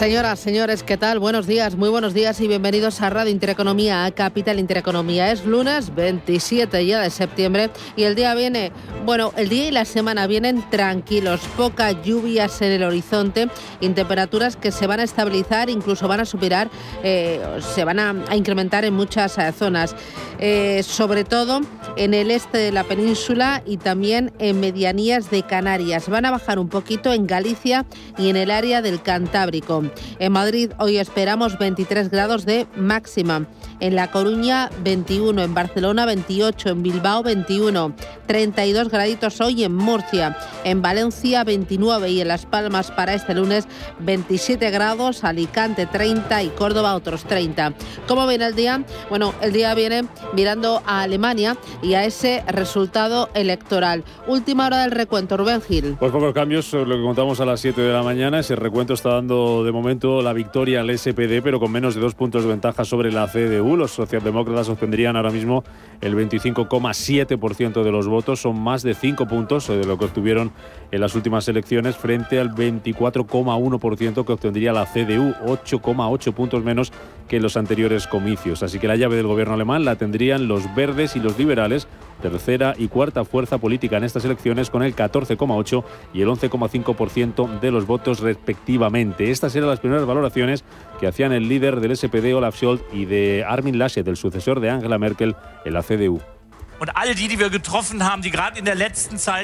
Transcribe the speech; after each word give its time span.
Señoras, 0.00 0.40
señores, 0.40 0.82
¿qué 0.82 0.96
tal? 0.96 1.18
Buenos 1.18 1.46
días, 1.46 1.76
muy 1.76 1.90
buenos 1.90 2.14
días 2.14 2.40
y 2.40 2.48
bienvenidos 2.48 3.02
a 3.02 3.10
Radio 3.10 3.30
Intereconomía, 3.30 4.06
a 4.06 4.10
Capital 4.10 4.58
Intereconomía. 4.58 5.30
Es 5.30 5.44
lunes 5.44 5.94
27 5.94 6.86
ya 6.86 7.02
de 7.02 7.10
septiembre 7.10 7.68
y 7.96 8.04
el 8.04 8.14
día 8.14 8.34
viene, 8.34 8.72
bueno, 9.10 9.32
el 9.36 9.48
día 9.48 9.66
y 9.66 9.70
la 9.72 9.84
semana 9.84 10.28
vienen 10.28 10.62
tranquilos, 10.70 11.40
pocas 11.56 11.96
lluvias 12.04 12.62
en 12.62 12.70
el 12.70 12.84
horizonte 12.84 13.48
y 13.80 13.88
temperaturas 13.88 14.54
que 14.54 14.70
se 14.70 14.86
van 14.86 15.00
a 15.00 15.02
estabilizar, 15.02 15.68
incluso 15.68 16.06
van 16.06 16.20
a 16.20 16.24
superar, 16.24 16.70
eh, 17.02 17.40
se 17.74 17.82
van 17.82 17.98
a, 17.98 18.14
incrementar 18.36 18.84
en 18.84 18.94
muchas 18.94 19.36
eh, 19.36 19.50
zonas, 19.50 19.96
eh, 20.38 20.84
sobre 20.84 21.24
todo 21.24 21.60
en 21.96 22.14
el 22.14 22.30
este 22.30 22.58
de 22.58 22.70
la 22.70 22.84
península 22.84 23.64
y 23.66 23.78
también 23.78 24.32
en 24.38 24.60
medianías 24.60 25.28
de 25.28 25.42
Canarias. 25.42 26.08
Van 26.08 26.24
a 26.24 26.30
bajar 26.30 26.60
un 26.60 26.68
poquito 26.68 27.12
en 27.12 27.26
Galicia 27.26 27.86
y 28.16 28.28
en 28.28 28.36
el 28.36 28.52
área 28.52 28.80
del 28.80 29.02
Cantábrico. 29.02 29.82
En 30.20 30.30
Madrid 30.30 30.70
hoy 30.78 30.98
esperamos 30.98 31.58
23 31.58 32.10
grados 32.10 32.44
de 32.44 32.68
máxima. 32.76 33.48
En 33.80 33.96
La 33.96 34.10
Coruña 34.10 34.70
21, 34.84 35.42
en 35.42 35.54
Barcelona 35.54 36.04
28, 36.04 36.68
en 36.68 36.82
Bilbao 36.82 37.22
21, 37.22 37.94
32 38.26 38.90
graditos 39.00 39.40
hoy 39.40 39.64
en 39.64 39.74
Murcia, 39.74 40.36
en 40.62 40.82
Valencia 40.82 41.42
29 41.42 42.10
y 42.10 42.20
en 42.20 42.28
Las 42.28 42.44
Palmas 42.44 42.90
para 42.90 43.14
este 43.14 43.34
lunes 43.34 43.66
27 44.00 44.70
grados, 44.70 45.24
Alicante 45.24 45.86
30 45.86 46.42
y 46.42 46.48
Córdoba 46.50 46.94
otros 46.94 47.24
30. 47.24 47.72
¿Cómo 48.06 48.26
viene 48.26 48.44
el 48.44 48.54
día? 48.54 48.84
Bueno, 49.08 49.32
el 49.40 49.54
día 49.54 49.74
viene 49.74 50.04
mirando 50.34 50.82
a 50.84 51.00
Alemania 51.00 51.56
y 51.82 51.94
a 51.94 52.04
ese 52.04 52.44
resultado 52.46 53.30
electoral. 53.32 54.04
Última 54.26 54.66
hora 54.66 54.82
del 54.82 54.90
recuento, 54.90 55.38
Rubén 55.38 55.62
Gil. 55.62 55.96
Pues 55.98 56.12
pocos 56.12 56.34
cambios, 56.34 56.70
lo 56.74 56.96
que 56.96 57.02
contamos 57.02 57.40
a 57.40 57.46
las 57.46 57.58
7 57.60 57.80
de 57.80 57.94
la 57.94 58.02
mañana. 58.02 58.40
Ese 58.40 58.54
recuento 58.54 58.92
está 58.92 59.14
dando 59.14 59.64
de 59.64 59.72
momento 59.72 60.20
la 60.20 60.34
victoria 60.34 60.82
al 60.82 60.98
SPD, 60.98 61.40
pero 61.42 61.58
con 61.58 61.72
menos 61.72 61.94
de 61.94 62.02
dos 62.02 62.14
puntos 62.14 62.42
de 62.42 62.50
ventaja 62.50 62.84
sobre 62.84 63.10
la 63.10 63.28
CDU. 63.28 63.78
Los 63.78 63.92
socialdemócratas 63.92 64.68
obtendrían 64.68 65.16
ahora 65.16 65.30
mismo 65.30 65.64
el 66.02 66.14
25,7% 66.14 67.82
de 67.82 67.90
los 67.90 68.06
votos. 68.06 68.42
Son 68.42 68.60
más 68.60 68.79
de 68.82 68.94
cinco 68.94 69.26
puntos 69.26 69.68
de 69.68 69.84
lo 69.84 69.98
que 69.98 70.06
obtuvieron 70.06 70.52
en 70.90 71.00
las 71.00 71.14
últimas 71.14 71.46
elecciones 71.48 71.96
frente 71.96 72.40
al 72.40 72.54
24,1% 72.54 74.24
que 74.24 74.32
obtendría 74.32 74.72
la 74.72 74.86
CDU, 74.86 75.34
8,8 75.46 76.32
puntos 76.32 76.64
menos 76.64 76.92
que 77.28 77.36
en 77.36 77.42
los 77.42 77.56
anteriores 77.56 78.06
comicios. 78.06 78.62
Así 78.62 78.78
que 78.78 78.88
la 78.88 78.96
llave 78.96 79.16
del 79.16 79.26
gobierno 79.26 79.54
alemán 79.54 79.84
la 79.84 79.96
tendrían 79.96 80.48
los 80.48 80.74
verdes 80.74 81.14
y 81.16 81.20
los 81.20 81.38
liberales, 81.38 81.86
tercera 82.20 82.74
y 82.76 82.88
cuarta 82.88 83.24
fuerza 83.24 83.58
política 83.58 83.96
en 83.96 84.04
estas 84.04 84.24
elecciones 84.24 84.68
con 84.68 84.82
el 84.82 84.96
14,8 84.96 85.84
y 86.12 86.22
el 86.22 86.28
11,5% 86.28 87.60
de 87.60 87.70
los 87.70 87.86
votos 87.86 88.20
respectivamente. 88.20 89.30
Estas 89.30 89.54
eran 89.54 89.68
las 89.68 89.80
primeras 89.80 90.06
valoraciones 90.06 90.64
que 90.98 91.06
hacían 91.06 91.32
el 91.32 91.48
líder 91.48 91.80
del 91.80 91.96
SPD 91.96 92.34
Olaf 92.34 92.56
Scholz 92.56 92.82
y 92.92 93.04
de 93.04 93.44
Armin 93.46 93.78
Laschet, 93.78 94.06
el 94.08 94.16
sucesor 94.16 94.60
de 94.60 94.70
Angela 94.70 94.98
Merkel 94.98 95.36
en 95.64 95.72
la 95.72 95.82
CDU. 95.82 96.20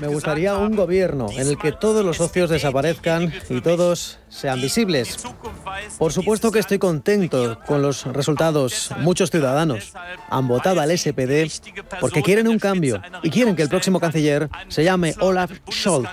Me 0.01 0.09
gustaría 0.09 0.57
un 0.57 0.75
gobierno 0.75 1.27
en 1.31 1.49
el 1.49 1.59
que 1.59 1.73
todos 1.73 2.05
los 2.05 2.17
socios 2.17 2.49
desaparezcan 2.49 3.33
y 3.51 3.61
todos 3.61 4.19
sean 4.29 4.61
visibles. 4.61 5.19
Por 5.99 6.13
supuesto 6.13 6.51
que 6.51 6.59
estoy 6.59 6.79
contento 6.79 7.59
con 7.67 7.83
los 7.83 8.05
resultados. 8.05 8.91
Muchos 8.99 9.31
ciudadanos 9.31 9.93
han 10.31 10.49
votado 10.49 10.81
al 10.81 10.97
SPD 10.97 11.51
porque 12.01 12.23
quieren 12.23 12.49
un 12.49 12.59
cambio 12.59 13.03
y 13.23 13.31
quieren 13.31 13.55
que 13.55 13.63
el 13.63 13.69
próximo 13.69 14.01
canciller 14.01 14.49
se 14.69 14.85
llame 14.85 15.15
Olaf 15.21 15.53
Scholz. 15.71 16.09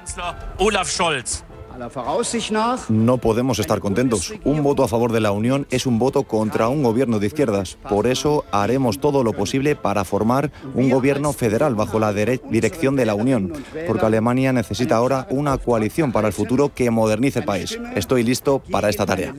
No 2.89 3.17
podemos 3.17 3.59
estar 3.59 3.79
contentos. 3.79 4.33
Un 4.43 4.63
voto 4.63 4.83
a 4.83 4.87
favor 4.87 5.11
de 5.11 5.19
la 5.19 5.31
Unión 5.31 5.65
es 5.71 5.85
un 5.85 5.99
voto 5.99 6.23
contra 6.23 6.67
un 6.67 6.83
gobierno 6.83 7.19
de 7.19 7.27
izquierdas. 7.27 7.77
Por 7.89 8.07
eso 8.07 8.45
haremos 8.51 8.99
todo 8.99 9.23
lo 9.23 9.33
posible 9.33 9.75
para 9.75 10.03
formar 10.03 10.51
un 10.75 10.89
gobierno 10.89 11.33
federal 11.33 11.75
bajo 11.75 11.99
la 11.99 12.13
dirección 12.13 12.95
de 12.95 13.05
la 13.05 13.15
Unión, 13.15 13.53
porque 13.87 14.05
Alemania 14.05 14.53
necesita 14.53 14.97
ahora 14.97 15.27
una 15.29 15.57
coalición 15.57 16.11
para 16.11 16.27
el 16.27 16.33
futuro 16.33 16.73
que 16.73 16.91
modernice 16.91 17.39
el 17.39 17.45
país. 17.45 17.79
Estoy 17.95 18.23
listo 18.23 18.61
para 18.71 18.89
esta 18.89 19.05
tarea. 19.05 19.33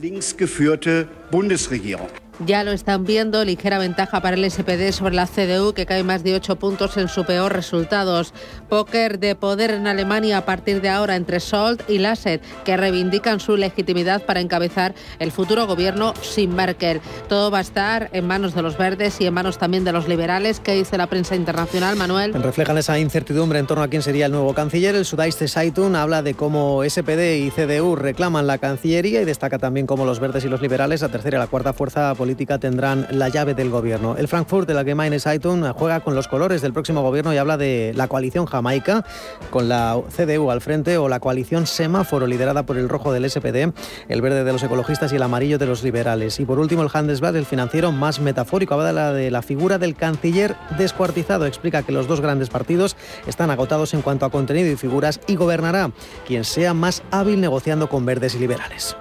Ya 2.45 2.65
lo 2.65 2.73
están 2.73 3.05
viendo, 3.05 3.45
ligera 3.45 3.79
ventaja 3.79 4.21
para 4.21 4.35
el 4.35 4.51
SPD 4.51 4.91
sobre 4.91 5.15
la 5.15 5.25
CDU, 5.25 5.73
que 5.73 5.85
cae 5.85 6.03
más 6.03 6.21
de 6.21 6.35
8 6.35 6.57
puntos 6.57 6.97
en 6.97 7.07
su 7.07 7.23
peor 7.23 7.53
resultados. 7.53 8.33
Póker 8.69 9.19
de 9.19 9.35
poder 9.35 9.71
en 9.71 9.87
Alemania 9.87 10.37
a 10.37 10.45
partir 10.45 10.81
de 10.81 10.89
ahora 10.89 11.15
entre 11.15 11.39
Scholz 11.39 11.83
y 11.87 11.99
Lasset, 11.99 12.41
que 12.63 12.77
reivindican 12.77 13.39
su 13.39 13.57
legitimidad 13.57 14.23
para 14.23 14.41
encabezar 14.41 14.93
el 15.19 15.31
futuro 15.31 15.67
gobierno 15.67 16.13
sin 16.21 16.55
Merkel. 16.55 17.01
Todo 17.29 17.51
va 17.51 17.59
a 17.59 17.61
estar 17.61 18.09
en 18.13 18.27
manos 18.27 18.53
de 18.55 18.61
los 18.61 18.77
verdes 18.77 19.19
y 19.21 19.25
en 19.25 19.33
manos 19.33 19.57
también 19.57 19.83
de 19.83 19.91
los 19.91 20.07
liberales. 20.07 20.59
¿Qué 20.59 20.73
dice 20.73 20.97
la 20.97 21.07
prensa 21.07 21.35
internacional, 21.35 21.95
Manuel? 21.95 22.33
Reflejan 22.33 22.77
esa 22.77 22.99
incertidumbre 22.99 23.59
en 23.59 23.67
torno 23.67 23.83
a 23.83 23.87
quién 23.87 24.01
sería 24.01 24.25
el 24.25 24.31
nuevo 24.31 24.53
canciller. 24.53 24.95
El 24.95 25.05
Sudaiste 25.05 25.47
Zeitung 25.47 25.95
habla 25.95 26.21
de 26.21 26.33
cómo 26.33 26.83
SPD 26.87 27.37
y 27.37 27.51
CDU 27.51 27.95
reclaman 27.95 28.47
la 28.47 28.57
cancillería 28.57 29.21
y 29.21 29.25
destaca 29.25 29.59
también 29.59 29.87
cómo 29.87 30.05
los 30.05 30.19
verdes 30.19 30.45
y 30.45 30.49
los 30.49 30.61
liberales, 30.61 31.01
la 31.01 31.09
tercera 31.09 31.37
y 31.37 31.39
la 31.39 31.47
cuarta 31.47 31.73
fuerza 31.73 32.13
política 32.15 32.57
tendrán 32.57 33.07
la 33.11 33.29
llave 33.29 33.53
del 33.53 33.69
gobierno. 33.69 34.15
El 34.17 34.27
Frankfurt 34.27 34.67
de 34.67 34.73
la 34.73 34.83
Gemeine 34.83 35.19
Zeitung 35.19 35.63
juega 35.73 35.99
con 35.99 36.15
los 36.15 36.27
colores 36.27 36.61
del 36.61 36.73
próximo 36.73 37.01
gobierno 37.01 37.33
y 37.33 37.37
habla 37.37 37.57
de 37.57 37.93
la 37.95 38.07
coalición 38.07 38.45
jamaica 38.55 39.05
con 39.49 39.69
la 39.69 40.01
CDU 40.15 40.49
al 40.51 40.61
frente 40.61 40.97
o 40.97 41.07
la 41.07 41.19
coalición 41.19 41.67
semáforo 41.67 42.27
liderada 42.27 42.65
por 42.65 42.77
el 42.77 42.89
rojo 42.89 43.11
del 43.13 43.29
SPD, 43.29 43.73
el 44.07 44.21
verde 44.21 44.43
de 44.43 44.51
los 44.51 44.63
ecologistas 44.63 45.11
y 45.13 45.17
el 45.17 45.23
amarillo 45.23 45.57
de 45.57 45.65
los 45.65 45.83
liberales. 45.83 46.39
Y 46.39 46.45
por 46.45 46.59
último 46.59 46.83
el 46.83 46.89
Handelsblatt, 46.91 47.35
el 47.35 47.45
financiero 47.45 47.91
más 47.91 48.19
metafórico, 48.19 48.73
habla 48.73 49.13
de 49.13 49.31
la 49.31 49.41
figura 49.41 49.77
del 49.77 49.95
canciller 49.95 50.55
descuartizado. 50.77 51.45
Explica 51.45 51.83
que 51.83 51.91
los 51.91 52.07
dos 52.07 52.21
grandes 52.21 52.49
partidos 52.49 52.95
están 53.27 53.51
agotados 53.51 53.93
en 53.93 54.01
cuanto 54.01 54.25
a 54.25 54.31
contenido 54.31 54.71
y 54.71 54.75
figuras 54.75 55.19
y 55.27 55.35
gobernará 55.35 55.91
quien 56.25 56.43
sea 56.43 56.73
más 56.73 57.03
hábil 57.11 57.41
negociando 57.41 57.89
con 57.89 58.05
verdes 58.05 58.35
y 58.35 58.39
liberales. 58.39 58.95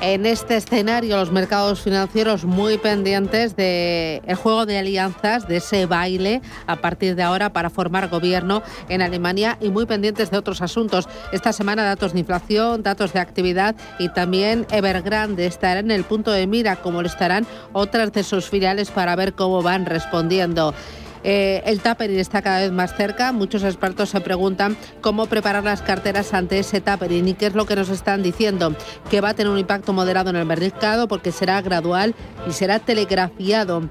En 0.00 0.26
este 0.26 0.56
escenario, 0.56 1.16
los 1.16 1.32
mercados 1.32 1.80
financieros 1.80 2.44
muy 2.44 2.78
pendientes 2.78 3.56
del 3.56 4.22
el 4.24 4.36
juego 4.36 4.64
de 4.64 4.78
alianzas, 4.78 5.48
de 5.48 5.56
ese 5.56 5.86
baile 5.86 6.40
a 6.68 6.76
partir 6.76 7.16
de 7.16 7.24
ahora 7.24 7.52
para 7.52 7.68
formar 7.68 8.08
gobierno 8.08 8.62
en 8.88 9.02
Alemania 9.02 9.58
y 9.60 9.70
muy 9.70 9.86
pendientes 9.86 10.30
de 10.30 10.38
otros 10.38 10.62
asuntos. 10.62 11.08
Esta 11.32 11.52
semana 11.52 11.82
datos 11.82 12.12
de 12.12 12.20
inflación, 12.20 12.84
datos 12.84 13.12
de 13.12 13.18
actividad 13.18 13.74
y 13.98 14.08
también 14.10 14.68
Evergrande 14.70 15.46
estará 15.46 15.80
en 15.80 15.90
el 15.90 16.04
punto 16.04 16.30
de 16.30 16.46
mira, 16.46 16.76
como 16.76 17.02
lo 17.02 17.08
estarán 17.08 17.44
otras 17.72 18.12
de 18.12 18.22
sus 18.22 18.48
filiales 18.48 18.92
para 18.92 19.16
ver 19.16 19.32
cómo 19.32 19.62
van 19.62 19.84
respondiendo. 19.84 20.74
Eh, 21.24 21.62
el 21.66 21.80
tapering 21.80 22.18
está 22.18 22.42
cada 22.42 22.60
vez 22.60 22.72
más 22.72 22.94
cerca. 22.96 23.32
Muchos 23.32 23.62
expertos 23.64 24.10
se 24.10 24.20
preguntan 24.20 24.76
cómo 25.00 25.26
preparar 25.26 25.64
las 25.64 25.82
carteras 25.82 26.34
ante 26.34 26.58
ese 26.58 26.80
tapering 26.80 27.28
y 27.28 27.34
qué 27.34 27.46
es 27.46 27.54
lo 27.54 27.66
que 27.66 27.76
nos 27.76 27.88
están 27.88 28.22
diciendo. 28.22 28.74
Que 29.10 29.20
va 29.20 29.30
a 29.30 29.34
tener 29.34 29.52
un 29.52 29.58
impacto 29.58 29.92
moderado 29.92 30.30
en 30.30 30.36
el 30.36 30.46
mercado 30.46 31.08
porque 31.08 31.32
será 31.32 31.60
gradual 31.62 32.14
y 32.48 32.52
será 32.52 32.78
telegrafiado. 32.78 33.88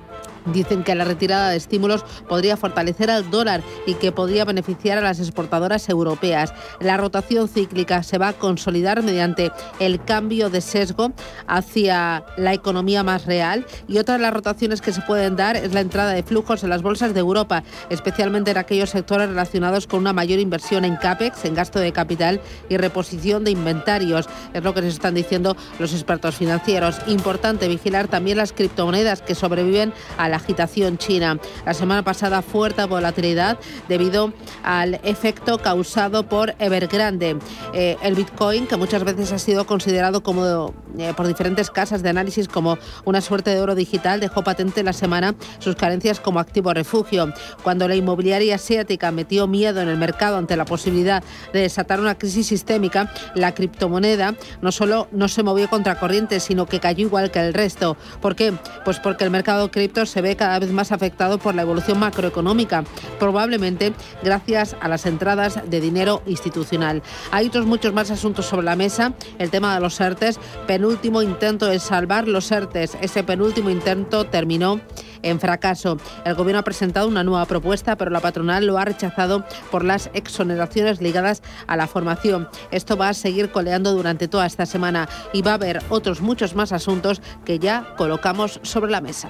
Dicen 0.53 0.83
que 0.83 0.95
la 0.95 1.03
retirada 1.03 1.49
de 1.49 1.57
estímulos 1.57 2.03
podría 2.27 2.57
fortalecer 2.57 3.09
al 3.09 3.29
dólar 3.29 3.61
y 3.85 3.95
que 3.95 4.11
podría 4.11 4.45
beneficiar 4.45 4.97
a 4.97 5.01
las 5.01 5.19
exportadoras 5.19 5.89
europeas. 5.89 6.53
La 6.79 6.97
rotación 6.97 7.47
cíclica 7.47 8.03
se 8.03 8.17
va 8.17 8.29
a 8.29 8.33
consolidar 8.33 9.03
mediante 9.03 9.51
el 9.79 10.03
cambio 10.03 10.49
de 10.49 10.61
sesgo 10.61 11.11
hacia 11.47 12.23
la 12.37 12.53
economía 12.53 13.03
más 13.03 13.25
real 13.25 13.65
y 13.87 13.97
otra 13.97 14.15
de 14.15 14.21
las 14.21 14.33
rotaciones 14.33 14.81
que 14.81 14.93
se 14.93 15.01
pueden 15.01 15.35
dar 15.35 15.55
es 15.55 15.73
la 15.73 15.81
entrada 15.81 16.11
de 16.11 16.23
flujos 16.23 16.63
en 16.63 16.69
las 16.69 16.81
bolsas 16.81 17.13
de 17.13 17.19
Europa, 17.19 17.63
especialmente 17.89 18.51
en 18.51 18.57
aquellos 18.57 18.89
sectores 18.89 19.29
relacionados 19.29 19.87
con 19.87 19.99
una 19.99 20.13
mayor 20.13 20.39
inversión 20.39 20.85
en 20.85 20.95
CAPEX, 20.95 21.45
en 21.45 21.55
gasto 21.55 21.79
de 21.79 21.91
capital 21.91 22.41
y 22.69 22.77
reposición 22.77 23.43
de 23.43 23.51
inventarios. 23.51 24.27
Es 24.53 24.63
lo 24.63 24.73
que 24.73 24.81
nos 24.81 24.93
están 24.93 25.13
diciendo 25.13 25.55
los 25.79 25.93
expertos 25.93 26.35
financieros. 26.35 26.97
Importante 27.07 27.67
vigilar 27.67 28.07
también 28.07 28.37
las 28.37 28.53
criptomonedas 28.53 29.21
que 29.21 29.35
sobreviven 29.35 29.93
a 30.17 30.29
la 30.29 30.36
agitación 30.37 30.97
china. 30.97 31.39
La 31.65 31.73
semana 31.73 32.03
pasada 32.03 32.41
fuerte 32.41 32.77
volatilidad 32.85 33.57
debido 33.87 34.33
al 34.63 34.95
efecto 35.03 35.57
causado 35.57 36.27
por 36.27 36.55
Evergrande. 36.59 37.37
Eh, 37.73 37.97
el 38.01 38.15
Bitcoin, 38.15 38.67
que 38.67 38.77
muchas 38.77 39.03
veces 39.03 39.31
ha 39.31 39.39
sido 39.39 39.65
considerado 39.65 40.21
como 40.21 40.73
eh, 40.97 41.13
por 41.15 41.27
diferentes 41.27 41.69
casas 41.69 42.03
de 42.03 42.09
análisis 42.09 42.47
como 42.47 42.77
una 43.05 43.21
suerte 43.21 43.51
de 43.51 43.61
oro 43.61 43.75
digital, 43.75 44.19
dejó 44.19 44.43
patente 44.43 44.83
la 44.83 44.93
semana 44.93 45.35
sus 45.59 45.75
carencias 45.75 46.19
como 46.19 46.39
activo 46.39 46.73
refugio. 46.73 47.33
Cuando 47.63 47.87
la 47.87 47.95
inmobiliaria 47.95 48.55
asiática 48.55 49.11
metió 49.11 49.47
miedo 49.47 49.81
en 49.81 49.89
el 49.89 49.97
mercado 49.97 50.37
ante 50.37 50.55
la 50.55 50.65
posibilidad 50.65 51.23
de 51.53 51.61
desatar 51.61 51.99
una 51.99 52.17
crisis 52.17 52.47
sistémica, 52.47 53.11
la 53.35 53.53
criptomoneda 53.53 54.35
no 54.61 54.71
solo 54.71 55.07
no 55.11 55.27
se 55.27 55.43
movió 55.43 55.69
contra 55.69 55.99
corriente, 55.99 56.39
sino 56.39 56.65
que 56.65 56.79
cayó 56.79 57.05
igual 57.05 57.31
que 57.31 57.39
el 57.39 57.53
resto. 57.53 57.97
¿Por 58.21 58.35
qué? 58.35 58.53
Pues 58.85 58.99
porque 58.99 59.23
el 59.23 59.31
mercado 59.31 59.69
cripto 59.71 60.05
se 60.05 60.16
ve 60.21 60.35
cada 60.35 60.59
vez 60.59 60.71
más 60.71 60.91
afectado 60.91 61.37
por 61.37 61.55
la 61.55 61.61
evolución 61.61 61.99
macroeconómica, 61.99 62.83
probablemente 63.19 63.93
gracias 64.23 64.75
a 64.79 64.87
las 64.87 65.05
entradas 65.05 65.61
de 65.69 65.81
dinero 65.81 66.21
institucional. 66.25 67.01
Hay 67.31 67.47
otros 67.47 67.65
muchos 67.65 67.93
más 67.93 68.11
asuntos 68.11 68.45
sobre 68.45 68.65
la 68.65 68.75
mesa. 68.75 69.13
El 69.39 69.49
tema 69.49 69.73
de 69.73 69.81
los 69.81 69.99
ERTES, 69.99 70.39
penúltimo 70.65 71.21
intento 71.21 71.67
de 71.67 71.79
salvar 71.79 72.27
los 72.27 72.51
ERTES. 72.51 72.97
Ese 73.01 73.23
penúltimo 73.23 73.69
intento 73.69 74.25
terminó 74.25 74.81
en 75.23 75.39
fracaso. 75.39 75.97
El 76.25 76.35
Gobierno 76.35 76.59
ha 76.59 76.63
presentado 76.63 77.07
una 77.07 77.23
nueva 77.23 77.45
propuesta, 77.45 77.95
pero 77.97 78.11
la 78.11 78.19
patronal 78.19 78.65
lo 78.65 78.77
ha 78.77 78.85
rechazado 78.85 79.43
por 79.71 79.83
las 79.83 80.09
exoneraciones 80.13 81.01
ligadas 81.01 81.41
a 81.67 81.75
la 81.75 81.87
formación. 81.87 82.47
Esto 82.71 82.97
va 82.97 83.09
a 83.09 83.13
seguir 83.13 83.51
coleando 83.51 83.93
durante 83.93 84.27
toda 84.27 84.45
esta 84.45 84.65
semana 84.65 85.09
y 85.33 85.41
va 85.41 85.51
a 85.51 85.55
haber 85.55 85.81
otros 85.89 86.21
muchos 86.21 86.55
más 86.55 86.71
asuntos 86.71 87.21
que 87.45 87.59
ya 87.59 87.95
colocamos 87.97 88.59
sobre 88.63 88.91
la 88.91 89.01
mesa. 89.01 89.29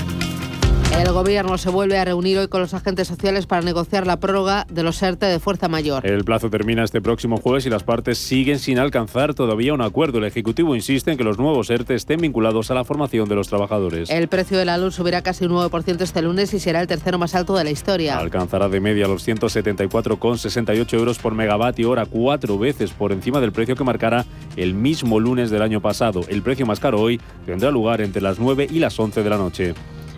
El 0.99 1.13
gobierno 1.13 1.57
se 1.57 1.69
vuelve 1.69 1.97
a 1.97 2.05
reunir 2.05 2.37
hoy 2.37 2.47
con 2.47 2.61
los 2.61 2.73
agentes 2.73 3.07
sociales 3.07 3.45
para 3.45 3.61
negociar 3.61 4.05
la 4.05 4.19
prórroga 4.19 4.65
de 4.69 4.83
los 4.83 5.01
ERTE 5.01 5.25
de 5.25 5.39
fuerza 5.39 5.67
mayor. 5.67 6.05
El 6.05 6.23
plazo 6.23 6.49
termina 6.49 6.83
este 6.83 7.01
próximo 7.01 7.37
jueves 7.37 7.65
y 7.65 7.69
las 7.69 7.83
partes 7.83 8.17
siguen 8.17 8.59
sin 8.59 8.77
alcanzar 8.77 9.33
todavía 9.33 9.73
un 9.73 9.81
acuerdo. 9.81 10.19
El 10.19 10.25
Ejecutivo 10.25 10.75
insiste 10.75 11.11
en 11.11 11.17
que 11.17 11.23
los 11.23 11.37
nuevos 11.37 11.69
ERTE 11.69 11.95
estén 11.95 12.21
vinculados 12.21 12.71
a 12.71 12.75
la 12.75 12.83
formación 12.83 13.27
de 13.29 13.35
los 13.35 13.47
trabajadores. 13.47 14.09
El 14.09 14.27
precio 14.27 14.57
de 14.57 14.65
la 14.65 14.77
luz 14.77 14.95
subirá 14.95 15.21
casi 15.21 15.45
un 15.45 15.51
9% 15.51 16.01
este 16.01 16.21
lunes 16.21 16.53
y 16.53 16.59
será 16.59 16.81
el 16.81 16.87
tercero 16.87 17.17
más 17.17 17.35
alto 17.35 17.55
de 17.55 17.63
la 17.63 17.71
historia. 17.71 18.17
Alcanzará 18.17 18.69
de 18.69 18.79
media 18.79 19.07
los 19.07 19.27
174,68 19.27 20.93
euros 20.93 21.19
por 21.19 21.33
megavatio 21.33 21.89
hora, 21.89 22.05
cuatro 22.05 22.59
veces 22.59 22.91
por 22.91 23.11
encima 23.11 23.39
del 23.39 23.51
precio 23.51 23.75
que 23.75 23.83
marcará 23.83 24.25
el 24.55 24.73
mismo 24.73 25.19
lunes 25.19 25.49
del 25.49 25.61
año 25.61 25.81
pasado. 25.81 26.21
El 26.27 26.41
precio 26.41 26.65
más 26.65 26.79
caro 26.79 26.99
hoy 26.99 27.19
tendrá 27.45 27.71
lugar 27.71 28.01
entre 28.01 28.21
las 28.21 28.39
9 28.39 28.67
y 28.69 28.79
las 28.79 28.99
11 28.99 29.23
de 29.23 29.29
la 29.29 29.37
noche. 29.37 29.73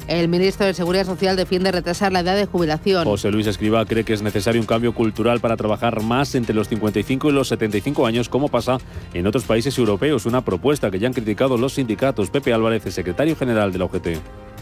El 0.08 0.28
ministro 0.28 0.66
de 0.66 0.74
Seguridad 0.74 1.06
Social 1.06 1.36
defiende 1.36 1.72
retrasar 1.72 2.12
la 2.12 2.20
edad 2.20 2.36
de 2.36 2.46
jubilación. 2.46 3.06
José 3.06 3.32
Luis 3.32 3.48
Escriba 3.48 3.86
cree 3.86 4.04
que 4.04 4.14
es 4.14 4.22
necesario 4.22 4.60
un 4.60 4.68
cambio 4.68 4.94
cultural 4.94 5.40
para 5.40 5.56
trabajar 5.56 6.02
más 6.02 6.36
entre 6.36 6.54
los 6.54 6.68
55 6.68 7.30
y 7.30 7.32
los 7.32 7.48
75 7.48 8.06
años, 8.06 8.28
como 8.28 8.50
pasa 8.50 8.80
en 9.14 9.26
otros 9.28 9.46
países 9.46 9.78
europeos. 9.78 10.26
Una 10.26 10.44
propuesta 10.44 10.92
que 10.92 11.00
ya 11.00 11.08
han 11.08 11.14
criticado 11.14 11.58
los 11.58 11.74
sindicatos. 11.74 12.30
Pepe 12.30 12.52
Álvarez, 12.54 12.84
secretario 12.94 13.36
general 13.36 13.72
de 13.72 13.80
la 13.80 13.86
UGT. 13.86 14.08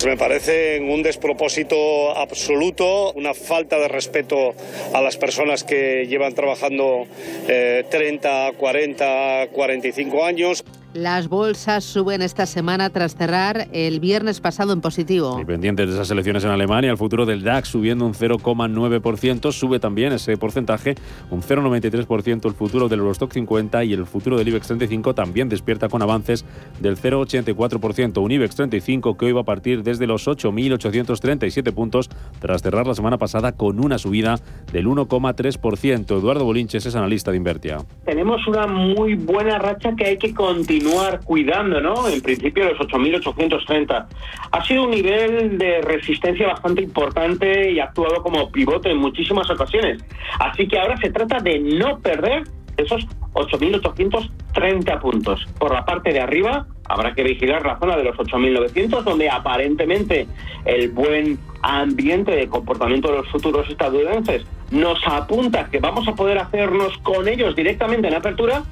Me 0.05 0.17
parece 0.17 0.79
un 0.79 1.03
despropósito 1.03 2.17
absoluto, 2.17 3.11
una 3.13 3.33
falta 3.35 3.77
de 3.77 3.87
respeto 3.87 4.53
a 4.93 5.01
las 5.01 5.17
personas 5.17 5.63
que 5.63 6.07
llevan 6.07 6.33
trabajando 6.33 7.05
30, 7.45 8.53
40, 8.57 9.47
45 9.51 10.25
años. 10.25 10.63
Las 10.93 11.29
bolsas 11.29 11.85
suben 11.85 12.21
esta 12.21 12.45
semana 12.45 12.89
tras 12.89 13.15
cerrar 13.15 13.69
el 13.71 14.01
viernes 14.01 14.41
pasado 14.41 14.73
en 14.73 14.81
positivo. 14.81 15.39
Y 15.39 15.45
pendientes 15.45 15.87
de 15.87 15.93
esas 15.93 16.11
elecciones 16.11 16.43
en 16.43 16.49
Alemania, 16.49 16.91
el 16.91 16.97
futuro 16.97 17.25
del 17.25 17.43
DAX 17.43 17.69
subiendo 17.69 18.05
un 18.05 18.13
0,9%, 18.13 19.53
sube 19.53 19.79
también 19.79 20.11
ese 20.11 20.35
porcentaje, 20.35 20.95
un 21.29 21.43
0,93% 21.43 22.45
el 22.45 22.53
futuro 22.55 22.89
del 22.89 22.99
Eurostock 22.99 23.31
50 23.31 23.85
y 23.85 23.93
el 23.93 24.05
futuro 24.05 24.37
del 24.37 24.49
IBEX 24.49 24.67
35 24.67 25.15
también 25.15 25.47
despierta 25.47 25.87
con 25.87 26.01
avances 26.01 26.43
del 26.81 26.97
0,84%, 26.97 28.21
un 28.21 28.31
IBEX 28.31 28.55
35 28.55 29.15
que 29.15 29.25
hoy 29.27 29.31
va 29.31 29.41
a 29.41 29.45
partir 29.45 29.83
desde 29.83 30.07
los 30.07 30.27
8.837 30.27 31.71
puntos 31.71 32.09
tras 32.41 32.63
cerrar 32.63 32.85
la 32.85 32.95
semana 32.95 33.17
pasada 33.17 33.53
con 33.53 33.79
una 33.79 33.97
subida 33.97 34.39
del 34.73 34.87
1,3%. 34.87 36.17
Eduardo 36.17 36.43
Bolinches 36.43 36.85
es 36.85 36.95
analista 36.97 37.31
de 37.31 37.37
Invertia. 37.37 37.77
Tenemos 38.03 38.45
una 38.45 38.67
muy 38.67 39.15
buena 39.15 39.57
racha 39.57 39.95
que 39.95 40.05
hay 40.05 40.17
que 40.17 40.33
continuar 40.33 40.80
continuar 40.81 41.19
cuidando, 41.23 41.79
¿no? 41.79 42.07
En 42.07 42.21
principio 42.21 42.65
los 42.65 42.79
8.830. 42.79 44.05
Ha 44.51 44.65
sido 44.65 44.83
un 44.85 44.91
nivel 44.91 45.57
de 45.57 45.81
resistencia 45.81 46.47
bastante 46.47 46.81
importante 46.81 47.71
y 47.71 47.79
ha 47.79 47.85
actuado 47.85 48.23
como 48.23 48.51
pivote 48.51 48.89
en 48.89 48.97
muchísimas 48.97 49.49
ocasiones. 49.49 50.03
Así 50.39 50.67
que 50.67 50.79
ahora 50.79 50.97
se 50.97 51.11
trata 51.11 51.39
de 51.39 51.59
no 51.59 51.99
perder 51.99 52.43
esos 52.77 53.05
8.830 53.33 54.99
puntos. 54.99 55.45
Por 55.59 55.71
la 55.71 55.85
parte 55.85 56.11
de 56.13 56.19
arriba 56.19 56.65
habrá 56.89 57.13
que 57.13 57.23
vigilar 57.23 57.63
la 57.63 57.77
zona 57.77 57.95
de 57.95 58.03
los 58.03 58.17
8.900, 58.17 59.03
donde 59.03 59.29
aparentemente 59.29 60.27
el 60.65 60.89
buen 60.89 61.37
ambiente 61.61 62.31
de 62.31 62.47
comportamiento 62.47 63.11
de 63.11 63.17
los 63.17 63.29
futuros 63.29 63.69
estadounidenses 63.69 64.45
nos 64.71 64.99
apunta 65.05 65.69
que 65.69 65.79
vamos 65.79 66.07
a 66.07 66.15
poder 66.15 66.39
hacernos 66.39 66.97
con 66.99 67.27
ellos 67.27 67.55
directamente 67.55 68.07
en 68.07 68.15
apertura 68.15 68.63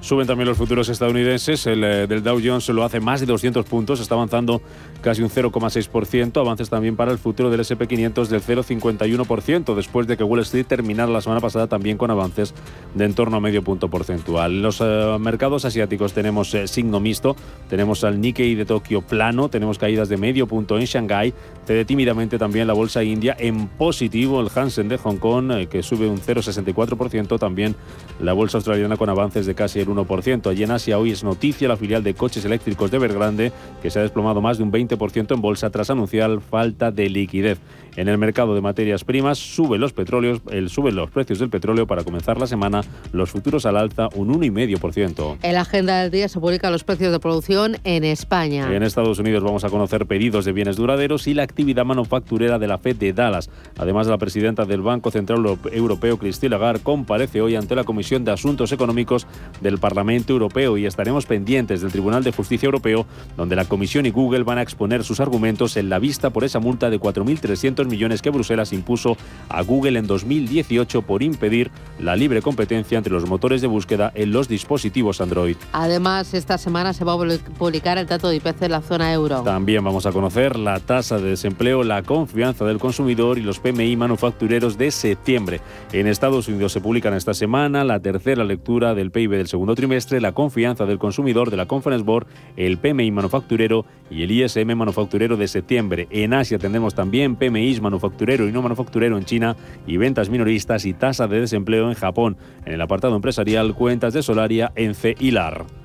Suben 0.00 0.26
también 0.26 0.48
los 0.48 0.56
futuros 0.56 0.88
estadounidenses. 0.88 1.66
El 1.66 1.84
eh, 1.84 2.06
del 2.06 2.22
Dow 2.22 2.40
Jones 2.42 2.68
lo 2.70 2.84
hace 2.84 3.00
más 3.00 3.20
de 3.20 3.26
200 3.26 3.66
puntos, 3.66 4.00
está 4.00 4.14
avanzando 4.14 4.62
casi 5.00 5.22
un 5.22 5.30
0,6%. 5.30 6.40
Avances 6.40 6.70
también 6.70 6.96
para 6.96 7.12
el 7.12 7.18
futuro 7.18 7.50
del 7.50 7.60
SP500 7.60 8.26
del 8.26 8.42
0,51%, 8.42 9.74
después 9.74 10.06
de 10.06 10.16
que 10.16 10.24
Wall 10.24 10.40
Street 10.40 10.66
terminara 10.66 11.10
la 11.10 11.20
semana 11.20 11.40
pasada 11.40 11.66
también 11.66 11.96
con 11.96 12.10
avances 12.10 12.54
de 12.94 13.04
en 13.04 13.14
torno 13.14 13.36
a 13.36 13.40
medio 13.40 13.62
punto 13.62 13.88
porcentual. 13.88 14.62
Los 14.62 14.80
eh, 14.80 15.16
mercados 15.20 15.64
asiáticos 15.64 16.12
tenemos 16.12 16.54
eh, 16.54 16.68
signo 16.68 17.00
mixto, 17.00 17.36
tenemos 17.68 18.04
al 18.04 18.20
Nikkei 18.20 18.54
de 18.54 18.64
Tokio 18.64 19.02
plano, 19.02 19.48
tenemos 19.48 19.78
caídas 19.78 20.08
de 20.08 20.16
medio 20.16 20.46
punto 20.46 20.78
en 20.78 20.84
Shanghái, 20.84 21.32
cede 21.66 21.84
tímidamente 21.84 22.38
también 22.38 22.66
la 22.66 22.72
bolsa 22.72 23.02
india 23.02 23.36
en 23.38 23.68
positivo, 23.68 24.40
el 24.40 24.48
Hansen 24.54 24.88
de 24.88 24.98
Hong 24.98 25.16
Kong 25.16 25.68
que 25.68 25.82
sube 25.82 26.08
un 26.08 26.18
0,64%, 26.18 27.38
también 27.38 27.74
la 28.20 28.32
bolsa 28.32 28.58
australiana 28.58 28.96
con 28.96 29.08
avances 29.08 29.46
de 29.46 29.54
casi 29.54 29.80
el 29.80 29.88
1%. 29.88 30.50
Allí 30.50 30.62
en 30.62 30.70
Asia 30.70 30.98
hoy 30.98 31.10
es 31.12 31.24
noticia 31.24 31.68
la 31.68 31.76
filial 31.76 32.02
de 32.02 32.14
coches 32.14 32.44
eléctricos 32.44 32.90
de 32.90 32.98
Evergrande, 32.98 33.52
que 33.82 33.90
se 33.90 33.98
ha 33.98 34.02
desplomado 34.02 34.40
más 34.40 34.58
de 34.58 34.64
un 34.64 34.72
20% 34.72 34.89
en 35.34 35.40
bolsa 35.40 35.70
tras 35.70 35.90
anunciar 35.90 36.40
falta 36.40 36.90
de 36.90 37.08
liquidez. 37.08 37.58
En 37.96 38.08
el 38.08 38.18
mercado 38.18 38.54
de 38.54 38.60
materias 38.60 39.04
primas 39.04 39.38
suben 39.38 39.80
los 39.80 39.92
petróleos, 39.92 40.40
el, 40.50 40.70
suben 40.70 40.94
los 40.94 41.10
precios 41.10 41.38
del 41.38 41.50
petróleo 41.50 41.86
para 41.86 42.04
comenzar 42.04 42.38
la 42.38 42.46
semana, 42.46 42.82
los 43.12 43.30
futuros 43.30 43.66
al 43.66 43.76
alza 43.76 44.08
un 44.14 44.28
1,5%. 44.40 45.38
En 45.42 45.54
la 45.54 45.62
agenda 45.62 46.00
del 46.00 46.10
día 46.10 46.28
se 46.28 46.40
publican 46.40 46.72
los 46.72 46.84
precios 46.84 47.12
de 47.12 47.20
producción 47.20 47.76
en 47.84 48.04
España. 48.04 48.74
En 48.74 48.82
Estados 48.82 49.18
Unidos 49.18 49.42
vamos 49.42 49.64
a 49.64 49.70
conocer 49.70 50.06
pedidos 50.06 50.44
de 50.44 50.52
bienes 50.52 50.76
duraderos 50.76 51.26
y 51.26 51.34
la 51.34 51.42
actividad 51.42 51.84
manufacturera 51.84 52.58
de 52.58 52.66
la 52.66 52.78
Fed 52.78 52.96
de 52.96 53.12
Dallas. 53.12 53.50
Además, 53.78 54.06
la 54.06 54.18
presidenta 54.18 54.64
del 54.64 54.82
Banco 54.82 55.10
Central 55.10 55.44
Europeo, 55.72 56.18
Christine 56.18 56.50
Lagarde, 56.50 56.82
comparece 56.82 57.40
hoy 57.40 57.56
ante 57.56 57.74
la 57.74 57.84
Comisión 57.84 58.24
de 58.24 58.32
Asuntos 58.32 58.72
Económicos 58.72 59.26
del 59.60 59.78
Parlamento 59.78 60.32
Europeo 60.32 60.78
y 60.78 60.86
estaremos 60.86 61.26
pendientes 61.26 61.80
del 61.80 61.92
Tribunal 61.92 62.24
de 62.24 62.32
Justicia 62.32 62.66
Europeo, 62.66 63.06
donde 63.36 63.56
la 63.56 63.64
Comisión 63.64 64.06
y 64.06 64.10
Google 64.10 64.44
van 64.44 64.58
a 64.58 64.62
exponer 64.62 65.04
sus 65.04 65.20
argumentos 65.20 65.76
en 65.76 65.88
la 65.88 65.98
vista 65.98 66.30
por 66.30 66.44
esa 66.44 66.60
multa 66.60 66.90
de 66.90 67.00
4.300 67.00 67.79
millones 67.86 68.22
que 68.22 68.30
Bruselas 68.30 68.72
impuso 68.72 69.16
a 69.48 69.62
Google 69.62 69.98
en 69.98 70.06
2018 70.06 71.02
por 71.02 71.22
impedir 71.22 71.70
la 71.98 72.16
libre 72.16 72.42
competencia 72.42 72.98
entre 72.98 73.12
los 73.12 73.28
motores 73.28 73.60
de 73.60 73.66
búsqueda 73.66 74.12
en 74.14 74.32
los 74.32 74.48
dispositivos 74.48 75.20
Android. 75.20 75.56
Además, 75.72 76.34
esta 76.34 76.58
semana 76.58 76.92
se 76.92 77.04
va 77.04 77.14
a 77.14 77.18
publicar 77.58 77.98
el 77.98 78.06
dato 78.06 78.28
de 78.28 78.36
IPC 78.36 78.62
en 78.62 78.70
la 78.72 78.80
zona 78.80 79.12
euro. 79.12 79.42
También 79.42 79.84
vamos 79.84 80.06
a 80.06 80.12
conocer 80.12 80.58
la 80.58 80.80
tasa 80.80 81.18
de 81.18 81.30
desempleo, 81.30 81.84
la 81.84 82.02
confianza 82.02 82.64
del 82.64 82.78
consumidor 82.78 83.38
y 83.38 83.42
los 83.42 83.58
PMI 83.58 83.96
manufactureros 83.96 84.78
de 84.78 84.90
septiembre. 84.90 85.60
En 85.92 86.06
Estados 86.06 86.48
Unidos 86.48 86.72
se 86.72 86.80
publican 86.80 87.14
esta 87.14 87.34
semana 87.34 87.84
la 87.84 88.00
tercera 88.00 88.44
lectura 88.44 88.94
del 88.94 89.10
PIB 89.10 89.30
del 89.32 89.48
segundo 89.48 89.74
trimestre, 89.74 90.20
la 90.20 90.32
confianza 90.32 90.86
del 90.86 90.98
consumidor 90.98 91.50
de 91.50 91.56
la 91.56 91.66
Conference 91.66 92.04
Board, 92.04 92.26
el 92.56 92.78
PMI 92.78 93.10
manufacturero 93.10 93.84
y 94.10 94.22
el 94.22 94.30
ISM 94.30 94.74
manufacturero 94.74 95.36
de 95.36 95.48
septiembre. 95.48 96.08
En 96.10 96.34
Asia 96.34 96.58
tendremos 96.58 96.94
también 96.94 97.36
PMI 97.36 97.69
manufacturero 97.80 98.48
y 98.48 98.52
no 98.52 98.62
manufacturero 98.62 99.16
en 99.18 99.24
China 99.24 99.56
y 99.86 99.96
ventas 99.96 100.30
minoristas 100.30 100.84
y 100.86 100.94
tasa 100.94 101.28
de 101.28 101.40
desempleo 101.40 101.88
en 101.88 101.94
Japón. 101.94 102.36
En 102.64 102.72
el 102.72 102.80
apartado 102.80 103.14
empresarial, 103.14 103.74
cuentas 103.74 104.14
de 104.14 104.22
Solaria, 104.22 104.72
ENCE 104.74 105.14
y 105.18 105.30
LAR. 105.30 105.79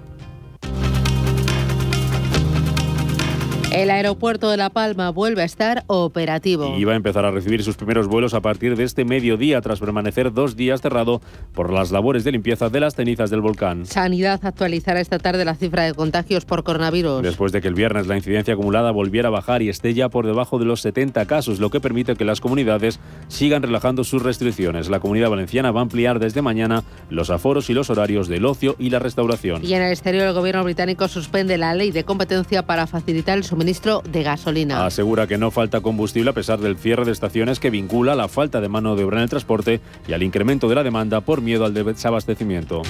El 3.75 3.91
aeropuerto 3.91 4.50
de 4.50 4.55
La 4.55 4.70
Palma 4.70 5.10
vuelve 5.10 5.41
a 5.41 5.46
estar 5.46 5.84
operativo. 5.88 6.77
Y 6.77 6.86
va 6.86 6.94
a 6.94 6.96
empezar 6.96 7.25
a 7.25 7.32
recibir 7.32 7.62
sus 7.62 7.75
primeros 7.75 8.08
vuelos 8.08 8.34
a 8.34 8.39
partir 8.39 8.77
de 8.77 8.86
este 8.86 9.03
mediodía, 9.03 9.60
tras 9.60 9.82
permanecer 9.82 10.32
dos 10.32 10.55
días 10.55 10.79
cerrado 10.79 11.22
por 11.53 11.74
las 11.74 11.91
labores 11.91 12.24
de 12.24 12.32
limpieza 12.32 12.70
de 12.70 12.79
las 12.79 12.96
cenizas 12.96 13.29
del 13.29 13.41
volcán. 13.41 13.86
Sanidad 13.86 14.39
actualizará 14.46 15.01
esta 15.01 15.20
tarde 15.20 15.44
la 15.44 15.55
cifra 15.55 15.84
de 15.84 15.94
contagios 15.94 16.46
por 16.46 16.63
coronavirus. 16.63 17.22
Después 17.22 17.51
de 17.51 17.60
que 17.60 17.67
el 17.67 17.74
viernes 17.74 18.08
la 18.08 18.15
incidencia 18.15 18.53
acumulada 18.53 18.91
volviera 18.91 19.27
a 19.27 19.32
bajar 19.32 19.62
y 19.62 19.67
esté 19.67 19.94
ya 19.94 20.08
por 20.08 20.25
debajo 20.25 20.58
de 20.58 20.63
los 20.63 20.79
70 20.79 21.25
casos, 21.25 21.60
lo 21.60 21.70
que 21.70 21.82
permite 21.82 22.15
que 22.15 22.24
las 22.24 22.39
comunidades 22.39 23.01
sigan 23.27 23.62
relajando 23.62 24.05
sus 24.05 24.24
restricciones. 24.24 24.88
La 24.88 25.01
comunidad 25.01 25.29
valenciana 25.29 25.72
va 25.72 25.82
a 25.82 25.84
ampliar 25.84 26.20
desde 26.20 26.41
mañana 26.41 26.86
los 27.10 27.29
aforos 27.29 27.70
y 27.70 27.74
los 27.74 27.89
horarios 27.89 28.29
del 28.29 28.46
ocio 28.46 28.77
y 28.79 28.89
la 28.89 29.00
restauración. 29.00 29.65
Y 29.65 29.74
en 29.74 29.82
el 29.82 29.91
exterior, 29.91 30.27
el 30.27 30.34
gobierno 30.34 30.63
británico 30.63 31.10
suspende 31.10 31.58
la 31.58 31.74
ley 31.74 31.91
de 31.91 32.05
competencia 32.05 32.65
para 32.65 32.88
facilitar 32.88 33.38
el 33.38 33.44
suministro 33.44 33.64
de 33.65 34.24
gasolina. 34.24 34.86
Asegura 34.86 35.27
que 35.27 35.38
no 35.38 35.51
falta 35.51 35.81
combustible 35.81 36.29
a 36.29 36.34
pesar 36.34 36.60
del 36.60 36.77
cierre 36.77 37.05
de 37.05 37.12
estaciones 37.12 37.60
que 37.60 37.69
vincula 37.69 38.15
la 38.15 38.27
falta 38.27 38.62
de 38.62 38.69
mano 38.69 38.95
de 38.95 39.03
obra 39.03 39.17
en 39.17 39.24
el 39.24 39.29
transporte 39.29 39.81
y 40.07 40.13
al 40.13 40.24
incremento 40.24 40.69
de 40.69 40.75
la 40.75 40.84
demanda 40.84 41.22
por 41.22 41.41
miedo 41.41 41.65
al 41.65 41.74
desabastecimiento. 41.74 42.84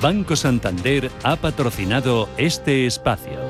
Banco 0.00 0.34
Santander 0.34 1.10
ha 1.22 1.36
patrocinado 1.36 2.28
este 2.38 2.86
espacio. 2.86 3.49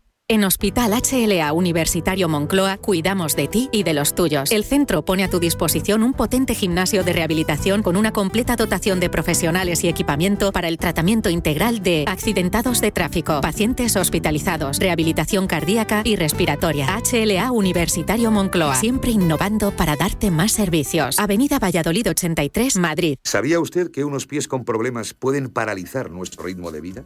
En 0.31 0.45
Hospital 0.45 0.93
HLA 0.93 1.51
Universitario 1.51 2.29
Moncloa 2.29 2.77
cuidamos 2.77 3.35
de 3.35 3.49
ti 3.49 3.67
y 3.73 3.83
de 3.83 3.93
los 3.93 4.15
tuyos. 4.15 4.49
El 4.53 4.63
centro 4.63 5.03
pone 5.03 5.25
a 5.25 5.29
tu 5.29 5.41
disposición 5.41 6.03
un 6.03 6.13
potente 6.13 6.55
gimnasio 6.55 7.03
de 7.03 7.11
rehabilitación 7.11 7.83
con 7.83 7.97
una 7.97 8.13
completa 8.13 8.55
dotación 8.55 9.01
de 9.01 9.09
profesionales 9.09 9.83
y 9.83 9.89
equipamiento 9.89 10.53
para 10.53 10.69
el 10.69 10.77
tratamiento 10.77 11.29
integral 11.29 11.83
de 11.83 12.05
accidentados 12.07 12.79
de 12.79 12.93
tráfico, 12.93 13.41
pacientes 13.41 13.97
hospitalizados, 13.97 14.79
rehabilitación 14.79 15.47
cardíaca 15.47 16.01
y 16.05 16.15
respiratoria. 16.15 16.87
HLA 17.11 17.51
Universitario 17.51 18.31
Moncloa, 18.31 18.75
siempre 18.75 19.11
innovando 19.11 19.71
para 19.71 19.97
darte 19.97 20.31
más 20.31 20.53
servicios. 20.53 21.19
Avenida 21.19 21.59
Valladolid 21.59 22.09
83, 22.09 22.77
Madrid. 22.77 23.17
¿Sabía 23.25 23.59
usted 23.59 23.91
que 23.91 24.05
unos 24.05 24.27
pies 24.27 24.47
con 24.47 24.63
problemas 24.63 25.13
pueden 25.13 25.49
paralizar 25.49 26.09
nuestro 26.09 26.45
ritmo 26.45 26.71
de 26.71 26.79
vida? 26.79 27.05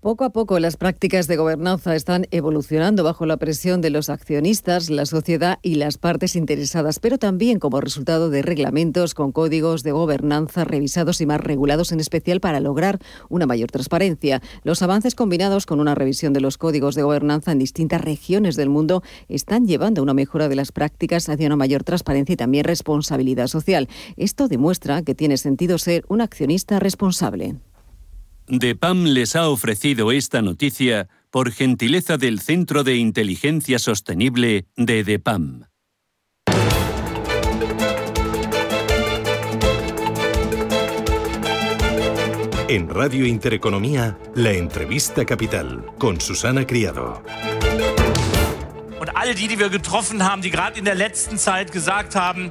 Poco 0.00 0.24
a 0.24 0.30
poco 0.30 0.58
las 0.60 0.78
prácticas 0.78 1.26
de 1.26 1.36
gobernanza 1.36 1.94
están 1.94 2.26
evolucionando 2.30 3.04
bajo 3.04 3.26
la 3.26 3.36
presión 3.36 3.82
de 3.82 3.90
los 3.90 4.08
accionistas, 4.08 4.88
la 4.88 5.04
sociedad 5.04 5.58
y 5.60 5.74
las 5.74 5.98
partes 5.98 6.36
interesadas, 6.36 7.00
pero 7.00 7.18
también 7.18 7.58
como 7.58 7.82
resultado 7.82 8.30
de 8.30 8.40
reglamentos 8.40 9.12
con 9.12 9.30
códigos 9.30 9.82
de 9.82 9.92
gobernanza 9.92 10.64
revisados 10.64 11.20
y 11.20 11.26
más 11.26 11.42
regulados, 11.42 11.92
en 11.92 12.00
especial 12.00 12.40
para 12.40 12.60
lograr 12.60 12.98
una 13.28 13.44
mayor 13.44 13.70
transparencia. 13.70 14.40
Los 14.64 14.80
avances 14.80 15.14
combinados 15.14 15.66
con 15.66 15.80
una 15.80 15.94
revisión 15.94 16.32
de 16.32 16.40
los 16.40 16.56
códigos 16.56 16.94
de 16.94 17.02
gobernanza 17.02 17.52
en 17.52 17.58
distintas 17.58 18.00
regiones 18.00 18.56
del 18.56 18.70
mundo 18.70 19.02
están 19.28 19.66
llevando 19.66 20.00
a 20.00 20.04
una 20.04 20.14
mejora 20.14 20.48
de 20.48 20.56
las 20.56 20.72
prácticas 20.72 21.28
hacia 21.28 21.46
una 21.46 21.56
mayor 21.56 21.84
transparencia 21.84 22.32
y 22.32 22.36
también 22.38 22.64
responsabilidad 22.64 23.48
social. 23.48 23.86
Esto 24.16 24.48
demuestra 24.48 25.02
que 25.02 25.14
tiene 25.14 25.36
sentido 25.36 25.76
ser 25.76 26.06
un 26.08 26.22
accionista 26.22 26.78
responsable. 26.78 27.56
DEPAM 28.52 29.04
les 29.04 29.36
ha 29.36 29.48
ofrecido 29.48 30.10
esta 30.10 30.42
noticia 30.42 31.08
por 31.30 31.52
gentileza 31.52 32.16
del 32.16 32.40
Centro 32.40 32.82
de 32.82 32.96
Inteligencia 32.96 33.78
Sostenible 33.78 34.66
de 34.76 35.04
DEPAM. 35.04 35.66
En 42.66 42.88
Radio 42.88 43.24
Intereconomía, 43.24 44.18
la 44.34 44.50
entrevista 44.50 45.24
capital 45.24 45.86
con 45.98 46.20
Susana 46.20 46.66
Criado. 46.66 47.22
Und 49.00 49.10
all 49.14 49.32
die, 49.34 49.46
die 49.46 49.60
wir 49.60 49.70
getroffen 49.70 50.24
haben, 50.24 50.42
die 50.42 50.50
gerade 50.50 50.76
in 50.76 50.84
der 50.84 50.96
letzten 50.96 51.38
Zeit 51.38 51.70
gesagt 51.70 52.16
haben, 52.16 52.50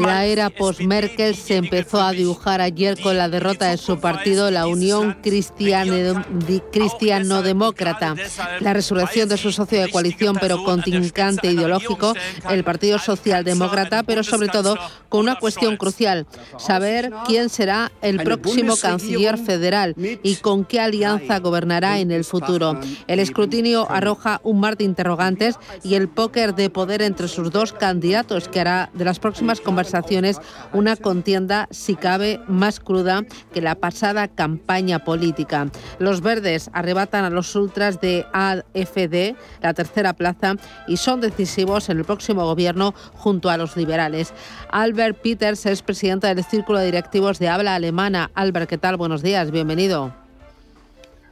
La 0.00 0.24
era 0.24 0.50
post-Merkel 0.50 1.36
se 1.36 1.54
empezó 1.56 2.00
a 2.00 2.10
dibujar 2.10 2.60
ayer 2.60 3.00
con 3.00 3.16
la 3.16 3.28
derrota 3.28 3.68
de 3.68 3.76
su 3.76 4.00
partido, 4.00 4.50
la 4.50 4.66
Unión 4.66 5.18
Cristiano-Demócrata, 5.22 8.16
la 8.60 8.72
resurrección 8.72 9.28
de 9.28 9.36
su 9.36 9.52
socio 9.52 9.80
de 9.80 9.88
coalición, 9.90 10.36
pero 10.40 10.64
contingente 10.64 11.52
ideológico, 11.52 12.14
el 12.50 12.64
Partido 12.64 12.98
Socialdemócrata, 12.98 14.02
pero 14.02 14.24
sobre 14.24 14.48
todo 14.48 14.76
con 15.08 15.20
una 15.20 15.36
cuestión 15.36 15.76
crucial, 15.76 16.26
saber 16.58 17.12
quién 17.26 17.48
será 17.48 17.92
el 18.02 18.24
próximo 18.24 18.76
canciller 18.76 19.38
federal 19.38 19.94
y 19.96 20.34
con 20.36 20.64
qué 20.64 20.80
alianza 20.80 21.38
gobernará 21.38 22.00
en 22.00 22.10
el 22.10 22.24
futuro. 22.24 22.80
El 23.06 23.20
escrutinio 23.20 23.88
arroja 23.90 24.40
un 24.42 24.58
mar 24.58 24.76
de 24.76 24.82
interrogantes 24.84 25.54
y 25.84 25.94
el 25.94 26.08
póker 26.08 26.56
de 26.56 26.70
poder 26.70 27.02
entre 27.02 27.28
sus 27.28 27.52
dos 27.52 27.72
candidatos 27.72 28.48
que 28.48 28.58
hará 28.60 28.90
de 28.94 29.04
las 29.04 29.18
próximas 29.18 29.59
conversaciones 29.60 30.40
una 30.72 30.96
contienda, 30.96 31.68
si 31.70 31.94
cabe, 31.94 32.40
más 32.46 32.80
cruda 32.80 33.22
que 33.52 33.60
la 33.60 33.74
pasada 33.74 34.28
campaña 34.28 35.00
política. 35.00 35.68
Los 35.98 36.20
verdes 36.20 36.70
arrebatan 36.72 37.24
a 37.24 37.30
los 37.30 37.54
ultras 37.54 38.00
de 38.00 38.26
AFD 38.32 39.36
la 39.62 39.74
tercera 39.74 40.12
plaza 40.12 40.54
y 40.86 40.96
son 40.96 41.20
decisivos 41.20 41.88
en 41.88 41.98
el 41.98 42.04
próximo 42.04 42.44
gobierno 42.44 42.92
junto 43.14 43.50
a 43.50 43.56
los 43.56 43.76
liberales. 43.76 44.34
Albert 44.70 45.18
Peters 45.18 45.66
es 45.66 45.82
presidente 45.82 46.26
del 46.26 46.44
Círculo 46.44 46.78
de 46.78 46.86
Directivos 46.86 47.38
de 47.38 47.48
Habla 47.48 47.74
Alemana. 47.74 48.30
Albert, 48.34 48.68
¿qué 48.68 48.78
tal? 48.78 48.96
Buenos 48.96 49.22
días, 49.22 49.50
bienvenido. 49.50 50.12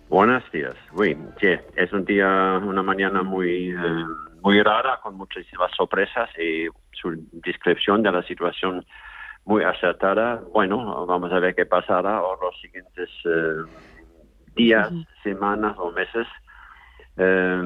Buenos 0.09 0.43
días. 0.53 0.75
Sí, 1.41 1.49
es 1.77 1.93
un 1.93 2.05
día, 2.05 2.61
una 2.65 2.83
mañana 2.83 3.23
muy, 3.23 3.71
eh, 3.71 4.05
muy 4.43 4.63
rara, 4.63 5.01
con 5.03 5.17
muchísimas 5.17 5.71
sorpresas 5.77 6.29
y 6.39 6.67
su 6.93 7.15
descripción 7.33 8.03
de 8.03 8.13
la 8.13 8.23
situación 8.23 8.85
muy 9.45 9.65
acertada. 9.65 10.43
Bueno, 10.53 11.07
vamos 11.07 11.33
a 11.33 11.39
ver 11.39 11.55
qué 11.55 11.67
pasará 11.67 12.19
en 12.19 12.41
los 12.41 12.61
siguientes 12.61 13.09
eh, 13.25 13.65
días, 14.55 14.93
semanas 15.23 15.77
o 15.79 15.91
meses. 15.93 16.27
Eh, 17.17 17.61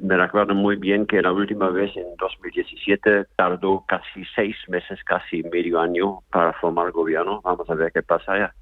me 0.00 0.16
recuerdo 0.16 0.54
muy 0.54 0.76
bien 0.76 1.06
que 1.06 1.20
la 1.20 1.32
última 1.32 1.68
vez 1.70 1.96
en 1.96 2.14
2017 2.18 3.24
tardó 3.34 3.84
casi 3.86 4.24
seis 4.36 4.56
meses, 4.68 5.02
casi 5.04 5.42
medio 5.44 5.80
año 5.80 6.20
para 6.30 6.52
formar 6.54 6.92
gobierno. 6.92 7.40
Vamos 7.42 7.68
a 7.68 7.74
ver 7.74 7.90
qué 7.92 8.02
pasa 8.02 8.38
ya. 8.38 8.54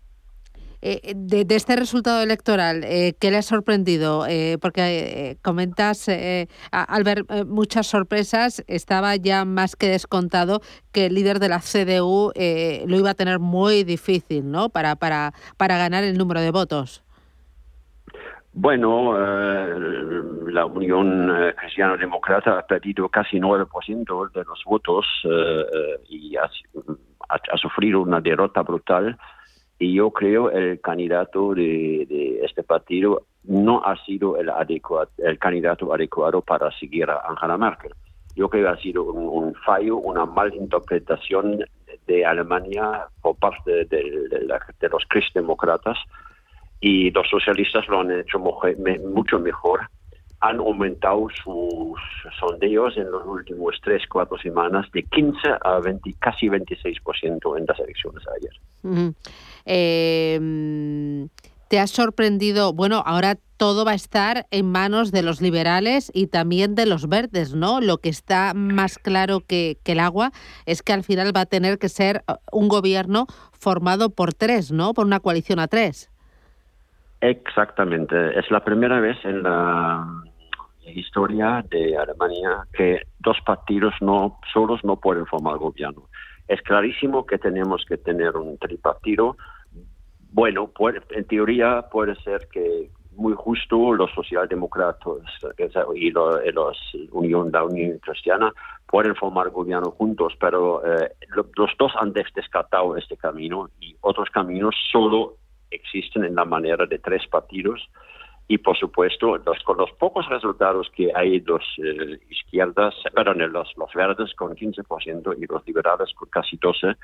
Eh, 0.82 1.12
de, 1.14 1.44
este 1.54 1.76
resultado 1.76 2.22
electoral, 2.22 2.84
eh, 2.84 3.14
¿qué 3.20 3.30
le 3.30 3.36
ha 3.36 3.42
sorprendido? 3.42 4.24
Eh, 4.26 4.56
porque 4.60 5.36
comentas, 5.42 6.08
al 6.70 7.04
ver 7.04 7.24
muchas 7.46 7.86
sorpresas, 7.86 8.64
estaba 8.66 9.16
ya 9.16 9.44
más 9.44 9.76
que 9.76 9.88
descontado 9.88 10.60
que 10.92 11.06
el 11.06 11.14
líder 11.14 11.38
de 11.38 11.48
la 11.50 11.58
CDU 11.58 12.32
lo 12.86 12.96
iba 12.96 13.10
a 13.10 13.14
tener 13.14 13.38
muy 13.38 13.84
difícil 13.84 14.50
¿no? 14.50 14.70
para, 14.70 14.96
para, 14.96 15.32
para 15.56 15.76
ganar 15.76 16.04
el 16.04 16.16
número 16.16 16.40
de 16.40 16.50
votos. 16.50 17.04
Bueno, 18.52 19.16
la 19.16 20.66
Unión 20.66 21.32
Cristiano-Demócrata 21.56 22.58
ha 22.58 22.66
perdido 22.66 23.08
casi 23.08 23.38
9% 23.38 24.32
de 24.32 24.44
los 24.44 24.64
votos 24.64 25.06
y 26.08 26.36
ha, 26.36 26.50
sufrido 27.58 28.00
una 28.00 28.20
derrota 28.20 28.62
brutal 28.62 29.16
y 29.80 29.94
yo 29.94 30.10
creo 30.10 30.50
el 30.50 30.78
candidato 30.80 31.54
de, 31.54 32.38
este 32.44 32.62
partido 32.62 33.22
no 33.44 33.82
ha 33.82 33.96
sido 34.04 34.36
el, 34.36 34.50
adecuado, 34.50 35.08
el 35.16 35.38
candidato 35.38 35.92
adecuado 35.92 36.42
para 36.42 36.70
seguir 36.78 37.08
a 37.08 37.22
Angela 37.26 37.56
Merkel. 37.56 37.92
Yo 38.36 38.50
creo 38.50 38.64
que 38.64 38.78
ha 38.78 38.82
sido 38.82 39.04
un, 39.04 39.54
fallo, 39.54 39.96
una 39.96 40.26
malinterpretación 40.26 41.64
de 42.06 42.26
Alemania 42.26 43.06
por 43.22 43.36
parte 43.36 43.86
de, 43.86 44.46
los 44.82 45.02
cristianos 45.08 45.56
y 46.80 47.10
los 47.10 47.26
socialistas 47.28 47.88
lo 47.88 48.00
han 48.00 48.20
hecho 48.20 48.38
mucho 48.38 49.38
mejor 49.38 49.80
han 50.40 50.58
aumentado 50.58 51.26
sus 51.44 52.00
sondeos 52.38 52.96
en 52.96 53.10
los 53.10 53.24
últimos 53.26 53.78
tres, 53.82 54.02
cuatro 54.08 54.38
semanas 54.38 54.90
de 54.92 55.02
15 55.02 55.38
a 55.62 55.78
20, 55.80 56.14
casi 56.18 56.48
26% 56.48 57.58
en 57.58 57.66
las 57.66 57.78
elecciones 57.78 58.24
ayer. 58.36 59.14
Em, 59.66 61.28
¿Te 61.68 61.78
ha 61.78 61.86
sorprendido? 61.86 62.72
Bueno, 62.72 63.02
ahora 63.04 63.36
todo 63.58 63.84
va 63.84 63.92
a 63.92 63.94
estar 63.94 64.46
en 64.50 64.72
manos 64.72 65.12
de 65.12 65.22
los 65.22 65.42
liberales 65.42 66.10
y 66.14 66.28
también 66.28 66.74
de 66.74 66.86
los 66.86 67.08
verdes, 67.08 67.54
¿no? 67.54 67.82
Lo 67.82 67.98
que 67.98 68.08
está 68.08 68.54
más 68.54 68.98
claro 68.98 69.40
que, 69.46 69.76
que 69.84 69.92
el 69.92 70.00
agua 70.00 70.32
es 70.64 70.82
que 70.82 70.94
al 70.94 71.04
final 71.04 71.36
va 71.36 71.42
a 71.42 71.46
tener 71.46 71.78
que 71.78 71.90
ser 71.90 72.24
uh, 72.26 72.36
un 72.50 72.68
gobierno 72.68 73.26
formado 73.52 74.10
por 74.10 74.32
tres, 74.32 74.72
¿no? 74.72 74.94
Por 74.94 75.04
una 75.04 75.20
coalición 75.20 75.58
a 75.58 75.68
tres. 75.68 76.10
Exactamente. 77.20 78.38
Es 78.38 78.50
la 78.50 78.64
primera 78.64 78.98
vez 78.98 79.18
en 79.24 79.42
la 79.42 80.06
historia 80.94 81.64
de 81.70 81.96
Alemania 81.96 82.66
que 82.72 83.02
dos 83.18 83.38
partidos 83.44 83.94
no 84.00 84.38
solos 84.52 84.80
no 84.84 84.96
pueden 84.96 85.26
formar 85.26 85.58
gobierno. 85.58 86.08
Es 86.48 86.60
clarísimo 86.62 87.26
que 87.26 87.38
tenemos 87.38 87.84
que 87.86 87.96
tener 87.96 88.36
un 88.36 88.58
tripartido. 88.58 89.36
Bueno, 90.32 90.70
en 91.10 91.24
teoría 91.24 91.82
puede 91.90 92.14
ser 92.22 92.48
que 92.52 92.90
muy 93.12 93.34
justo 93.36 93.92
los 93.92 94.10
socialdemócratas 94.12 95.26
y 95.94 96.10
los, 96.10 96.76
Unión, 97.10 97.50
la 97.52 97.64
Unión 97.64 97.98
Cristiana 97.98 98.52
pueden 98.86 99.14
formar 99.14 99.50
gobierno 99.50 99.90
juntos, 99.90 100.34
pero 100.40 100.82
eh, 100.84 101.12
los 101.54 101.70
dos 101.78 101.92
han 102.00 102.12
descartado 102.12 102.96
este 102.96 103.16
camino 103.16 103.68
y 103.80 103.94
otros 104.00 104.30
caminos 104.30 104.74
solo 104.90 105.36
existen 105.70 106.24
en 106.24 106.34
la 106.34 106.44
manera 106.44 106.86
de 106.86 106.98
tres 106.98 107.26
partidos 107.28 107.88
y 108.50 108.58
por 108.58 108.76
supuesto 108.76 109.36
los, 109.36 109.62
con 109.62 109.78
los 109.78 109.92
pocos 109.92 110.28
resultados 110.28 110.90
que 110.96 111.12
hay 111.14 111.38
los 111.38 111.62
eh, 111.78 112.18
izquierdas, 112.30 112.92
perdón, 113.14 113.38
los, 113.52 113.72
los 113.76 113.94
verdes 113.94 114.34
con 114.34 114.56
15% 114.56 115.36
y 115.40 115.46
los 115.46 115.64
liberales 115.64 116.12
con 116.14 116.28
casi 116.30 116.56
12, 116.56 116.96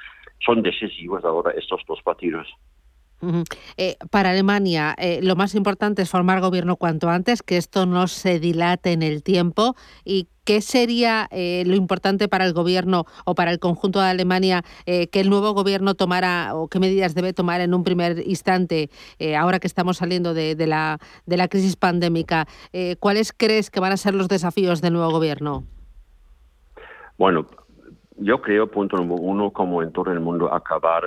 son 0.44 0.62
decisivos 0.62 1.24
ahora 1.24 1.52
estos 1.52 1.82
dos 1.86 2.02
partidos. 2.02 2.48
Eh, 3.76 3.96
para 4.10 4.30
Alemania, 4.30 4.94
eh, 4.98 5.20
lo 5.22 5.36
más 5.36 5.54
importante 5.54 6.02
es 6.02 6.10
formar 6.10 6.40
gobierno 6.40 6.76
cuanto 6.76 7.08
antes, 7.08 7.42
que 7.42 7.56
esto 7.56 7.86
no 7.86 8.06
se 8.08 8.38
dilate 8.38 8.92
en 8.92 9.02
el 9.02 9.22
tiempo. 9.22 9.74
¿Y 10.04 10.28
qué 10.44 10.60
sería 10.60 11.26
eh, 11.30 11.64
lo 11.66 11.74
importante 11.74 12.28
para 12.28 12.44
el 12.44 12.52
gobierno 12.52 13.04
o 13.24 13.34
para 13.34 13.50
el 13.50 13.58
conjunto 13.58 14.00
de 14.00 14.06
Alemania 14.06 14.62
que 14.84 15.20
el 15.20 15.28
nuevo 15.28 15.52
gobierno 15.54 15.94
tomara 15.94 16.54
o 16.54 16.68
qué 16.68 16.78
medidas 16.78 17.14
debe 17.14 17.32
tomar 17.32 17.60
en 17.60 17.74
un 17.74 17.82
primer 17.82 18.22
instante, 18.26 18.90
ahora 19.36 19.58
que 19.58 19.66
estamos 19.66 19.96
saliendo 19.96 20.34
de, 20.34 20.54
la, 20.66 20.98
de 21.26 21.36
la 21.36 21.48
crisis 21.48 21.74
pandémica? 21.74 22.46
¿Cuáles 23.00 23.32
crees 23.32 23.70
que 23.70 23.80
van 23.80 23.90
a 23.90 23.96
ser 23.96 24.14
los 24.14 24.28
desafíos 24.28 24.80
del 24.80 24.92
nuevo 24.92 25.10
gobierno? 25.10 25.64
Bueno, 27.18 27.46
yo 28.18 28.40
creo, 28.40 28.70
punto 28.70 28.96
número 28.96 29.20
uno, 29.20 29.50
como 29.50 29.82
en 29.82 29.92
todo 29.92 30.12
el 30.12 30.20
mundo, 30.20 30.52
acabar 30.52 31.02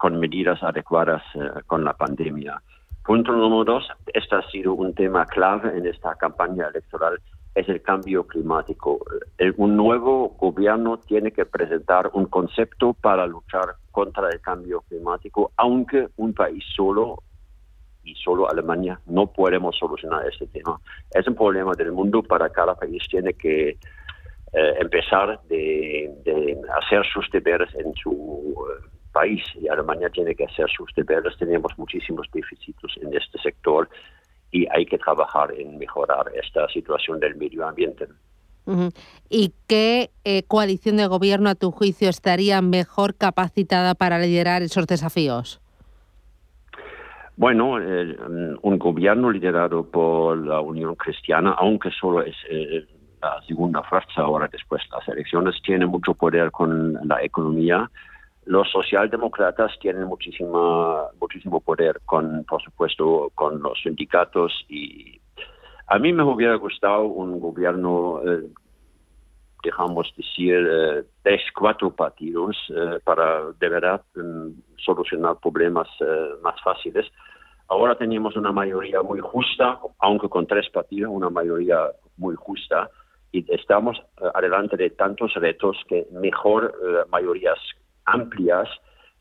con 0.00 0.18
medidas 0.18 0.62
adecuadas 0.62 1.22
eh, 1.34 1.60
con 1.66 1.84
la 1.84 1.92
pandemia. 1.92 2.62
Punto 3.04 3.32
número 3.32 3.64
dos, 3.64 3.88
este 4.14 4.34
ha 4.34 4.50
sido 4.50 4.72
un 4.72 4.94
tema 4.94 5.26
clave 5.26 5.76
en 5.76 5.86
esta 5.86 6.14
campaña 6.14 6.68
electoral, 6.68 7.20
es 7.54 7.68
el 7.68 7.82
cambio 7.82 8.26
climático. 8.26 8.98
un 9.58 9.76
nuevo 9.76 10.30
gobierno 10.38 10.98
tiene 11.00 11.32
que 11.32 11.44
presentar 11.44 12.10
un 12.14 12.26
concepto 12.26 12.94
para 12.94 13.26
luchar 13.26 13.74
contra 13.90 14.30
el 14.30 14.40
cambio 14.40 14.80
climático, 14.88 15.52
aunque 15.56 16.08
un 16.16 16.32
país 16.32 16.64
solo 16.74 17.22
y 18.02 18.14
solo 18.14 18.48
Alemania 18.48 18.98
no 19.06 19.26
podemos 19.26 19.76
solucionar 19.76 20.26
este 20.26 20.46
tema. 20.46 20.80
Es 21.10 21.28
un 21.28 21.34
problema 21.34 21.72
del 21.74 21.92
mundo, 21.92 22.22
para 22.22 22.48
cada 22.48 22.74
país 22.74 23.02
tiene 23.10 23.34
que 23.34 23.76
eh, 24.52 24.74
empezar 24.80 25.40
de, 25.48 26.10
hacer 26.82 27.04
sus 27.12 27.30
deberes 27.30 27.68
en 27.74 27.92
su 27.94 28.56
eh, 28.66 28.99
país 29.12 29.42
y 29.60 29.68
Alemania 29.68 30.08
tiene 30.10 30.34
que 30.34 30.44
hacer 30.44 30.68
sus 30.70 30.92
deberes. 30.94 31.36
Tenemos 31.38 31.72
muchísimos 31.76 32.26
déficits 32.32 32.96
en 33.00 33.14
este 33.14 33.38
sector 33.38 33.88
y 34.52 34.66
hay 34.70 34.86
que 34.86 34.98
trabajar 34.98 35.52
en 35.56 35.78
mejorar 35.78 36.30
esta 36.34 36.68
situación 36.68 37.20
del 37.20 37.36
medio 37.36 37.66
ambiente. 37.66 38.06
¿Y 39.28 39.52
qué 39.66 40.10
eh, 40.24 40.44
coalición 40.44 40.96
de 40.96 41.06
gobierno, 41.06 41.50
a 41.50 41.54
tu 41.54 41.72
juicio, 41.72 42.08
estaría 42.08 42.62
mejor 42.62 43.16
capacitada 43.16 43.94
para 43.94 44.18
liderar 44.18 44.62
esos 44.62 44.86
desafíos? 44.86 45.60
Bueno, 47.36 47.76
un 48.62 48.78
gobierno 48.78 49.30
liderado 49.30 49.82
por 49.90 50.36
la 50.36 50.60
Unión 50.60 50.94
Cristiana, 50.94 51.54
aunque 51.58 51.90
solo 51.90 52.22
es 52.22 52.36
eh, 52.50 52.86
la 53.22 53.40
segunda 53.48 53.82
fuerza 53.82 54.20
ahora 54.20 54.46
después 54.52 54.82
de 54.82 54.96
las 54.96 55.08
elecciones, 55.08 55.54
tiene 55.62 55.86
mucho 55.86 56.12
poder 56.12 56.50
con 56.50 56.98
la 57.08 57.22
economía, 57.22 57.90
los 58.46 58.70
socialdemócratas 58.70 59.78
tienen 59.80 60.04
muchísima, 60.04 61.06
muchísimo 61.20 61.60
poder, 61.60 62.00
con, 62.06 62.44
por 62.44 62.62
supuesto, 62.62 63.30
con 63.34 63.62
los 63.62 63.80
sindicatos 63.82 64.52
y 64.68 65.20
a 65.90 65.98
mí 65.98 66.12
me 66.12 66.22
hubiera 66.22 66.54
gustado 66.54 67.02
un 67.02 67.40
gobierno, 67.40 68.22
eh, 68.24 68.46
dejamos 69.64 70.12
decir, 70.16 70.54
eh, 70.54 71.02
tres, 71.22 71.42
cuatro 71.52 71.90
partidos 71.90 72.56
eh, 72.68 73.00
para 73.04 73.50
de 73.58 73.68
verdad 73.68 74.00
mm, 74.14 74.50
solucionar 74.78 75.36
problemas 75.42 75.88
más 76.42 76.54
fáciles. 76.62 77.06
Ahora 77.66 77.96
tenemos 77.96 78.36
una 78.36 78.52
mayoría 78.52 79.02
muy 79.02 79.18
justa, 79.18 79.80
aunque 79.98 80.28
con 80.28 80.46
tres 80.46 80.70
partidos, 80.70 81.10
una 81.12 81.28
mayoría 81.28 81.90
muy 82.16 82.36
justa, 82.36 82.88
y 83.32 83.44
estamos 83.52 84.00
adelante 84.34 84.76
de 84.76 84.90
tantos 84.90 85.34
retos 85.34 85.76
que 85.88 86.06
mejor 86.12 86.72
mayorías 87.10 87.58
amplias 88.04 88.68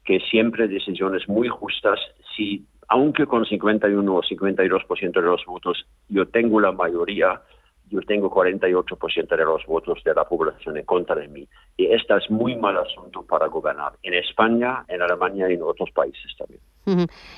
que 0.03 0.19
siempre 0.19 0.67
decisiones 0.67 1.27
muy 1.27 1.47
justas. 1.47 1.99
Si, 2.35 2.65
aunque 2.87 3.25
con 3.25 3.45
51 3.45 4.13
o 4.13 4.21
52% 4.21 5.11
de 5.11 5.21
los 5.21 5.45
votos 5.45 5.85
yo 6.07 6.27
tengo 6.27 6.59
la 6.59 6.71
mayoría, 6.71 7.41
yo 7.89 8.01
tengo 8.01 8.29
48% 8.29 9.27
de 9.29 9.45
los 9.45 9.65
votos 9.65 10.03
de 10.03 10.13
la 10.13 10.25
población 10.25 10.77
en 10.77 10.85
contra 10.85 11.15
de 11.15 11.27
mí. 11.27 11.47
Y 11.77 11.87
este 11.87 12.15
es 12.15 12.29
muy 12.29 12.55
mal 12.55 12.77
asunto 12.77 13.23
para 13.23 13.47
gobernar 13.47 13.93
en 14.03 14.13
España, 14.13 14.85
en 14.87 15.01
Alemania 15.01 15.49
y 15.49 15.53
en 15.53 15.63
otros 15.63 15.91
países 15.91 16.35
también. 16.37 16.61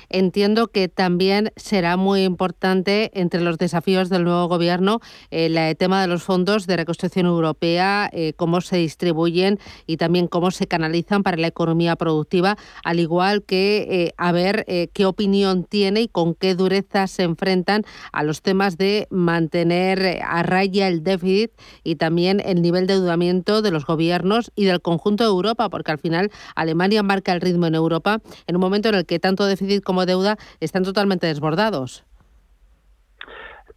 Entiendo 0.08 0.68
que 0.68 0.88
también 0.88 1.52
será 1.56 1.96
muy 1.96 2.24
importante 2.24 3.10
entre 3.14 3.40
los 3.40 3.58
desafíos 3.58 4.08
del 4.08 4.24
nuevo 4.24 4.48
gobierno 4.48 5.00
eh, 5.30 5.46
el 5.46 5.76
tema 5.76 6.00
de 6.00 6.08
los 6.08 6.22
fondos 6.22 6.66
de 6.66 6.76
reconstrucción 6.76 7.26
europea, 7.26 8.08
eh, 8.12 8.32
cómo 8.36 8.60
se 8.60 8.76
distribuyen 8.76 9.58
y 9.86 9.96
también 9.96 10.26
cómo 10.26 10.50
se 10.50 10.66
canalizan 10.66 11.22
para 11.22 11.36
la 11.36 11.46
economía 11.46 11.96
productiva, 11.96 12.56
al 12.84 13.00
igual 13.00 13.42
que 13.42 13.86
eh, 13.90 14.14
a 14.16 14.32
ver 14.32 14.64
qué 14.92 15.06
opinión 15.06 15.64
tiene 15.64 16.02
y 16.02 16.08
con 16.08 16.34
qué 16.34 16.54
dureza 16.54 17.06
se 17.06 17.22
enfrentan 17.22 17.84
a 18.12 18.22
los 18.22 18.42
temas 18.42 18.76
de 18.76 19.06
mantener 19.10 20.20
a 20.26 20.42
raya 20.42 20.88
el 20.88 21.02
déficit 21.02 21.52
y 21.84 21.96
también 21.96 22.40
el 22.44 22.62
nivel 22.62 22.86
de 22.86 22.94
endeudamiento 22.94 23.62
de 23.62 23.70
los 23.70 23.86
gobiernos 23.86 24.52
y 24.54 24.64
del 24.64 24.80
conjunto 24.80 25.24
de 25.24 25.30
Europa, 25.30 25.68
porque 25.68 25.92
al 25.92 25.98
final 25.98 26.30
Alemania 26.54 27.02
marca 27.02 27.32
el 27.32 27.40
ritmo 27.40 27.66
en 27.66 27.74
Europa 27.74 28.20
en 28.46 28.56
un 28.56 28.60
momento 28.60 28.88
en 28.88 28.96
el 28.96 29.06
que 29.06 29.18
tanto 29.18 29.41
déficit 29.46 29.82
como 29.82 30.06
deuda 30.06 30.36
están 30.60 30.82
totalmente 30.82 31.26
desbordados. 31.26 32.04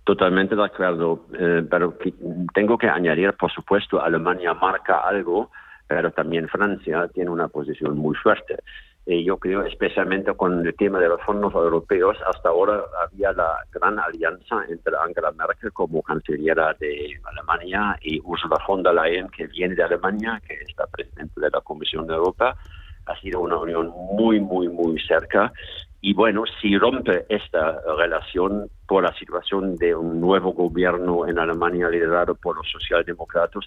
Totalmente 0.04 0.56
de 0.56 0.64
acuerdo, 0.64 1.26
eh, 1.34 1.66
pero 1.70 1.98
tengo 2.54 2.78
que 2.78 2.88
añadir, 2.88 3.34
por 3.34 3.52
supuesto, 3.52 4.00
Alemania 4.00 4.54
marca 4.54 5.00
algo, 5.00 5.50
pero 5.88 6.12
también 6.12 6.48
Francia 6.48 7.08
tiene 7.14 7.32
una 7.32 7.48
posición 7.48 7.98
muy 7.98 8.16
fuerte. 8.16 8.60
Y 9.08 9.24
yo 9.24 9.38
creo, 9.38 9.64
especialmente 9.64 10.34
con 10.34 10.66
el 10.66 10.76
tema 10.76 11.00
de 11.00 11.10
los 11.10 11.22
fondos 11.22 11.54
europeos, 11.54 12.18
hasta 12.28 12.50
ahora 12.50 12.84
había 13.04 13.32
la 13.34 13.58
gran 13.72 14.00
alianza 14.00 14.64
entre 14.68 14.94
Angela 14.98 15.32
Merkel 15.32 15.72
como 15.74 16.02
canciller 16.02 16.58
de 16.80 17.20
Alemania 17.24 17.98
y 18.02 18.20
Ursula 18.24 18.58
von 18.68 18.82
der 18.82 18.96
Leyen, 18.96 19.30
que 19.30 19.46
viene 19.46 19.76
de 19.76 19.84
Alemania, 19.84 20.42
que 20.48 20.56
está 20.56 20.88
presidente 20.88 21.40
de 21.40 21.50
la 21.52 21.62
Comisión 21.62 22.08
de 22.08 22.16
Europa, 22.16 22.56
ha 23.06 23.20
sido 23.20 23.42
una 23.42 23.58
unión 23.58 23.94
muy, 24.14 24.40
muy, 24.40 24.68
muy 24.70 25.00
cerca. 25.02 25.52
Y 26.02 26.14
bueno, 26.14 26.44
si 26.62 26.78
rompe 26.78 27.26
esta 27.30 27.80
relación 27.98 28.70
por 28.88 29.04
la 29.04 29.14
situación 29.16 29.76
de 29.76 29.96
un 29.96 30.22
nuevo 30.22 30.54
gobierno 30.54 31.28
en 31.28 31.40
Alemania 31.40 31.90
liderado 31.90 32.36
por 32.36 32.58
los 32.58 32.70
socialdemócratas, 32.70 33.66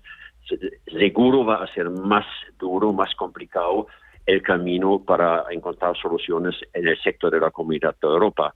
seguro 0.86 1.44
va 1.44 1.64
a 1.64 1.74
ser 1.74 1.90
más 1.90 2.24
duro, 2.58 2.92
más 2.92 3.14
complicado 3.16 3.86
el 4.24 4.42
camino 4.42 5.02
para 5.04 5.46
encontrar 5.50 5.96
soluciones 5.96 6.54
en 6.74 6.86
el 6.86 7.00
sector 7.02 7.32
de 7.32 7.40
la 7.40 7.50
comunidad 7.50 7.96
de 8.00 8.08
Europa. 8.08 8.54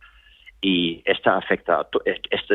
Y 0.61 1.03
esta, 1.05 1.39
afecta, 1.39 1.89
esta 2.31 2.55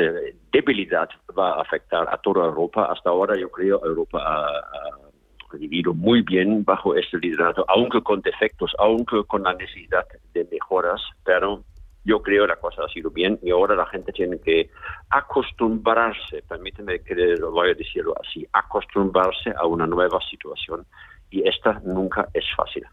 debilidad 0.52 1.10
va 1.38 1.56
a 1.56 1.62
afectar 1.62 2.08
a 2.10 2.18
toda 2.20 2.46
Europa. 2.46 2.88
Hasta 2.90 3.10
ahora 3.10 3.36
yo 3.36 3.50
creo 3.50 3.84
Europa 3.84 4.20
ha 4.24 5.07
vivido 5.54 5.94
muy 5.94 6.22
bien 6.22 6.64
bajo 6.64 6.96
este 6.96 7.18
liderato, 7.18 7.66
aunque 7.68 8.02
con 8.02 8.22
defectos, 8.22 8.74
aunque 8.80 9.24
con 9.26 9.44
la 9.44 9.54
necesidad 9.54 10.06
de 10.34 10.48
mejoras, 10.52 11.02
pero 11.24 11.64
yo 12.04 12.22
creo 12.22 12.44
que 12.44 12.50
la 12.50 12.56
cosa 12.56 12.84
ha 12.86 12.90
sido 12.90 13.12
bien 13.12 13.38
y 13.44 13.52
ahora 13.52 13.76
la 13.76 13.86
gente 13.86 14.14
tiene 14.14 14.40
que 14.40 14.70
acostumbrarse, 15.10 16.42
permíteme 16.48 17.02
que 17.02 17.16
lo 17.16 17.52
voy 17.52 17.72
a 17.72 17.74
decirlo 17.74 18.14
así, 18.24 18.48
acostumbrarse 18.54 19.54
a 19.58 19.66
una 19.66 19.86
nueva 19.86 20.20
situación 20.30 20.86
y 21.30 21.48
esta 21.48 21.82
nunca 21.84 22.28
es 22.34 22.46
fácil. 22.56 22.86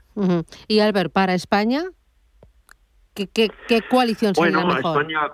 Y 0.66 0.80
Albert, 0.80 1.12
para 1.12 1.34
España, 1.34 1.84
¿qué, 3.14 3.28
qué, 3.28 3.82
coalición 3.88 4.34
sería 4.34 4.58
bueno, 4.58 4.74
mejor? 4.74 5.02
España 5.02 5.32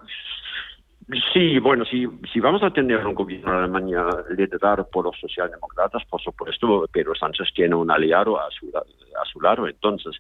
Sí, 1.32 1.58
bueno, 1.58 1.84
si, 1.84 2.06
si 2.32 2.40
vamos 2.40 2.62
a 2.62 2.70
tener 2.70 3.04
un 3.04 3.14
gobierno 3.14 3.50
de 3.50 3.58
Alemania 3.58 4.04
liderado 4.36 4.88
por 4.88 5.06
los 5.06 5.18
socialdemócratas, 5.18 6.04
por 6.04 6.20
supuesto, 6.20 6.86
Pedro 6.92 7.14
Sánchez 7.14 7.48
tiene 7.54 7.74
un 7.74 7.90
aliado 7.90 8.38
a 8.38 8.48
su, 8.50 8.70
a 8.76 9.24
su 9.24 9.40
lado, 9.40 9.66
entonces. 9.66 10.16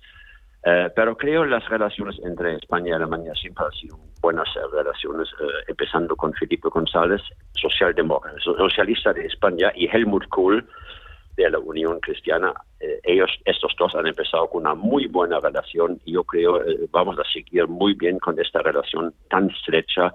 Eh, 0.62 0.90
pero 0.94 1.16
creo 1.16 1.44
que 1.44 1.48
las 1.48 1.66
relaciones 1.68 2.18
entre 2.22 2.56
España 2.56 2.90
y 2.90 2.92
Alemania 2.92 3.32
siempre 3.34 3.64
han 3.64 3.72
sido 3.72 3.98
buenas 4.20 4.48
relaciones, 4.72 5.28
eh, 5.40 5.64
empezando 5.68 6.16
con 6.16 6.34
Felipe 6.34 6.68
González, 6.68 7.22
socialdemócrata, 7.54 8.38
socialista 8.40 9.12
de 9.12 9.26
España, 9.26 9.72
y 9.74 9.86
Helmut 9.86 10.28
Kohl, 10.28 10.66
de 11.36 11.48
la 11.48 11.58
Unión 11.58 12.00
Cristiana. 12.00 12.52
Eh, 12.80 13.00
ellos, 13.04 13.30
estos 13.44 13.74
dos 13.78 13.94
han 13.94 14.06
empezado 14.06 14.48
con 14.48 14.62
una 14.62 14.74
muy 14.74 15.06
buena 15.06 15.40
relación 15.40 15.98
y 16.04 16.12
yo 16.12 16.24
creo 16.24 16.62
que 16.62 16.88
vamos 16.90 17.18
a 17.18 17.24
seguir 17.32 17.66
muy 17.68 17.94
bien 17.94 18.18
con 18.18 18.38
esta 18.38 18.60
relación 18.60 19.14
tan 19.30 19.48
estrecha 19.50 20.12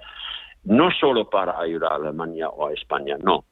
no 0.65 0.89
solo 0.91 1.29
para 1.29 1.59
ayudar 1.59 1.93
a 1.93 1.95
Alemania 1.95 2.49
o 2.49 2.67
a 2.67 2.73
España, 2.73 3.17
no. 3.21 3.45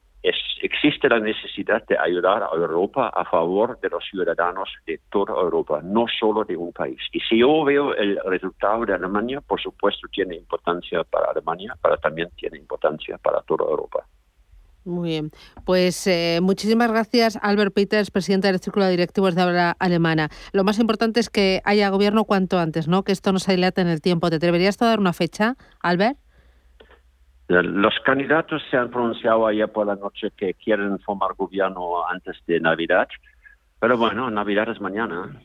Existe 0.62 1.06
la 1.10 1.20
necesidad 1.20 1.84
de 1.86 1.98
ayudar 1.98 2.42
a 2.42 2.48
Europa 2.54 3.08
a 3.14 3.26
favor 3.26 3.78
de 3.80 3.90
los 3.90 4.02
ciudadanos 4.08 4.70
de 4.86 4.98
toda 5.10 5.34
Europa, 5.34 5.80
no 5.84 6.06
solo 6.18 6.44
de 6.44 6.56
un 6.56 6.72
país. 6.72 6.98
Y 7.12 7.20
si 7.20 7.38
yo 7.40 7.62
veo 7.62 7.94
el 7.94 8.18
resultado 8.24 8.86
de 8.86 8.94
Alemania, 8.94 9.42
por 9.42 9.60
supuesto 9.60 10.08
tiene 10.10 10.36
importancia 10.36 11.04
para 11.04 11.30
Alemania, 11.30 11.76
pero 11.82 11.98
también 11.98 12.30
tiene 12.36 12.56
importancia 12.56 13.18
para 13.18 13.42
toda 13.42 13.66
Europa. 13.66 14.06
Muy 14.84 15.10
bien. 15.10 15.30
Pues 15.64 16.06
eh, 16.06 16.40
muchísimas 16.42 16.90
gracias, 16.90 17.38
Albert 17.42 17.74
Peters, 17.74 18.10
presidente 18.10 18.48
del 18.48 18.60
Círculo 18.60 18.86
de 18.86 18.92
Directivos 18.92 19.34
de 19.34 19.42
Habla 19.42 19.76
Alemana. 19.78 20.30
Lo 20.52 20.64
más 20.64 20.78
importante 20.78 21.20
es 21.20 21.28
que 21.28 21.60
haya 21.64 21.88
gobierno 21.90 22.24
cuanto 22.24 22.58
antes, 22.58 22.88
¿no? 22.88 23.02
Que 23.02 23.12
esto 23.12 23.32
no 23.32 23.38
se 23.38 23.52
dilate 23.52 23.82
en 23.82 23.88
el 23.88 24.00
tiempo. 24.00 24.30
¿Te 24.30 24.36
atreverías 24.36 24.80
a 24.80 24.86
dar 24.86 25.00
una 25.00 25.12
fecha, 25.12 25.56
Albert? 25.80 26.18
Los 27.48 27.94
candidatos 28.04 28.62
se 28.70 28.76
han 28.76 28.90
pronunciado 28.90 29.46
ayer 29.46 29.70
por 29.70 29.86
la 29.86 29.96
noche 29.96 30.30
que 30.36 30.54
quieren 30.54 30.98
formar 31.00 31.34
gobierno 31.34 32.06
antes 32.08 32.36
de 32.46 32.58
Navidad, 32.58 33.08
pero 33.78 33.98
bueno, 33.98 34.30
Navidad 34.30 34.70
es 34.70 34.80
mañana. 34.80 35.40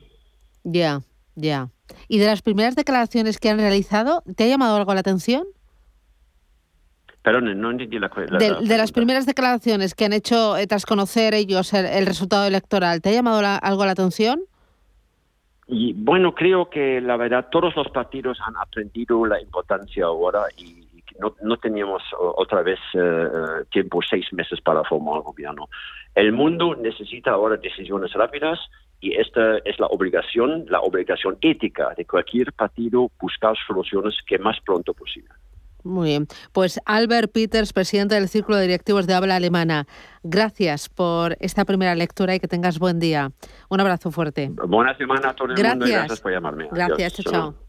Ya, 0.64 1.02
ya. 1.36 1.68
¿Y 2.08 2.20
de 2.20 2.28
las 2.28 2.42
primeras 2.42 2.76
declaraciones 2.76 3.38
que 3.38 3.50
han 3.50 3.58
realizado, 3.58 4.24
te 4.38 4.46
ha 4.46 4.48
llamado 4.48 4.78
algo 4.78 4.94
la 4.94 5.02
atención? 5.02 5.46
Perdón, 7.22 7.60
no 7.60 7.72
entendí 7.72 8.00
la, 8.00 8.10
de, 8.10 8.78
las 8.78 8.94
primeras 8.94 9.26
declaraciones 9.26 9.94
que 9.94 10.06
han 10.06 10.14
hecho 10.14 10.56
eh, 10.56 10.68
tras 10.68 10.86
conocer 10.86 11.34
ellos 11.34 11.74
el, 11.74 12.06
resultado 12.06 12.46
electoral, 12.46 13.02
¿te 13.02 13.10
ha 13.10 13.12
llamado 13.12 13.42
algo 13.62 13.86
la 13.86 13.92
atención? 13.92 14.42
Y 15.68 15.94
bueno, 15.94 16.34
creo 16.34 16.70
que 16.70 17.02
la 17.02 17.18
verdad 17.18 17.48
todos 17.52 17.76
los 17.76 17.90
partidos 17.90 18.40
han 18.48 18.56
aprendido 18.58 19.26
la 19.26 19.40
importancia 19.42 20.06
ahora 20.06 20.46
y 20.58 20.88
no, 21.20 21.36
no 21.42 21.58
teníamos 21.58 22.02
otra 22.18 22.64
vez 22.64 22.80
eh, 22.94 23.00
eh, 23.00 23.66
tiempo, 23.72 24.00
seis 24.02 24.26
meses 24.32 24.60
para 24.62 24.84
formar 24.84 25.22
gobierno. 25.22 25.70
El 26.16 26.32
mundo 26.32 26.76
necesita 26.76 27.32
ahora 27.32 27.58
decisiones 27.58 28.14
rápidas 28.14 28.60
y 29.00 29.14
esta 29.14 29.58
es 29.60 29.80
la 29.80 29.88
obligación, 29.88 30.66
la 30.70 30.82
obligación 30.82 31.38
ética 31.42 31.94
de 31.96 32.06
cualquier 32.06 32.52
partido 32.54 33.12
buscar 33.20 33.56
soluciones 33.68 34.16
que 34.28 34.38
más 34.40 34.58
pronto 34.66 34.94
posible. 34.94 35.30
Muy 35.84 36.10
bien. 36.10 36.28
Pues 36.52 36.80
Albert 36.86 37.32
Peters, 37.32 37.72
presidente 37.72 38.16
del 38.16 38.28
Círculo 38.28 38.58
de 38.58 38.64
Directivos 38.64 39.08
de 39.08 39.14
Habla 39.14 39.38
Alemana, 39.38 39.88
gracias 40.24 40.90
por 40.90 41.38
esta 41.40 41.64
primera 41.64 41.96
lectura 41.96 42.36
y 42.36 42.40
que 42.40 42.48
tengas 42.48 42.80
buen 42.80 43.00
día. 43.00 43.32
Un 43.70 43.80
abrazo 43.80 44.12
fuerte. 44.12 44.52
Buena 44.52 44.96
semana 44.98 45.30
a 45.30 45.34
todo 45.34 45.54
el 45.54 45.64
mundo 45.64 45.88
y 45.88 45.92
gracias 45.92 46.20
por 46.20 46.34
llamarme. 46.34 46.68
Gracias, 46.72 47.14
chao. 47.14 47.32
chao. 47.32 47.69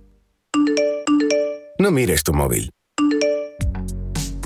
No 1.81 1.89
mires 1.89 2.21
tu 2.21 2.31
móvil. 2.31 2.69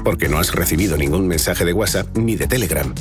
Porque 0.06 0.30
no 0.30 0.38
has 0.38 0.56
recibido 0.56 0.96
ningún 0.96 1.28
mensaje 1.28 1.66
de 1.66 1.74
WhatsApp 1.74 2.18
ni 2.18 2.38
de 2.38 2.48
Telegram. 2.48 2.96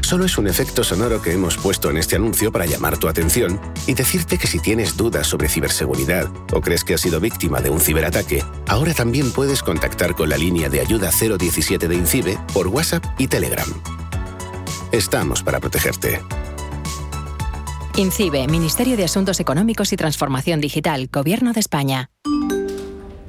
Solo 0.00 0.24
es 0.24 0.36
un 0.36 0.48
efecto 0.48 0.82
sonoro 0.82 1.22
que 1.22 1.32
hemos 1.32 1.56
puesto 1.56 1.88
en 1.88 1.96
este 1.96 2.16
anuncio 2.16 2.50
para 2.50 2.66
llamar 2.66 2.98
tu 2.98 3.06
atención 3.06 3.60
y 3.86 3.94
decirte 3.94 4.36
que 4.36 4.48
si 4.48 4.58
tienes 4.58 4.96
dudas 4.96 5.28
sobre 5.28 5.48
ciberseguridad 5.48 6.26
o 6.52 6.60
crees 6.60 6.82
que 6.82 6.94
has 6.94 7.00
sido 7.02 7.20
víctima 7.20 7.60
de 7.60 7.70
un 7.70 7.78
ciberataque, 7.78 8.42
ahora 8.66 8.94
también 8.94 9.30
puedes 9.30 9.62
contactar 9.62 10.16
con 10.16 10.28
la 10.28 10.38
línea 10.38 10.68
de 10.68 10.80
ayuda 10.80 11.10
017 11.12 11.86
de 11.86 11.94
INCIBE 11.94 12.36
por 12.52 12.66
WhatsApp 12.66 13.04
y 13.16 13.28
Telegram. 13.28 13.68
Estamos 14.90 15.44
para 15.44 15.60
protegerte. 15.60 16.20
INCIBE, 17.94 18.48
Ministerio 18.48 18.96
de 18.96 19.04
Asuntos 19.04 19.38
Económicos 19.38 19.92
y 19.92 19.96
Transformación 19.96 20.60
Digital, 20.60 21.08
Gobierno 21.12 21.52
de 21.52 21.60
España. 21.60 22.10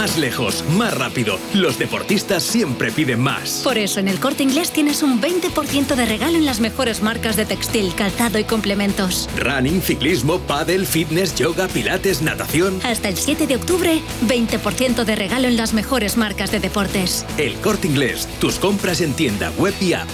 Más 0.00 0.16
lejos, 0.16 0.64
más 0.78 0.96
rápido. 0.96 1.38
Los 1.52 1.78
deportistas 1.78 2.42
siempre 2.42 2.90
piden 2.90 3.20
más. 3.20 3.60
Por 3.62 3.76
eso 3.76 4.00
en 4.00 4.08
el 4.08 4.18
corte 4.18 4.42
inglés 4.42 4.70
tienes 4.70 5.02
un 5.02 5.20
20% 5.20 5.94
de 5.94 6.06
regalo 6.06 6.38
en 6.38 6.46
las 6.46 6.58
mejores 6.58 7.02
marcas 7.02 7.36
de 7.36 7.44
textil, 7.44 7.94
calzado 7.94 8.38
y 8.38 8.44
complementos. 8.44 9.28
Running, 9.36 9.82
ciclismo, 9.82 10.38
paddle, 10.38 10.86
fitness, 10.86 11.34
yoga, 11.34 11.68
pilates, 11.68 12.22
natación. 12.22 12.80
Hasta 12.82 13.10
el 13.10 13.18
7 13.18 13.46
de 13.46 13.56
octubre, 13.56 14.00
20% 14.26 15.04
de 15.04 15.16
regalo 15.16 15.48
en 15.48 15.58
las 15.58 15.74
mejores 15.74 16.16
marcas 16.16 16.50
de 16.50 16.60
deportes. 16.60 17.26
El 17.36 17.56
corte 17.56 17.86
inglés, 17.86 18.26
tus 18.40 18.58
compras 18.58 19.02
en 19.02 19.12
tienda, 19.12 19.52
web 19.58 19.74
y 19.82 19.92
app. 19.92 20.08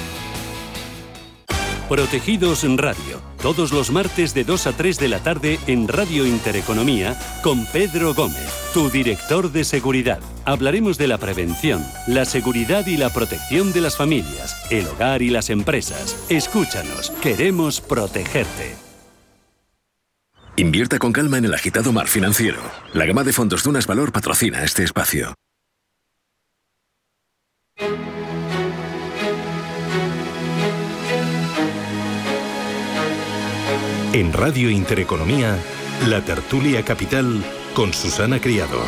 Protegidos 1.89 2.65
en 2.65 2.77
Radio, 2.77 3.23
todos 3.37 3.73
los 3.73 3.91
martes 3.91 4.35
de 4.35 4.45
2 4.45 4.67
a 4.67 4.73
3 4.73 4.99
de 4.99 5.09
la 5.09 5.21
tarde 5.21 5.59
en 5.67 5.89
Radio 5.89 6.27
Intereconomía 6.27 7.19
con 7.43 7.67
Pedro 7.67 8.15
Gómez, 8.15 8.49
tu 8.73 8.91
director 8.91 9.53
de 9.53 9.65
seguridad. 9.65 10.21
Hablaremos 10.45 10.99
de 10.99 11.09
la 11.09 11.19
prevención, 11.19 11.85
la 12.07 12.25
seguridad 12.25 12.87
y 12.87 12.97
la 12.97 13.11
protección 13.11 13.73
de 13.73 13.81
las 13.81 13.97
familias, 13.97 14.57
el 14.71 14.87
hogar 14.87 15.23
y 15.23 15.31
las 15.31 15.51
empresas. 15.51 16.27
Escúchanos, 16.29 17.11
queremos 17.23 17.81
protegerte. 17.81 18.77
Invierta 20.57 20.99
con 20.99 21.13
calma 21.13 21.37
en 21.39 21.45
el 21.45 21.55
agitado 21.55 21.93
mar 21.93 22.09
financiero. 22.09 22.61
La 22.95 23.05
gama 23.05 23.25
de 23.25 23.33
fondos 23.33 23.63
Dunas 23.63 23.87
Valor 23.87 24.11
patrocina 24.11 24.65
este 24.65 24.85
espacio. 24.85 25.35
En 34.17 34.33
Radio 34.33 34.71
Intereconomía, 34.71 35.59
la 36.09 36.23
tertulia 36.23 36.83
capital 36.83 37.45
con 37.75 37.93
Susana 37.93 38.41
Criado. 38.41 38.81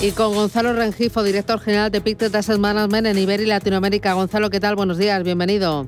Y 0.00 0.10
con 0.10 0.34
Gonzalo 0.34 0.72
Rengifo, 0.72 1.22
director 1.22 1.60
general 1.60 1.92
de 1.92 2.00
Pictet 2.00 2.34
Asset 2.34 2.58
Management 2.58 3.06
en 3.06 3.18
Iberia 3.18 3.44
y 3.44 3.48
Latinoamérica. 3.50 4.14
Gonzalo, 4.14 4.50
¿qué 4.50 4.58
tal? 4.58 4.74
Buenos 4.74 4.98
días, 4.98 5.22
bienvenido. 5.22 5.86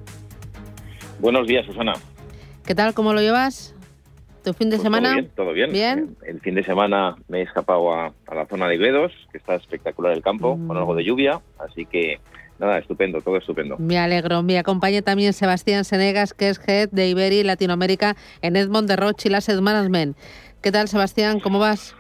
Buenos 1.18 1.48
días, 1.48 1.66
Susana. 1.66 1.94
¿Qué 2.64 2.76
tal? 2.76 2.94
¿Cómo 2.94 3.12
lo 3.12 3.20
llevas? 3.20 3.74
¿Tu 4.44 4.52
fin 4.52 4.68
de 4.70 4.76
Pues 4.76 4.82
semana? 4.82 5.08
Todo 5.08 5.14
bien, 5.16 5.30
todo 5.34 5.52
bien. 5.52 5.72
Bien. 5.72 6.16
El 6.26 6.40
fin 6.40 6.54
de 6.54 6.62
semana 6.62 7.16
me 7.28 7.40
he 7.40 7.42
escapado 7.42 7.92
a, 7.92 8.12
a 8.26 8.34
la 8.34 8.46
zona 8.46 8.68
de 8.68 8.74
Igledos, 8.76 9.10
que 9.32 9.38
está 9.38 9.54
espectacular 9.54 10.12
el 10.12 10.22
campo, 10.22 10.56
Mm. 10.56 10.68
con 10.68 10.76
algo 10.76 10.94
de 10.94 11.02
lluvia, 11.04 11.40
así 11.58 11.86
que 11.86 12.20
nada, 12.58 12.78
estupendo, 12.78 13.20
todo 13.22 13.36
estupendo. 13.38 13.76
Me 13.78 13.98
alegro. 13.98 14.42
Me 14.42 14.58
acompaña 14.58 15.00
también 15.02 15.32
Sebastián 15.32 15.84
Senegas, 15.84 16.34
que 16.34 16.50
es 16.50 16.60
head 16.68 16.90
de 16.92 17.08
Iberia 17.08 17.40
y 17.40 17.44
Latinoamérica 17.44 18.16
en 18.42 18.56
Edmond 18.56 18.86
de 18.88 18.96
Rothschild 18.96 19.34
Asset 19.36 19.60
Management. 19.60 20.16
¿Qué 20.60 20.70
tal, 20.70 20.88
Sebastián? 20.88 21.40
¿Cómo 21.40 21.58
vas? 21.58 21.94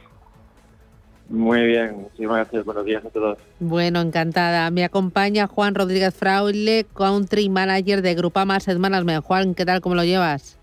Muy 1.28 1.64
bien, 1.64 1.96
muchísimas 2.02 2.36
gracias. 2.36 2.64
Buenos 2.66 2.84
días 2.84 3.02
a 3.04 3.08
todos. 3.08 3.38
Bueno, 3.58 4.00
encantada. 4.02 4.70
Me 4.70 4.84
acompaña 4.84 5.46
Juan 5.46 5.74
Rodríguez 5.74 6.14
Fraule, 6.14 6.84
Country 6.94 7.48
Manager 7.48 8.02
de 8.02 8.14
Grupama 8.14 8.56
Asset 8.56 8.76
Management. 8.78 9.24
Juan, 9.24 9.54
¿qué 9.54 9.64
tal? 9.64 9.80
¿Cómo 9.80 9.94
lo 9.94 10.04
llevas? 10.04 10.58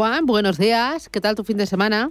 Juan, 0.00 0.24
buenos 0.24 0.56
días. 0.56 1.10
¿Qué 1.10 1.20
tal 1.20 1.34
tu 1.36 1.44
fin 1.44 1.58
de 1.58 1.66
semana? 1.66 2.10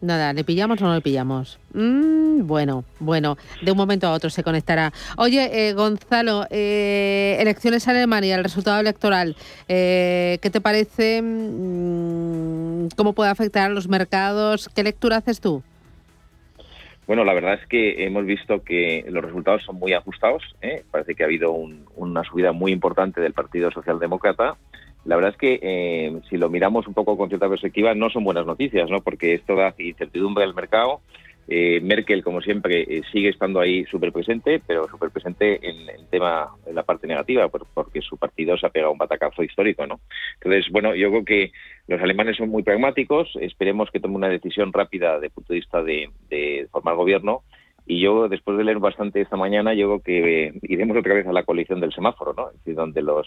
Nada, 0.00 0.32
¿le 0.32 0.44
pillamos 0.44 0.80
o 0.80 0.84
no 0.84 0.94
le 0.94 1.00
pillamos? 1.00 1.58
Mm, 1.72 2.46
bueno, 2.46 2.84
bueno, 3.00 3.36
de 3.60 3.72
un 3.72 3.76
momento 3.76 4.06
a 4.06 4.12
otro 4.12 4.30
se 4.30 4.44
conectará. 4.44 4.92
Oye, 5.16 5.50
eh, 5.50 5.72
Gonzalo, 5.72 6.46
eh, 6.50 7.38
elecciones 7.40 7.84
en 7.88 7.96
Alemania, 7.96 8.36
el 8.36 8.44
resultado 8.44 8.78
electoral, 8.78 9.34
eh, 9.66 10.38
¿qué 10.42 10.48
te 10.48 10.60
parece? 10.60 11.22
Mm, 11.22 12.90
¿Cómo 12.96 13.14
puede 13.14 13.30
afectar 13.30 13.68
a 13.68 13.74
los 13.74 13.88
mercados? 13.88 14.68
¿Qué 14.76 14.84
lectura 14.84 15.16
haces 15.16 15.40
tú? 15.40 15.60
Bueno, 17.08 17.24
la 17.24 17.34
verdad 17.34 17.54
es 17.60 17.66
que 17.66 18.06
hemos 18.06 18.24
visto 18.26 18.62
que 18.62 19.04
los 19.08 19.24
resultados 19.24 19.64
son 19.64 19.74
muy 19.80 19.92
ajustados. 19.92 20.44
¿eh? 20.62 20.84
Parece 20.92 21.16
que 21.16 21.24
ha 21.24 21.26
habido 21.26 21.50
un- 21.50 21.84
una 21.96 22.22
subida 22.22 22.52
muy 22.52 22.70
importante 22.70 23.20
del 23.20 23.32
Partido 23.32 23.72
Socialdemócrata. 23.72 24.54
La 25.04 25.16
verdad 25.16 25.32
es 25.32 25.36
que 25.38 25.58
eh, 25.62 26.20
si 26.30 26.36
lo 26.38 26.48
miramos 26.48 26.86
un 26.86 26.94
poco 26.94 27.16
con 27.16 27.28
cierta 27.28 27.48
perspectiva, 27.48 27.94
no 27.94 28.10
son 28.10 28.24
buenas 28.24 28.46
noticias, 28.46 28.88
¿no? 28.90 29.00
Porque 29.00 29.34
esto 29.34 29.54
da 29.54 29.74
incertidumbre 29.78 30.44
al 30.44 30.54
mercado. 30.54 31.00
Eh, 31.46 31.78
Merkel, 31.82 32.24
como 32.24 32.40
siempre, 32.40 32.82
eh, 32.88 33.02
sigue 33.12 33.28
estando 33.28 33.60
ahí 33.60 33.84
súper 33.84 34.12
presente, 34.12 34.62
pero 34.66 34.88
súper 34.88 35.10
presente 35.10 35.60
en 35.68 35.90
el 35.90 36.06
tema, 36.08 36.48
en 36.64 36.74
la 36.74 36.84
parte 36.84 37.06
negativa, 37.06 37.48
por- 37.48 37.66
porque 37.74 38.00
su 38.00 38.16
partido 38.16 38.56
se 38.56 38.64
ha 38.66 38.70
pegado 38.70 38.92
un 38.92 38.96
batacazo 38.98 39.42
histórico, 39.42 39.86
¿no? 39.86 40.00
Entonces, 40.40 40.72
bueno, 40.72 40.94
yo 40.94 41.10
creo 41.10 41.24
que 41.26 41.52
los 41.86 42.00
alemanes 42.00 42.38
son 42.38 42.48
muy 42.48 42.62
pragmáticos, 42.62 43.30
esperemos 43.42 43.90
que 43.90 44.00
tome 44.00 44.16
una 44.16 44.30
decisión 44.30 44.72
rápida 44.72 45.14
desde 45.14 45.26
el 45.26 45.32
punto 45.32 45.52
de 45.52 45.58
vista 45.58 45.82
de, 45.82 46.08
de 46.30 46.66
formar 46.72 46.94
gobierno, 46.96 47.42
y 47.86 48.00
yo, 48.00 48.26
después 48.30 48.56
de 48.56 48.64
leer 48.64 48.78
bastante 48.78 49.20
esta 49.20 49.36
mañana, 49.36 49.74
yo 49.74 49.88
creo 49.88 50.00
que 50.00 50.46
eh, 50.46 50.52
iremos 50.62 50.96
otra 50.96 51.12
vez 51.12 51.26
a 51.26 51.32
la 51.34 51.42
coalición 51.42 51.78
del 51.78 51.92
semáforo, 51.92 52.32
¿no? 52.32 52.48
Es 52.48 52.54
decir, 52.56 52.74
donde 52.74 53.02
los 53.02 53.26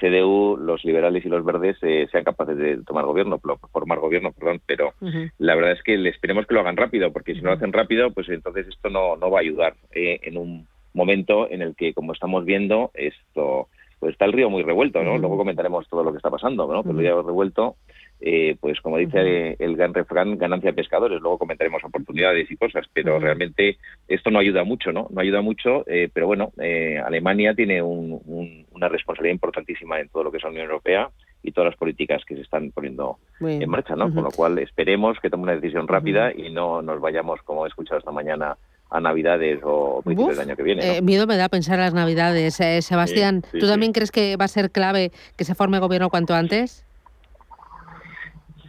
CDU, 0.00 0.56
los 0.56 0.84
liberales 0.84 1.24
y 1.24 1.28
los 1.28 1.44
verdes 1.44 1.76
eh, 1.82 2.08
sean 2.10 2.24
capaces 2.24 2.56
de 2.56 2.82
tomar 2.84 3.04
gobierno, 3.04 3.40
formar 3.72 4.00
gobierno, 4.00 4.32
perdón, 4.32 4.60
pero 4.66 4.92
la 5.38 5.54
verdad 5.54 5.72
es 5.72 5.82
que 5.82 5.96
le 5.96 6.10
esperemos 6.10 6.46
que 6.46 6.54
lo 6.54 6.60
hagan 6.60 6.76
rápido, 6.76 7.12
porque 7.12 7.34
si 7.34 7.40
no 7.40 7.50
lo 7.50 7.56
hacen 7.56 7.72
rápido, 7.72 8.10
pues 8.10 8.28
entonces 8.28 8.66
esto 8.68 8.90
no, 8.90 9.16
no 9.16 9.30
va 9.30 9.38
a 9.38 9.42
ayudar 9.42 9.74
eh, 9.92 10.20
en 10.22 10.36
un 10.36 10.66
momento 10.94 11.48
en 11.50 11.62
el 11.62 11.76
que, 11.76 11.94
como 11.94 12.12
estamos 12.12 12.44
viendo, 12.44 12.90
esto 12.94 13.68
pues 14.00 14.12
está 14.12 14.26
el 14.26 14.32
río 14.32 14.50
muy 14.50 14.62
revuelto, 14.62 15.02
¿no? 15.02 15.16
Luego 15.16 15.38
comentaremos 15.38 15.88
todo 15.88 16.02
lo 16.02 16.10
que 16.10 16.18
está 16.18 16.30
pasando, 16.30 16.66
¿no? 16.66 16.82
Pero 16.82 16.92
el 16.92 16.98
río 16.98 17.22
revuelto, 17.22 17.76
eh, 18.20 18.56
pues 18.60 18.80
como 18.80 18.96
dice 18.98 19.56
el 19.58 19.76
gran 19.76 19.92
refrán, 19.92 20.38
ganancia 20.38 20.70
de 20.70 20.76
pescadores, 20.76 21.20
luego 21.20 21.38
comentaremos 21.38 21.82
oportunidades 21.84 22.50
y 22.50 22.56
cosas, 22.56 22.86
pero 22.92 23.18
realmente 23.18 23.76
esto 24.08 24.30
no 24.30 24.38
ayuda 24.38 24.64
mucho, 24.64 24.92
¿no? 24.92 25.08
No 25.10 25.20
ayuda 25.20 25.42
mucho, 25.42 25.84
eh, 25.86 26.08
pero 26.12 26.26
bueno, 26.26 26.52
eh, 26.60 26.98
Alemania 27.04 27.54
tiene 27.54 27.82
un- 27.82 28.20
un- 28.26 28.66
una 28.72 28.88
responsabilidad 28.88 29.34
importantísima 29.34 30.00
en 30.00 30.08
todo 30.08 30.24
lo 30.24 30.30
que 30.30 30.38
es 30.38 30.42
la 30.42 30.50
Unión 30.50 30.64
Europea 30.66 31.10
y 31.42 31.52
todas 31.52 31.70
las 31.72 31.78
políticas 31.78 32.22
que 32.24 32.34
se 32.36 32.40
están 32.40 32.70
poniendo 32.70 33.18
bien. 33.40 33.60
en 33.62 33.68
marcha, 33.68 33.94
¿no? 33.94 34.12
Con 34.14 34.24
lo 34.24 34.30
cual 34.30 34.58
esperemos 34.58 35.18
que 35.20 35.28
tome 35.28 35.42
una 35.42 35.54
decisión 35.56 35.86
rápida 35.86 36.32
y 36.34 36.50
no 36.50 36.80
nos 36.80 37.00
vayamos, 37.00 37.42
como 37.42 37.66
he 37.66 37.68
escuchado 37.68 37.98
esta 37.98 38.10
mañana, 38.12 38.56
a 38.90 39.00
Navidades 39.00 39.58
o 39.64 40.02
principios 40.04 40.32
Uf, 40.32 40.38
del 40.38 40.48
año 40.48 40.56
que 40.56 40.62
viene. 40.62 40.86
¿no? 40.86 40.92
eh, 40.94 41.02
miedo 41.02 41.26
me 41.26 41.36
da 41.36 41.48
pensar 41.48 41.78
las 41.78 41.94
Navidades. 41.94 42.60
Eh, 42.60 42.80
Sebastián, 42.80 43.42
Sí, 43.44 43.48
sí, 43.52 43.58
¿tú 43.58 43.66
sí. 43.66 43.72
también 43.72 43.92
crees 43.92 44.12
que 44.12 44.36
va 44.36 44.44
a 44.44 44.48
ser 44.48 44.70
clave 44.70 45.10
que 45.36 45.44
se 45.44 45.54
forme 45.56 45.80
gobierno 45.80 46.10
cuanto 46.10 46.32
antes? 46.34 46.83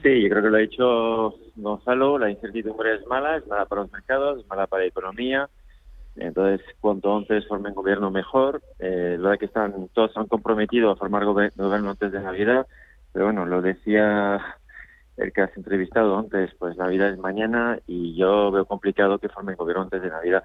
Sí, 0.06 0.22
yo 0.22 0.30
creo 0.30 0.44
que 0.44 0.50
lo 0.52 0.58
ha 0.58 0.60
dicho 0.60 1.36
Gonzalo, 1.56 2.20
la 2.20 2.30
incertidumbre 2.30 2.94
es 2.96 3.08
mala, 3.08 3.38
es 3.38 3.48
mala 3.48 3.66
para 3.66 3.82
los 3.82 3.92
mercados, 3.92 4.40
es 4.40 4.48
mala 4.48 4.68
para 4.68 4.84
la 4.84 4.90
economía. 4.90 5.50
Entonces, 6.16 6.66
cuanto 6.80 7.16
antes 7.18 7.48
formen 7.48 7.74
gobierno 7.76 8.12
mejor. 8.12 8.64
Eh, 8.80 9.18
lo 9.20 9.30
de 9.30 9.40
que 9.40 9.46
están 9.48 9.90
todos 9.94 10.14
se 10.14 10.20
han 10.20 10.28
comprometido 10.28 10.92
a 10.92 10.98
formar 10.98 11.26
gobierno 11.26 11.92
antes 11.92 12.12
de 12.12 12.22
Navidad, 12.22 12.68
pero 13.14 13.26
bueno, 13.26 13.46
lo 13.46 13.62
decía 13.64 14.40
el 15.18 15.34
que 15.34 15.42
has 15.42 15.58
entrevistado 15.58 16.18
antes, 16.20 16.52
pues 16.60 16.78
Navidad 16.78 17.10
es 17.12 17.20
mañana 17.20 17.80
y 17.88 18.16
yo 18.18 18.52
veo 18.52 18.66
complicado 18.66 19.20
que 19.20 19.30
formen 19.30 19.56
gobierno 19.58 19.84
antes 19.84 20.02
de 20.04 20.10
Navidad. 20.12 20.44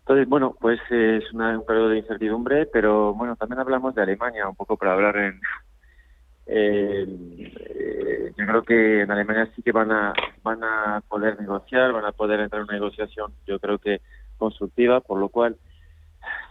Entonces, 0.00 0.28
bueno, 0.28 0.56
pues 0.60 0.80
es 0.90 1.32
una- 1.34 1.58
un 1.58 1.66
periodo 1.66 1.90
de 1.90 1.98
incertidumbre, 1.98 2.66
pero 2.66 3.14
bueno, 3.14 3.36
también 3.36 3.60
hablamos 3.60 3.94
de 3.94 4.02
Alemania, 4.02 4.48
un 4.48 4.56
poco 4.56 4.76
para 4.76 4.94
hablar 4.94 5.16
en, 5.18 5.40
eh, 6.46 7.06
eh, 7.06 8.32
yo 8.36 8.46
creo 8.46 8.62
que 8.62 9.00
en 9.02 9.10
Alemania 9.10 9.50
sí 9.54 9.62
que 9.62 9.72
van 9.72 9.90
a 9.92 10.12
van 10.42 10.62
a 10.62 11.02
poder 11.08 11.40
negociar, 11.40 11.92
van 11.92 12.04
a 12.04 12.12
poder 12.12 12.40
entrar 12.40 12.60
en 12.60 12.68
una 12.68 12.74
negociación, 12.74 13.32
yo 13.46 13.58
creo 13.58 13.78
que 13.78 14.00
constructiva, 14.36 15.00
por 15.00 15.18
lo 15.18 15.28
cual 15.28 15.56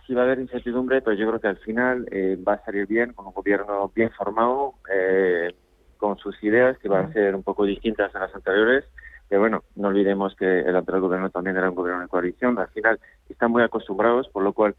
sí 0.06 0.14
va 0.14 0.22
a 0.22 0.26
haber 0.26 0.40
incertidumbre, 0.40 1.02
pero 1.02 1.16
yo 1.16 1.28
creo 1.28 1.40
que 1.40 1.48
al 1.48 1.58
final 1.58 2.08
eh, 2.12 2.38
va 2.46 2.54
a 2.54 2.66
salir 2.66 2.88
bien, 2.88 3.14
con 3.14 3.28
un 3.28 3.34
gobierno 3.34 3.92
bien 3.96 4.12
formado, 4.12 4.76
eh, 4.94 5.54
con 5.98 6.18
sus 6.18 6.42
ideas 6.44 6.78
que 6.80 6.90
van 6.90 7.06
a 7.06 7.14
ser 7.14 7.36
un 7.36 7.44
poco 7.44 7.66
distintas 7.66 8.14
a 8.16 8.20
las 8.20 8.36
anteriores. 8.36 8.86
Pero 9.30 9.42
bueno, 9.42 9.64
no 9.76 9.88
olvidemos 9.88 10.36
que 10.36 10.60
el 10.60 10.76
anterior 10.76 11.02
gobierno 11.02 11.30
también 11.30 11.58
era 11.58 11.70
un 11.70 11.76
gobierno 11.76 12.02
de 12.02 12.08
coalición. 12.08 12.60
Al 12.60 12.68
final 12.70 13.00
están 13.30 13.52
muy 13.52 13.64
acostumbrados, 13.64 14.28
por 14.30 14.44
lo 14.44 14.54
cual 14.54 14.76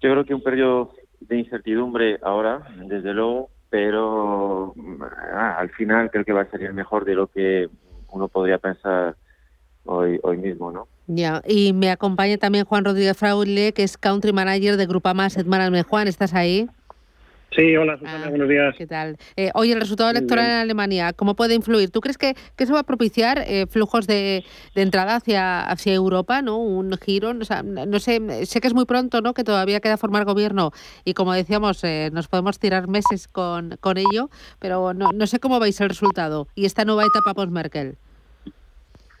yo 0.00 0.10
creo 0.10 0.24
que 0.24 0.34
un 0.34 0.42
periodo 0.42 0.92
de 1.20 1.38
incertidumbre 1.38 2.18
ahora, 2.22 2.66
desde 2.86 3.12
luego, 3.12 3.50
pero 3.74 4.72
ah, 5.34 5.56
al 5.58 5.68
final 5.70 6.08
creo 6.08 6.24
que 6.24 6.32
va 6.32 6.42
a 6.42 6.50
salir 6.52 6.72
mejor 6.72 7.04
de 7.04 7.16
lo 7.16 7.26
que 7.26 7.68
uno 8.12 8.28
podría 8.28 8.58
pensar 8.58 9.16
hoy, 9.84 10.20
hoy 10.22 10.36
mismo, 10.36 10.70
¿no? 10.70 10.86
Ya, 11.08 11.42
y 11.44 11.72
me 11.72 11.90
acompaña 11.90 12.38
también 12.38 12.66
Juan 12.66 12.84
Rodríguez 12.84 13.16
Fraule, 13.16 13.72
que 13.72 13.82
es 13.82 13.98
Country 13.98 14.32
Manager 14.32 14.76
de 14.76 14.86
Grupama 14.86 15.26
Management. 15.44 15.88
Juan, 15.88 16.06
¿estás 16.06 16.34
ahí? 16.34 16.68
Sí, 17.56 17.76
hola 17.76 17.96
Susana, 17.98 18.28
buenos 18.30 18.48
días. 18.48 18.74
¿Qué 18.76 18.86
tal? 18.86 19.16
Eh, 19.36 19.50
oye, 19.54 19.72
el 19.72 19.80
resultado 19.80 20.10
electoral 20.10 20.46
en 20.46 20.56
Alemania, 20.56 21.12
¿cómo 21.12 21.36
puede 21.36 21.54
influir? 21.54 21.90
¿Tú 21.90 22.00
crees 22.00 22.18
que, 22.18 22.34
que 22.56 22.64
eso 22.64 22.74
va 22.74 22.80
a 22.80 22.84
propiciar 22.84 23.44
eh, 23.46 23.66
flujos 23.68 24.08
de, 24.08 24.42
de, 24.74 24.82
entrada 24.82 25.16
hacia, 25.16 25.60
hacia 25.60 25.94
Europa, 25.94 26.42
¿no? 26.42 26.58
Un 26.58 26.96
giro, 26.98 27.30
o 27.30 27.44
sea, 27.44 27.62
no 27.62 27.98
sé, 28.00 28.20
sé 28.46 28.60
que 28.60 28.66
es 28.66 28.74
muy 28.74 28.86
pronto, 28.86 29.20
¿no? 29.20 29.34
Que 29.34 29.44
todavía 29.44 29.78
queda 29.78 29.96
formar 29.96 30.24
gobierno 30.24 30.72
y 31.04 31.14
como 31.14 31.32
decíamos, 31.32 31.84
eh, 31.84 32.10
nos 32.12 32.26
podemos 32.26 32.58
tirar 32.58 32.88
meses 32.88 33.28
con, 33.28 33.76
con 33.80 33.98
ello, 33.98 34.30
pero 34.58 34.92
no, 34.92 35.12
no 35.12 35.26
sé 35.28 35.38
cómo 35.38 35.60
veis 35.60 35.80
el 35.80 35.90
resultado 35.90 36.48
y 36.56 36.64
esta 36.64 36.84
nueva 36.84 37.04
etapa 37.04 37.34
post-Merkel. 37.34 37.94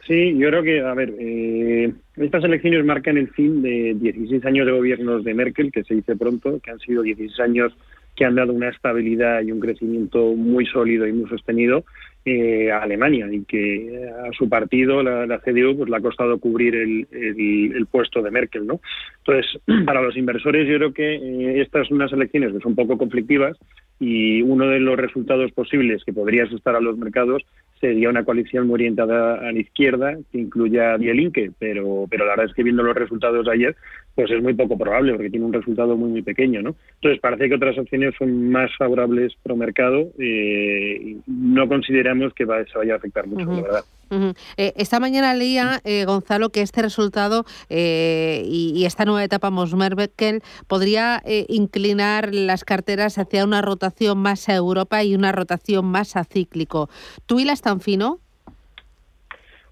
Sí, 0.06 0.36
yo 0.36 0.48
creo 0.48 0.62
que, 0.62 0.80
a 0.80 0.92
ver, 0.92 1.14
eh, 1.18 1.92
estas 2.16 2.44
elecciones 2.44 2.84
marcan 2.84 3.16
el 3.16 3.28
fin 3.28 3.62
de 3.62 3.94
16 3.94 4.44
años 4.44 4.66
de 4.66 4.72
gobiernos 4.72 5.24
de 5.24 5.34
Merkel, 5.34 5.72
que 5.72 5.84
se 5.84 5.94
dice 5.94 6.14
pronto, 6.16 6.60
que 6.60 6.72
han 6.72 6.78
sido 6.80 7.02
16 7.02 7.40
años 7.40 7.74
que 8.14 8.24
han 8.24 8.34
dado 8.34 8.52
una 8.52 8.68
estabilidad 8.68 9.42
y 9.42 9.52
un 9.52 9.60
crecimiento 9.60 10.34
muy 10.34 10.66
sólido 10.66 11.06
y 11.06 11.12
muy 11.12 11.28
sostenido 11.28 11.84
eh, 12.26 12.70
a 12.72 12.78
Alemania 12.78 13.28
y 13.30 13.44
que 13.44 13.86
eh, 13.86 14.08
a 14.08 14.32
su 14.32 14.48
partido, 14.48 15.02
la, 15.02 15.38
CDU, 15.40 15.76
pues 15.76 15.90
le 15.90 15.96
ha 15.96 16.00
costado 16.00 16.38
cubrir 16.38 16.74
el, 16.74 17.06
el, 17.12 17.86
puesto 17.86 18.22
de 18.22 18.30
Merkel, 18.30 18.66
¿no? 18.66 18.80
Entonces, 19.18 19.60
para 19.84 20.00
los 20.00 20.16
inversores 20.16 20.66
yo 20.66 20.76
creo 20.76 20.94
que 20.94 21.16
eh, 21.16 21.60
estas 21.60 21.88
son 21.88 21.98
unas 21.98 22.12
elecciones 22.12 22.52
que 22.52 22.60
son 22.60 22.74
poco 22.74 22.96
conflictivas 22.96 23.58
y 24.00 24.40
uno 24.42 24.68
de 24.68 24.80
los 24.80 24.96
resultados 24.96 25.52
posibles 25.52 26.02
que 26.04 26.12
podría 26.12 26.44
asustar 26.44 26.76
a 26.76 26.80
los 26.80 26.96
mercados 26.96 27.44
sería 27.78 28.08
una 28.08 28.24
coalición 28.24 28.66
muy 28.66 28.74
orientada 28.74 29.34
a 29.46 29.52
la 29.52 29.58
izquierda 29.58 30.16
que 30.32 30.38
incluya 30.38 30.94
a 30.94 30.96
Bielinke, 30.96 31.52
pero, 31.58 32.06
pero 32.08 32.24
la 32.24 32.32
verdad 32.32 32.46
es 32.46 32.54
que 32.54 32.62
viendo 32.62 32.82
los 32.82 32.96
resultados 32.96 33.44
de 33.44 33.52
ayer, 33.52 33.76
pues 34.14 34.30
es 34.30 34.42
muy 34.42 34.54
poco 34.54 34.78
probable 34.78 35.12
porque 35.12 35.30
tiene 35.30 35.46
un 35.46 35.52
resultado 35.52 35.96
muy 35.96 36.10
muy 36.10 36.22
pequeño, 36.22 36.62
¿no? 36.62 36.76
Entonces 36.96 37.20
parece 37.20 37.48
que 37.48 37.56
otras 37.56 37.76
opciones 37.78 38.14
son 38.18 38.50
más 38.50 38.70
favorables 38.78 39.32
pro 39.42 39.56
mercado 39.56 40.10
eh, 40.18 40.98
y 41.02 41.16
no 41.26 41.68
consideramos 41.68 42.32
que 42.34 42.44
va, 42.44 42.64
se 42.64 42.78
vaya 42.78 42.94
a 42.94 42.96
afectar 42.96 43.26
mucho, 43.26 43.48
uh 43.48 43.52
-huh. 43.52 43.56
la 43.56 43.62
verdad. 43.62 43.84
Uh 44.10 44.14
-huh. 44.16 44.36
eh, 44.56 44.72
esta 44.76 45.00
mañana 45.00 45.34
leía, 45.34 45.80
eh, 45.84 46.04
Gonzalo, 46.04 46.50
que 46.50 46.60
este 46.60 46.82
resultado 46.82 47.44
eh, 47.68 48.42
y, 48.44 48.72
y, 48.76 48.84
esta 48.84 49.04
nueva 49.04 49.24
etapa 49.24 49.50
Mosmerkel 49.50 50.42
podría 50.66 51.22
inclinar 51.48 52.34
las 52.34 52.64
carteras 52.64 53.18
hacia 53.18 53.44
una 53.44 53.62
rotación 53.62 54.18
más 54.18 54.48
a 54.48 54.54
Europa 54.54 55.02
y 55.02 55.14
una 55.14 55.32
rotación 55.32 55.86
más 55.86 56.16
a 56.16 56.24
cíclico. 56.24 56.88
¿Tú 57.26 57.40
hilas 57.40 57.62
tan 57.62 57.80
fino? 57.80 58.20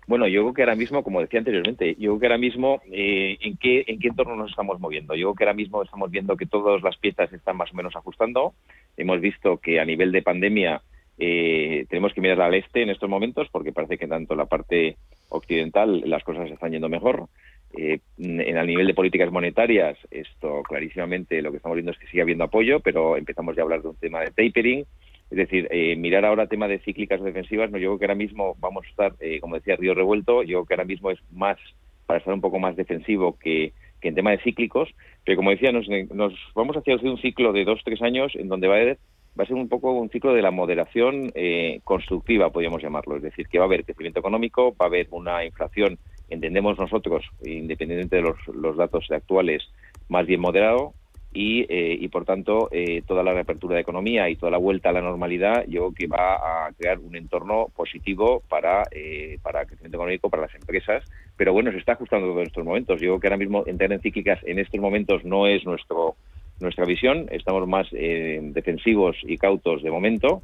Bueno, 0.07 0.27
yo 0.27 0.43
creo 0.43 0.55
que 0.55 0.63
ahora 0.63 0.75
mismo, 0.75 1.05
como 1.05 1.21
decía 1.21 1.39
anteriormente, 1.39 1.95
yo 1.95 2.11
creo 2.11 2.19
que 2.19 2.27
ahora 2.27 2.39
mismo, 2.39 2.83
eh, 2.91 3.39
¿en, 3.41 3.57
qué, 3.57 3.85
¿en 3.87 4.01
qué 4.01 4.09
entorno 4.09 4.35
nos 4.35 4.51
estamos 4.51 4.81
moviendo? 4.81 5.15
Yo 5.15 5.29
creo 5.29 5.35
que 5.35 5.45
ahora 5.45 5.55
mismo 5.55 5.83
estamos 5.83 6.11
viendo 6.11 6.37
que 6.37 6.47
todas 6.47 6.83
las 6.83 6.97
piezas 6.97 7.33
están 7.33 7.57
más 7.57 7.73
o 7.73 7.77
menos 7.77 7.95
ajustando. 7.95 8.53
Hemos 8.97 9.21
visto 9.21 9.59
que 9.59 9.79
a 9.79 9.85
nivel 9.85 10.11
de 10.11 10.23
pandemia 10.23 10.83
eh, 11.19 11.87
tenemos 11.89 12.13
que 12.15 12.21
mirar 12.21 12.41
al 12.41 12.55
este 12.55 12.83
en 12.83 12.91
estos 12.91 13.09
momentos 13.09 13.49
porque 13.53 13.73
parece 13.73 13.97
que 13.97 14.09
tanto 14.09 14.35
la 14.35 14.47
parte 14.47 14.97
occidental 15.29 16.03
las 16.07 16.25
cosas 16.25 16.51
están 16.51 16.73
yendo 16.73 16.89
mejor. 16.89 17.29
Eh, 17.77 18.01
en 18.19 18.41
el 18.41 18.67
nivel 18.67 18.87
de 18.87 18.95
políticas 18.95 19.31
monetarias, 19.31 19.97
esto 20.11 20.63
clarísimamente 20.63 21.41
lo 21.41 21.51
que 21.51 21.59
estamos 21.59 21.77
viendo 21.77 21.93
es 21.93 21.99
que 21.99 22.07
sigue 22.09 22.23
habiendo 22.23 22.45
apoyo, 22.45 22.81
pero 22.81 23.17
empezamos 23.17 23.55
ya 23.55 23.63
a 23.63 23.65
hablar 23.65 23.83
de 23.83 23.89
un 23.89 23.97
tema 23.97 24.21
de 24.21 24.31
tapering. 24.31 24.85
Es 25.33 25.39
decir, 25.39 25.67
eh, 25.71 25.97
mirar 25.97 26.27
ahora 26.27 26.47
tema 26.47 26.69
de 26.69 26.79
cíclicas 26.81 27.19
o 27.19 27.25
defensivas, 27.25 27.71
no, 27.71 27.79
yo 27.79 27.89
creo 27.89 27.99
que 27.99 28.05
ahora 28.05 28.15
mismo 28.15 28.55
vamos 28.61 28.85
a 28.85 28.91
estar, 28.91 29.13
eh, 29.19 29.41
como 29.41 29.55
decía, 29.55 29.77
río 29.77 29.95
revuelto, 29.95 30.43
yo 30.43 30.59
creo 30.59 30.67
que 30.67 30.75
ahora 30.75 30.85
mismo 30.85 31.11
es 31.11 31.21
más 31.31 31.57
para 32.05 32.19
estar 32.19 32.35
un 32.35 32.43
poco 32.43 32.59
más 32.59 32.77
defensivo 32.77 33.39
que, 33.39 33.73
en 34.03 34.15
tema 34.15 34.33
de 34.33 34.43
cíclicos, 34.43 34.91
pero 35.25 35.39
como 35.39 35.49
decía, 35.49 35.73
nos, 35.73 35.89
nos 35.89 36.35
vamos 36.55 36.77
hacia 36.77 36.97
un 36.97 37.17
ciclo 37.17 37.55
de 37.55 37.65
dos, 37.65 37.81
tres 37.83 38.03
años 38.03 38.35
en 38.35 38.49
donde 38.49 38.69
va 38.69 38.75
a 38.75 38.81
haber 38.81 38.99
va 39.41 39.45
a 39.45 39.47
ser 39.47 39.57
un 39.57 39.71
poco 39.71 39.93
un 39.93 40.11
ciclo 40.11 40.35
de 40.35 40.43
la 40.43 40.51
moderación 40.51 41.33
eh, 41.35 41.81
constructiva, 41.85 42.51
podríamos 42.51 42.83
llamarlo. 42.83 43.17
Es 43.17 43.23
decir, 43.23 43.49
que 43.49 43.59
va 43.59 43.65
a 43.65 43.69
haber 43.69 43.87
crecimiento 43.87 44.21
económico, 44.21 44.73
va 44.73 44.85
a 44.85 44.89
haber 44.89 45.07
una 45.13 45.47
inflación, 45.47 45.99
entendemos 46.29 46.79
nosotros, 46.79 47.25
independientemente 47.43 48.17
de 48.17 48.23
los, 48.23 48.37
los 48.49 48.77
datos 48.77 49.11
actuales, 49.11 49.63
más 50.11 50.27
bien 50.27 50.43
moderado. 50.43 50.93
Y, 51.35 51.63
eh, 51.69 51.97
y 51.99 52.09
por 52.09 52.25
tanto, 52.27 52.69
eh, 52.73 53.03
toda 53.07 53.23
la 53.23 53.33
reapertura 53.33 53.75
de 53.75 53.81
economía 53.81 54.29
y 54.29 54.37
toda 54.37 54.53
la 54.53 54.59
vuelta 54.59 54.91
a 54.91 54.93
la 54.93 55.01
normalidad, 55.01 55.65
yo 55.67 55.93
creo 55.93 55.95
que 55.95 56.07
va 56.07 56.67
a 56.67 56.73
crear 56.73 56.99
un 56.99 57.17
entorno 57.17 57.69
positivo 57.75 58.43
para, 58.49 58.85
eh, 58.91 59.39
para 59.43 59.63
el 59.63 59.67
crecimiento 59.67 59.97
económico, 59.97 60.29
para 60.29 60.43
las 60.43 60.55
empresas. 60.55 61.05
Pero 61.37 61.55
bueno, 61.55 61.73
se 61.73 61.79
está 61.79 61.93
ajustando 61.93 62.29
todo 62.29 62.41
en 62.41 62.47
estos 62.49 62.65
momentos. 62.65 63.01
Yo 63.01 63.09
creo 63.09 63.21
que 63.21 63.27
ahora 63.29 63.39
mismo 63.39 63.65
entrar 63.67 63.93
en 63.93 64.01
cíclicas 64.01 64.41
en 64.45 64.59
estos 64.59 64.81
momentos 64.81 65.25
no 65.25 65.47
es 65.47 65.65
nuestro 65.65 66.17
nuestra 66.63 66.85
visión. 66.85 67.27
Estamos 67.31 67.67
más 67.69 67.89
eh, 67.93 68.41
defensivos 68.43 69.17
y 69.23 69.37
cautos 69.37 69.83
de 69.83 69.91
momento, 69.91 70.43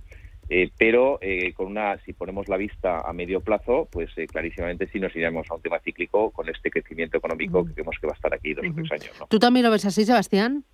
eh, 0.51 0.71
pero 0.77 1.19
eh, 1.21 1.53
con 1.55 1.67
una, 1.69 1.99
si 2.05 2.13
ponemos 2.13 2.49
la 2.49 2.57
vista 2.57 3.01
a 3.01 3.13
medio 3.13 3.41
plazo, 3.41 3.89
pues 3.91 4.11
clarísimamente 4.31 4.89
sí 4.89 4.99
nos 4.99 5.15
iremos 5.17 5.51
a 5.51 5.55
un 5.55 5.63
tema 5.63 5.79
cíclico 5.81 6.31
con 6.31 6.49
este 6.49 6.71
crecimiento 6.71 7.19
económico 7.19 7.61
uh 7.61 7.63
-huh. 7.63 7.69
que 7.69 7.75
creemos 7.75 7.97
que 8.01 8.07
va 8.07 8.13
a 8.13 8.17
estar 8.17 8.35
aquí 8.35 8.55
dos 8.55 8.65
uh 8.65 8.69
-huh. 8.69 8.73
o 8.73 8.75
tres 8.75 8.93
años. 8.93 9.21
¿no? 9.21 9.27
¿Tú 9.27 9.39
también 9.39 9.65
lo 9.65 9.71
ves 9.71 9.85
así, 9.85 10.05
Sebastián? 10.05 10.65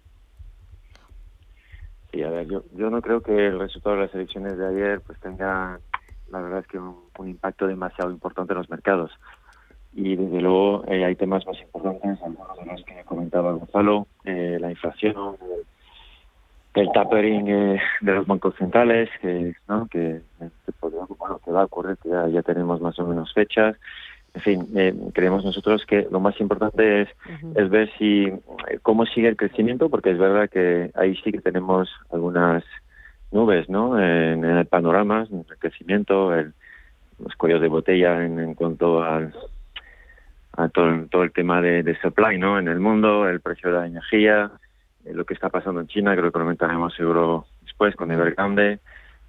Sí, 2.14 2.22
a 2.22 2.30
ver, 2.30 2.46
yo, 2.46 2.62
yo 2.76 2.90
no 2.90 3.02
creo 3.02 3.22
que 3.22 3.48
el 3.48 3.58
resultado 3.58 3.96
de 3.96 4.02
las 4.02 4.14
elecciones 4.14 4.56
de 4.56 4.68
ayer 4.68 5.00
pues 5.00 5.18
tenga, 5.18 5.80
la 6.30 6.40
verdad 6.40 6.60
es 6.60 6.66
que 6.68 6.78
un, 6.78 6.94
impacto 7.26 7.66
demasiado 7.66 8.12
importante 8.12 8.52
en 8.52 8.58
los 8.58 8.70
mercados 8.70 9.10
y 9.92 10.14
desde 10.14 10.40
luego 10.40 10.84
eh, 10.86 11.04
hay 11.04 11.16
temas 11.16 11.44
más 11.44 11.60
importantes, 11.60 12.22
algunos 12.22 12.56
de 12.56 12.66
los 12.66 12.84
que 12.84 13.02
comentaba 13.04 13.52
Gonzalo, 13.54 14.06
eh, 14.24 14.58
la 14.60 14.70
inflación, 14.70 15.16
el 16.74 16.92
tapering 16.92 17.48
eh, 17.48 17.80
de 18.00 18.12
los 18.12 18.26
bancos 18.28 18.54
centrales, 18.58 19.10
¿no? 19.66 19.88
que, 19.88 20.22
que, 20.38 20.72
podría, 20.78 21.00
bueno, 21.18 21.40
que 21.44 21.50
va 21.50 21.62
a 21.62 21.64
ocurrir, 21.64 21.96
que 22.00 22.10
ya, 22.10 22.28
ya, 22.28 22.42
tenemos 22.42 22.80
más 22.80 22.96
o 23.00 23.06
menos 23.06 23.32
fechas. 23.34 23.76
En 24.34 24.40
fin, 24.40 24.66
creemos 25.14 25.44
nosotros 25.44 25.86
que 25.86 26.08
lo 26.10 26.18
más 26.18 26.38
importante 26.40 27.02
es, 27.02 27.08
uh 27.08 27.46
-huh. 27.46 27.62
es 27.62 27.70
ver 27.70 27.90
si 27.98 28.32
cómo 28.82 29.06
sigue 29.06 29.28
el 29.28 29.36
crecimiento, 29.36 29.88
porque 29.88 30.10
es 30.10 30.18
verdad 30.18 30.50
que 30.50 30.90
ahí 30.94 31.14
sí 31.22 31.30
que 31.30 31.40
tenemos 31.40 31.88
algunas 32.10 32.64
nubes 33.30 33.68
¿no? 33.68 33.98
en, 33.98 34.44
en 34.44 34.56
el 34.58 34.66
panorama, 34.66 35.26
el 35.30 35.58
crecimiento, 35.58 36.34
el, 36.34 36.52
los 37.18 37.34
cuellos 37.36 37.60
de 37.60 37.68
botella 37.68 38.24
en, 38.24 38.38
en 38.38 38.54
cuanto 38.54 39.02
al 39.02 39.34
a 40.56 40.68
todo, 40.68 41.06
todo 41.10 41.24
el 41.24 41.32
tema 41.32 41.60
de, 41.60 41.82
de, 41.82 41.98
supply 42.00 42.38
¿no? 42.38 42.60
en 42.60 42.68
el 42.68 42.78
mundo, 42.78 43.28
el 43.28 43.40
precio 43.40 43.70
de 43.70 43.78
la 43.78 43.86
energía, 43.86 44.52
eh, 45.04 45.12
lo 45.12 45.24
que 45.24 45.34
está 45.34 45.48
pasando 45.48 45.80
en 45.80 45.88
China, 45.88 46.12
creo 46.12 46.30
que 46.30 46.38
lo 46.38 46.44
comentaremos 46.44 46.94
seguro 46.94 47.46
después 47.62 47.96
con 47.96 48.12
Evergrande, 48.12 48.78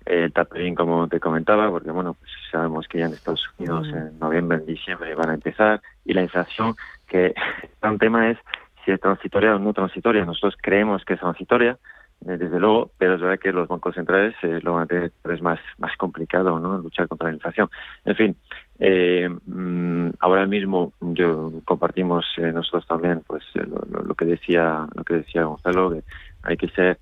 eh, 0.05 0.25
el 0.25 0.33
tapering 0.33 0.75
como 0.75 1.07
te 1.07 1.19
comentaba, 1.19 1.69
porque 1.69 1.91
bueno, 1.91 2.13
pues 2.13 2.31
sabemos 2.51 2.87
que 2.87 2.99
ya 2.99 3.05
en 3.05 3.13
Estados 3.13 3.43
Unidos 3.57 3.87
en 3.89 4.17
noviembre, 4.19 4.57
en 4.57 4.65
diciembre 4.65 5.15
van 5.15 5.29
a 5.29 5.33
empezar, 5.33 5.81
y 6.03 6.13
la 6.13 6.21
inflación, 6.21 6.75
que 7.07 7.33
un 7.83 7.97
tema 7.97 8.29
es 8.29 8.37
si 8.83 8.91
es 8.91 8.99
transitoria 8.99 9.55
o 9.55 9.59
no 9.59 9.73
transitoria. 9.73 10.25
Nosotros 10.25 10.55
creemos 10.61 11.03
que 11.05 11.15
es 11.15 11.19
transitoria, 11.19 11.77
desde 12.21 12.59
luego, 12.59 12.91
pero 12.97 13.15
es 13.15 13.21
verdad 13.21 13.39
que 13.39 13.51
los 13.51 13.67
bancos 13.67 13.93
centrales 13.93 14.33
eh, 14.41 14.59
lo 14.63 14.73
van 14.73 14.83
a 14.83 14.87
tener 14.87 15.11
es 15.31 15.41
más, 15.41 15.59
más 15.77 15.95
complicado, 15.97 16.59
¿no? 16.59 16.77
Luchar 16.77 17.07
contra 17.07 17.27
la 17.27 17.35
inflación. 17.35 17.69
En 18.03 18.15
fin, 18.15 18.35
eh, 18.79 19.29
mmm, 19.45 20.09
ahora 20.19 20.45
mismo 20.47 20.93
yo 21.01 21.51
compartimos 21.65 22.25
eh, 22.37 22.51
nosotros 22.51 22.87
también, 22.87 23.21
pues 23.27 23.43
lo, 23.53 24.03
lo, 24.03 24.15
que 24.15 24.25
decía, 24.25 24.87
lo 24.95 25.03
que 25.03 25.15
decía 25.15 25.43
Gonzalo, 25.43 25.91
que 25.91 26.03
hay 26.43 26.57
que 26.57 26.69
ser 26.69 26.97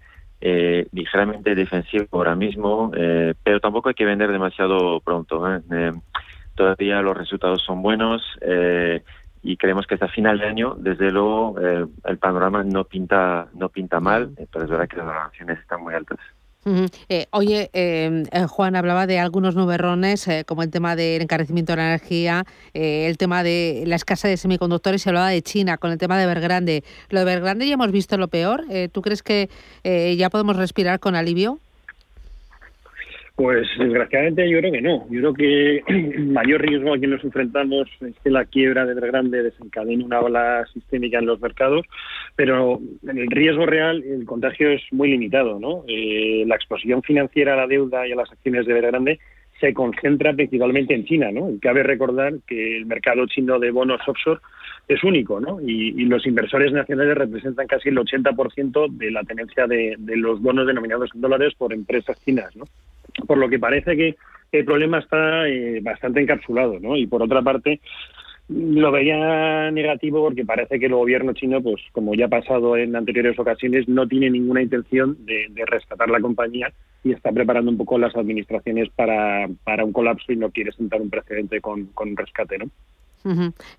ligeramente 0.91 1.55
defensivo 1.55 2.05
ahora 2.11 2.35
mismo, 2.35 2.91
pero 3.43 3.59
tampoco 3.61 3.89
hay 3.89 3.95
que 3.95 4.05
vender 4.05 4.31
demasiado 4.31 4.99
pronto. 4.99 5.41
todavía 6.55 7.01
los 7.01 7.17
resultados 7.17 7.63
son 7.63 7.81
buenos 7.81 8.21
y 9.43 9.57
creemos 9.57 9.85
que 9.85 9.95
hasta 9.95 10.07
final 10.07 10.39
de 10.39 10.47
año, 10.47 10.75
desde 10.77 11.11
luego, 11.11 11.55
eh, 11.61 11.85
el 12.05 12.17
panorama 12.17 12.63
no 12.63 12.85
pinta 12.85 13.49
no 13.53 13.67
pinta 13.67 13.99
mal, 13.99 14.33
eh, 14.37 14.47
pero 14.49 14.63
es 14.63 14.71
verdad 14.71 14.87
que 14.87 14.97
las 14.97 15.05
valoraciones 15.05 15.59
están 15.59 15.83
muy 15.83 15.93
altas. 15.93 16.17
Eh, 17.09 17.27
oye, 17.31 17.69
eh, 17.73 18.23
Juan 18.47 18.75
hablaba 18.75 19.07
de 19.07 19.19
algunos 19.19 19.55
nuberrones, 19.55 20.27
eh, 20.27 20.43
como 20.45 20.63
el 20.63 20.69
tema 20.69 20.95
del 20.95 21.21
encarecimiento 21.21 21.73
de 21.73 21.77
la 21.77 21.87
energía, 21.87 22.45
eh, 22.73 23.07
el 23.07 23.17
tema 23.17 23.43
de 23.43 23.83
la 23.85 23.95
escasez 23.95 24.31
de 24.31 24.37
semiconductores, 24.37 25.05
y 25.05 25.09
hablaba 25.09 25.29
de 25.29 25.41
China, 25.41 25.77
con 25.77 25.91
el 25.91 25.97
tema 25.97 26.17
de 26.17 26.23
Evergrande. 26.23 26.83
Lo 27.09 27.23
de 27.23 27.31
Evergrande 27.33 27.67
ya 27.67 27.73
hemos 27.73 27.91
visto 27.91 28.17
lo 28.17 28.27
peor. 28.27 28.65
¿Tú 28.91 29.01
crees 29.01 29.23
que 29.23 29.49
ya 29.83 30.29
podemos 30.29 30.55
respirar 30.55 30.99
con 30.99 31.15
alivio? 31.15 31.59
Pues 33.35 33.67
desgraciadamente 33.79 34.47
yo 34.47 34.59
creo 34.59 34.71
que 34.71 34.81
no. 34.81 35.07
Yo 35.09 35.19
creo 35.19 35.33
que 35.33 35.83
el 35.87 36.27
mayor 36.31 36.61
riesgo 36.61 36.93
al 36.93 37.01
que 37.01 37.07
nos 37.07 37.23
enfrentamos 37.23 37.89
es 38.01 38.15
que 38.23 38.29
la 38.29 38.45
quiebra 38.45 38.85
de 38.85 38.93
Grande 38.93 39.41
desencadene 39.41 40.03
una 40.03 40.19
ola 40.19 40.63
sistémica 40.71 41.17
en 41.17 41.25
los 41.25 41.41
mercados, 41.41 41.83
pero 42.35 42.79
el 43.07 43.31
riesgo 43.31 43.65
real 43.65 44.03
el 44.03 44.25
contagio 44.25 44.69
es 44.69 44.83
muy 44.91 45.09
limitado. 45.09 45.59
¿no? 45.59 45.83
Eh, 45.87 46.43
la 46.45 46.55
exposición 46.55 47.01
financiera 47.01 47.53
a 47.53 47.57
la 47.57 47.67
deuda 47.67 48.07
y 48.07 48.11
a 48.11 48.15
las 48.15 48.31
acciones 48.31 48.67
de 48.67 48.79
Grande 48.79 49.19
se 49.59 49.73
concentra 49.73 50.33
principalmente 50.33 50.93
en 50.93 51.05
China. 51.05 51.31
¿no? 51.31 51.49
Y 51.49 51.57
cabe 51.57 51.81
recordar 51.81 52.33
que 52.45 52.77
el 52.77 52.85
mercado 52.85 53.25
chino 53.25 53.57
de 53.57 53.71
bonos 53.71 54.01
offshore 54.07 54.41
es 54.87 55.03
único, 55.03 55.39
¿no? 55.39 55.59
Y, 55.61 56.05
los 56.05 56.27
inversores 56.27 56.71
nacionales 56.71 57.17
representan 57.17 57.65
casi 57.65 57.89
el 57.89 57.97
80% 57.97 58.91
de 58.91 59.11
la 59.11 59.23
tenencia 59.23 59.65
de, 59.65 59.95
de 59.97 60.17
los 60.17 60.41
bonos 60.41 60.67
denominados 60.67 61.09
en 61.15 61.21
dólares 61.21 61.53
por 61.57 61.73
empresas 61.73 62.21
chinas, 62.23 62.53
¿no? 62.55 62.65
Por 63.27 63.37
lo 63.37 63.49
que 63.49 63.59
parece 63.59 63.95
que 63.95 64.15
el 64.51 64.65
problema 64.65 64.99
está 64.99 65.47
eh, 65.47 65.79
bastante 65.81 66.21
encapsulado, 66.21 66.79
¿no? 66.79 66.95
Y 66.95 67.07
por 67.07 67.23
otra 67.23 67.41
parte, 67.41 67.79
lo 68.49 68.91
veía 68.91 69.71
negativo 69.71 70.23
porque 70.23 70.45
parece 70.45 70.79
que 70.79 70.85
el 70.85 70.93
gobierno 70.93 71.33
chino, 71.33 71.61
pues 71.61 71.81
como 71.91 72.13
ya 72.13 72.25
ha 72.25 72.29
pasado 72.29 72.77
en 72.77 72.95
anteriores 72.95 73.37
ocasiones, 73.39 73.87
no 73.87 74.07
tiene 74.07 74.29
ninguna 74.29 74.61
intención 74.61 75.17
de, 75.25 75.49
rescatar 75.65 76.09
la 76.09 76.19
compañía 76.19 76.71
y 77.03 77.13
está 77.13 77.31
preparando 77.31 77.71
un 77.71 77.77
poco 77.77 77.97
las 77.97 78.15
administraciones 78.15 78.89
para, 78.95 79.47
para 79.63 79.85
un 79.85 79.93
colapso 79.93 80.31
y 80.31 80.35
no 80.35 80.51
quiere 80.51 80.71
sentar 80.71 81.01
un 81.01 81.09
precedente 81.09 81.59
con, 81.61 81.89
rescate, 82.15 82.57
¿no? 82.57 82.69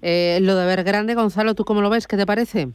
Eh, 0.01 0.39
lo 0.41 0.57
de 0.57 0.66
ver 0.66 0.85
grande, 0.85 1.14
Gonzalo, 1.14 1.55
¿tú 1.55 1.64
cómo 1.64 1.82
lo 1.82 1.91
ves? 1.91 2.07
¿Qué 2.07 2.16
te 2.16 2.26
parece? 2.26 2.68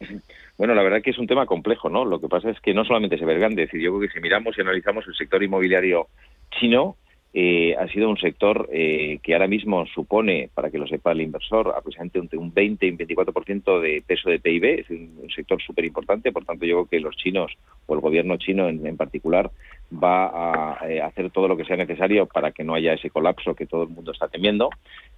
Bueno, 0.60 0.74
la 0.74 0.82
verdad 0.82 1.00
que 1.00 1.08
es 1.08 1.16
un 1.16 1.26
tema 1.26 1.46
complejo, 1.46 1.88
¿no? 1.88 2.04
Lo 2.04 2.20
que 2.20 2.28
pasa 2.28 2.50
es 2.50 2.60
que 2.60 2.74
no 2.74 2.84
solamente 2.84 3.16
es 3.16 3.22
Evergrande, 3.22 3.62
es 3.62 3.68
decir, 3.68 3.80
yo 3.80 3.96
creo 3.96 4.06
que 4.06 4.12
si 4.12 4.20
miramos 4.20 4.58
y 4.58 4.60
analizamos 4.60 5.06
el 5.08 5.14
sector 5.14 5.42
inmobiliario 5.42 6.08
chino, 6.50 6.96
eh, 7.32 7.76
ha 7.78 7.86
sido 7.86 8.10
un 8.10 8.16
sector 8.16 8.68
eh, 8.72 9.20
que 9.22 9.34
ahora 9.34 9.46
mismo 9.46 9.86
supone, 9.86 10.50
para 10.52 10.68
que 10.68 10.78
lo 10.78 10.88
sepa 10.88 11.12
el 11.12 11.20
inversor, 11.20 11.68
aproximadamente 11.76 12.36
un 12.36 12.52
20 12.52 12.86
y 12.86 12.90
un 12.90 12.98
24% 12.98 13.80
de 13.80 14.02
peso 14.04 14.30
de 14.30 14.40
PIB, 14.40 14.80
es 14.80 14.90
un, 14.90 15.30
sector 15.34 15.62
súper 15.62 15.84
importante, 15.84 16.32
por 16.32 16.44
tanto 16.44 16.66
yo 16.66 16.74
creo 16.74 16.86
que 16.86 17.00
los 17.00 17.16
chinos, 17.16 17.52
o 17.86 17.94
el 17.94 18.00
gobierno 18.00 18.36
chino 18.36 18.68
en, 18.68 18.96
particular, 18.96 19.48
va 19.92 20.26
a 20.74 20.90
eh, 20.90 21.00
hacer 21.00 21.30
todo 21.30 21.46
lo 21.46 21.56
que 21.56 21.64
sea 21.64 21.76
necesario 21.76 22.26
para 22.26 22.50
que 22.50 22.64
no 22.64 22.74
haya 22.74 22.94
ese 22.94 23.10
colapso 23.10 23.54
que 23.54 23.66
todo 23.66 23.84
el 23.84 23.90
mundo 23.90 24.10
está 24.10 24.28
temiendo 24.28 24.70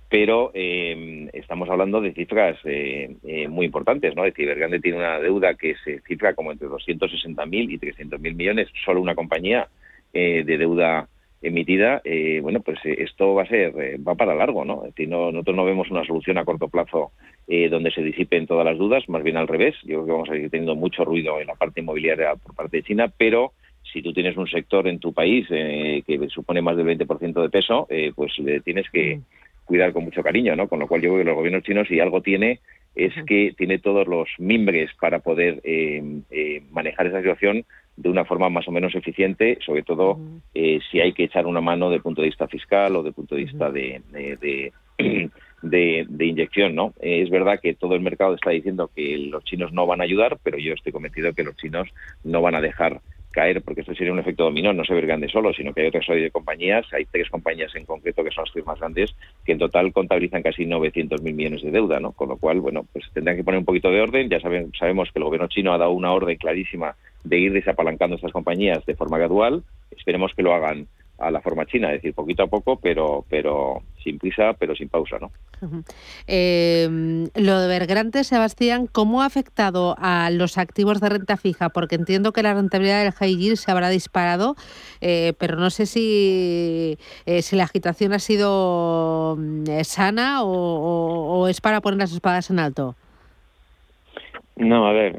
pero 0.09 0.51
eh, 0.53 1.31
estamos 1.33 1.71
hablando 1.71 2.03
de 2.03 2.13
cifras 2.13 2.59
eh, 2.65 3.17
muy 3.49 3.65
importantes, 3.65 4.15
¿no? 4.15 4.27
Es 4.27 4.35
decir, 4.35 4.47
Evergrande 4.47 4.79
tiene 4.79 4.99
una 4.99 5.19
deuda 5.19 5.55
que 5.55 5.75
se 5.83 6.03
cifra 6.03 6.35
como 6.35 6.53
entre 6.53 6.69
260.000 6.69 7.73
y 7.73 7.79
300.000 7.79 8.35
millones, 8.35 8.69
solo 8.85 9.01
una 9.01 9.15
compañía 9.15 9.69
de 10.13 10.45
deuda 10.45 11.09
emitida, 11.43 12.03
bueno, 12.41 12.61
pues 12.61 12.79
esto 12.85 13.35
va 13.35 13.43
a 13.43 13.49
ser, 13.49 13.73
va 14.07 14.15
para 14.15 14.35
largo, 14.35 14.65
¿no? 14.65 14.85
Es 14.85 14.95
decir, 14.95 15.09
nosotros 15.09 15.57
no 15.57 15.65
vemos 15.65 15.91
una 15.91 16.05
solución 16.05 16.39
a 16.39 16.45
corto 16.45 16.69
plazo 16.69 17.13
donde 17.47 17.91
se 17.91 18.03
disipen 18.03 18.47
todas 18.47 18.65
las 18.65 18.79
dudas, 18.79 19.09
más 19.09 19.23
bien 19.23 19.37
al 19.37 19.49
revés. 19.49 19.75
Yo 19.83 19.97
creo 19.97 20.07
que 20.07 20.13
vamos 20.13 20.31
a 20.31 20.33
seguir 20.35 20.51
teniendo 20.51 20.77
mucho 20.77 21.05
ruido 21.05 21.41
en 21.41 21.49
la 21.49 21.55
parte 21.55 21.81
inmobiliaria 21.81 22.37
por 22.37 22.55
parte 22.55 22.79
de 22.79 22.83
China, 22.85 23.13
pero 23.17 23.53
si 23.93 24.03
tú 24.03 24.13
tienes 24.13 24.37
un 24.37 24.47
sector 24.47 24.87
en 24.87 25.01
tu 25.01 25.13
país 25.13 25.49
que 25.49 26.27
supone 26.29 26.63
más 26.63 26.77
del 26.77 26.87
20% 26.87 27.43
de 27.43 27.51
peso, 27.51 27.89
pues 28.15 28.39
le 28.39 28.61
tienes 28.61 28.89
que 28.91 29.17
mm 29.17 29.23
cuidar 29.65 29.93
con 29.93 30.05
mucho 30.05 30.23
cariño, 30.23 30.57
¿no? 30.57 30.69
Con 30.69 30.81
lo 30.81 30.87
cual 30.87 31.01
yo 31.01 31.11
creo 31.11 31.19
que 31.21 31.25
los 31.25 31.37
gobiernos 31.37 31.63
chinos, 31.63 31.89
si 31.89 32.01
algo 32.01 32.21
tiene, 32.21 32.61
es 32.95 33.13
que 33.27 33.55
tiene 33.57 33.79
todos 33.79 34.07
los 34.07 34.29
mimbres 34.39 34.91
para 35.01 35.21
poder 35.21 35.61
eh, 35.65 36.03
eh, 36.31 36.63
manejar 36.71 37.07
esa 37.07 37.21
situación 37.21 37.65
de 37.97 38.09
una 38.09 38.25
forma 38.25 38.49
más 38.49 38.67
o 38.69 38.73
menos 38.73 38.95
eficiente, 38.95 39.59
sobre 39.65 39.83
todo 39.83 40.19
eh, 40.55 40.81
si 40.91 41.01
hay 41.01 41.13
que 41.13 41.25
echar 41.25 41.47
una 41.47 41.61
mano 41.61 41.87
desde 41.87 41.97
el 41.97 42.03
punto 42.03 42.23
de 42.23 42.29
vista 42.29 42.49
fiscal 42.49 42.97
o 42.97 42.99
desde 42.99 43.09
el 43.09 43.15
punto 43.15 43.35
de 43.35 43.45
vista 43.45 43.71
de, 43.71 44.03
de, 44.11 44.73
de, 45.63 46.27
inyección, 46.27 46.75
¿no? 46.75 46.95
es 47.01 47.29
verdad 47.31 47.61
que 47.61 47.75
todo 47.75 47.95
el 47.95 48.01
mercado 48.01 48.35
está 48.35 48.51
diciendo 48.51 48.91
que 48.95 49.19
los 49.19 49.45
chinos 49.45 49.73
no 49.73 49.87
van 49.87 50.01
a 50.01 50.05
ayudar, 50.05 50.39
pero 50.43 50.59
yo 50.59 50.75
estoy 50.75 50.93
convencido 50.93 51.35
que 51.35 51.45
los 51.45 51.57
chinos 51.57 51.89
no 52.25 52.41
van 52.41 52.55
a 52.55 52.61
dejar 52.61 53.01
caer, 53.33 53.63
porque 53.63 53.81
esto 53.81 53.95
sería 53.95 54.13
un 54.13 54.21
efecto 54.21 54.45
dominó, 54.45 54.73
no 54.73 54.85
se 54.85 54.95
grande 55.01 55.29
solo, 55.29 55.53
sino 55.53 55.73
que 55.73 55.83
hay 55.83 55.89
otra 55.89 56.03
serie 56.03 56.25
de 56.25 56.31
compañías, 56.31 56.87
hay 56.93 57.05
tres 57.07 57.29
compañías 57.29 57.75
en 57.75 57.85
concreto 57.85 58.23
que 58.23 58.31
son 58.31 58.45
las 58.45 58.53
tres 58.53 58.67
más 58.67 58.79
grandes, 58.79 59.15
que 59.45 59.53
en 59.53 59.59
total 59.59 59.93
contabilizan 59.93 60.43
casi 60.43 60.65
900.000 60.65 61.21
millones 61.35 61.63
de 61.63 61.71
deuda, 61.71 62.01
¿no? 62.01 62.13
Con 62.13 62.29
lo 62.29 62.37
cual, 62.37 62.61
bueno, 62.61 62.87
pues 62.93 63.05
tendrán 63.13 63.37
que 63.37 63.45
poner 63.45 63.59
un 63.59 63.65
poquito 63.65 63.91
de 63.91 64.01
orden, 64.01 64.29
ya 64.29 64.41
saben, 64.41 64.73
sabemos 64.79 65.11
que 65.13 65.19
el 65.19 65.25
gobierno 65.25 65.49
chino 65.49 65.73
ha 65.73 65.79
dado 65.79 65.93
una 65.93 66.13
orden 66.13 66.37
clarísima 66.37 66.95
de 67.25 67.39
ir 67.39 67.53
desapalancando 67.53 68.17
estas 68.17 68.33
compañías 68.33 68.85
de 68.87 68.95
forma 68.95 69.19
gradual, 69.19 69.63
esperemos 69.91 70.33
que 70.35 70.43
lo 70.43 70.55
hagan 70.55 70.87
a 71.23 71.31
la 71.31 71.41
forma 71.41 71.67
china, 71.67 71.89
es 71.89 72.03
decir, 72.03 72.15
poquito 72.15 72.43
a 72.43 72.47
poco, 72.49 72.77
pero, 72.77 73.25
pero 73.29 73.83
sin 74.03 74.19
prisa, 74.19 74.55
pero 74.59 74.75
sin 74.75 74.89
pausa, 74.89 75.19
¿no? 75.21 75.31
Em, 76.27 77.29
lo 77.35 77.61
de 77.61 78.25
Sebastián, 78.25 78.89
¿cómo 78.91 79.23
ha 79.23 79.27
afectado 79.27 79.95
a 79.99 80.31
los 80.31 80.59
activos 80.59 81.01
de 81.01 81.09
renta 81.09 81.37
fija? 81.37 81.69
Porque 81.69 81.95
entiendo 81.95 82.33
que 82.33 82.43
la 82.43 82.55
rentabilidad 82.55 83.05
del 83.05 83.13
high 83.13 83.37
yield 83.37 83.57
se 83.57 83.71
habrá 83.71 83.89
disparado, 83.89 84.57
eh, 85.01 85.35
pero 85.39 85.57
no 85.57 85.71
sé 85.71 85.87
si, 85.87 86.99
eh, 87.27 87.43
si 87.43 87.55
la 87.55 87.65
agitación 87.65 88.13
ha 88.13 88.19
sido 88.19 89.37
mm, 89.39 89.65
eh, 89.69 89.85
sana 89.85 90.43
o, 90.43 91.47
es 91.49 91.61
para 91.61 91.81
poner 91.81 91.99
las 91.99 92.13
espadas 92.13 92.51
en 92.51 92.59
alto. 92.59 92.97
No, 94.57 94.87
a 94.87 94.93
ver, 94.93 95.19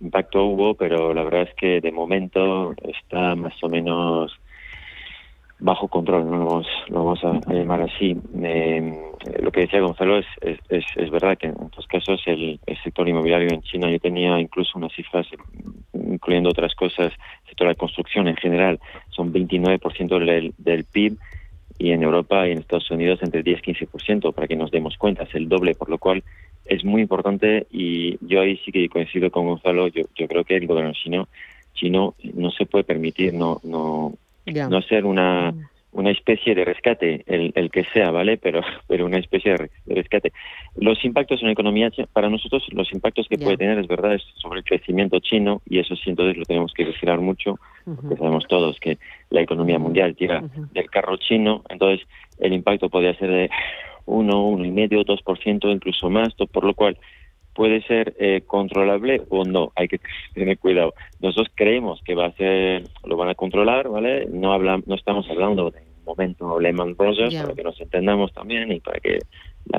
impacto 0.00 0.44
hubo, 0.44 0.74
pero 0.74 1.12
la 1.12 1.24
verdad 1.24 1.42
es 1.42 1.54
que 1.54 1.80
de 1.80 1.90
momento 1.90 2.74
está 2.84 3.34
más 3.34 3.54
o 3.62 3.68
menos 3.68 4.38
bajo 5.60 5.88
control, 5.88 6.30
no 6.30 6.36
lo 6.38 6.44
vamos, 6.44 6.66
lo 6.88 7.04
vamos 7.04 7.24
a, 7.24 7.52
llamar 7.52 7.82
así. 7.82 8.16
Eh, 8.42 9.12
lo 9.40 9.50
que 9.50 9.62
decía 9.62 9.80
Gonzalo 9.80 10.18
es, 10.18 10.26
es, 10.40 10.84
es, 10.96 11.10
verdad 11.10 11.36
que 11.36 11.48
en 11.48 11.56
estos 11.64 11.86
casos 11.86 12.22
el, 12.26 12.60
sector 12.84 13.08
inmobiliario 13.08 13.48
en 13.48 13.62
China, 13.62 13.90
yo 13.90 13.98
tenía 13.98 14.38
incluso 14.38 14.78
unas 14.78 14.92
cifras, 14.92 15.26
incluyendo 15.92 16.50
otras 16.50 16.74
cosas, 16.74 17.12
el 17.42 17.48
sector 17.48 17.66
de 17.66 17.72
la 17.72 17.78
construcción 17.78 18.28
en 18.28 18.36
general, 18.36 18.78
son 19.10 19.32
29% 19.32 20.18
del, 20.18 20.54
del 20.58 20.84
PIB 20.84 21.18
y 21.78 21.90
en 21.90 22.02
Europa 22.02 22.46
y 22.46 22.52
en 22.52 22.58
Estados 22.58 22.90
Unidos 22.90 23.20
entre 23.22 23.42
10 23.42 23.60
y 23.64 23.72
15%, 23.72 24.32
para 24.32 24.46
que 24.46 24.56
nos 24.56 24.70
demos 24.70 24.96
cuenta, 24.96 25.24
es 25.24 25.34
el 25.34 25.48
doble, 25.48 25.74
por 25.74 25.88
lo 25.88 25.98
cual 25.98 26.22
es 26.64 26.84
muy 26.84 27.02
importante 27.02 27.66
y 27.70 28.18
yo 28.24 28.40
ahí 28.40 28.58
sí 28.64 28.70
que 28.70 28.88
coincido 28.88 29.30
con 29.30 29.46
Gonzalo, 29.46 29.88
yo, 29.88 30.04
yo 30.14 30.28
creo 30.28 30.44
que 30.44 30.56
el 30.56 30.66
gobierno 30.66 30.92
chino, 30.92 31.28
chino 31.74 32.14
no 32.34 32.50
se 32.50 32.66
puede 32.66 32.84
permitir 32.84 33.32
no, 33.32 33.60
no 33.64 34.14
no 34.52 34.82
ser 34.82 35.04
una, 35.04 35.52
mm. 35.52 35.68
una 35.92 36.10
especie 36.10 36.54
de 36.54 36.64
rescate, 36.64 37.24
el, 37.26 37.52
el 37.54 37.70
que 37.70 37.84
sea, 37.92 38.10
¿vale? 38.10 38.36
Pero, 38.36 38.62
pero 38.88 39.06
una 39.06 39.18
especie 39.18 39.52
de 39.52 39.70
rescate. 39.86 40.32
Los 40.76 41.04
impactos 41.04 41.40
en 41.40 41.46
la 41.46 41.52
economía, 41.52 41.90
para 42.12 42.28
nosotros, 42.28 42.64
los 42.70 42.92
impactos 42.92 43.28
que 43.28 43.38
puede 43.38 43.56
tener, 43.56 43.78
es 43.78 43.86
verdad, 43.86 44.14
es 44.14 44.22
sobre 44.36 44.60
el 44.60 44.64
crecimiento 44.64 45.18
chino, 45.20 45.62
y 45.68 45.78
eso 45.78 45.96
sí, 45.96 46.10
entonces 46.10 46.36
lo 46.36 46.44
tenemos 46.44 46.72
que 46.72 46.84
vigilar 46.84 47.20
mucho, 47.20 47.58
porque 47.84 48.16
sabemos 48.16 48.44
todos 48.48 48.78
que 48.80 48.98
la 49.30 49.40
economía 49.40 49.78
mundial 49.78 50.14
tira 50.14 50.42
del 50.72 50.90
carro 50.90 51.16
chino, 51.16 51.62
entonces 51.68 52.06
el 52.38 52.52
impacto 52.52 52.88
podría 52.88 53.14
ser 53.14 53.30
de 53.30 53.50
1, 54.08 54.42
uno, 54.42 54.64
y 54.64 54.70
medio, 54.70 55.04
2%, 55.04 55.72
incluso 55.72 56.08
más, 56.10 56.34
por 56.34 56.64
lo 56.64 56.74
cual 56.74 56.96
puede 57.58 57.82
ser 57.82 58.14
eh, 58.20 58.42
controlable 58.46 59.22
o 59.30 59.44
no. 59.44 59.72
Hay 59.74 59.88
que 59.88 59.98
tener 60.32 60.56
cuidado. 60.58 60.94
Nosotros 61.20 61.48
creemos 61.56 62.00
que 62.04 62.14
va 62.14 62.26
a 62.26 62.32
ser, 62.34 62.84
lo 63.04 63.16
van 63.16 63.30
a 63.30 63.34
controlar, 63.34 63.88
¿vale? 63.88 64.26
No 64.26 64.52
hablamos, 64.52 64.86
no 64.86 64.94
estamos 64.94 65.28
hablando 65.28 65.72
de 65.72 65.80
un 65.80 66.04
momento 66.04 66.60
Lehman 66.60 66.94
Brothers 66.94 67.34
para 67.34 67.54
que 67.54 67.64
nos 67.64 67.80
entendamos 67.80 68.32
también 68.32 68.70
y 68.70 68.78
para 68.78 69.00
que 69.00 69.18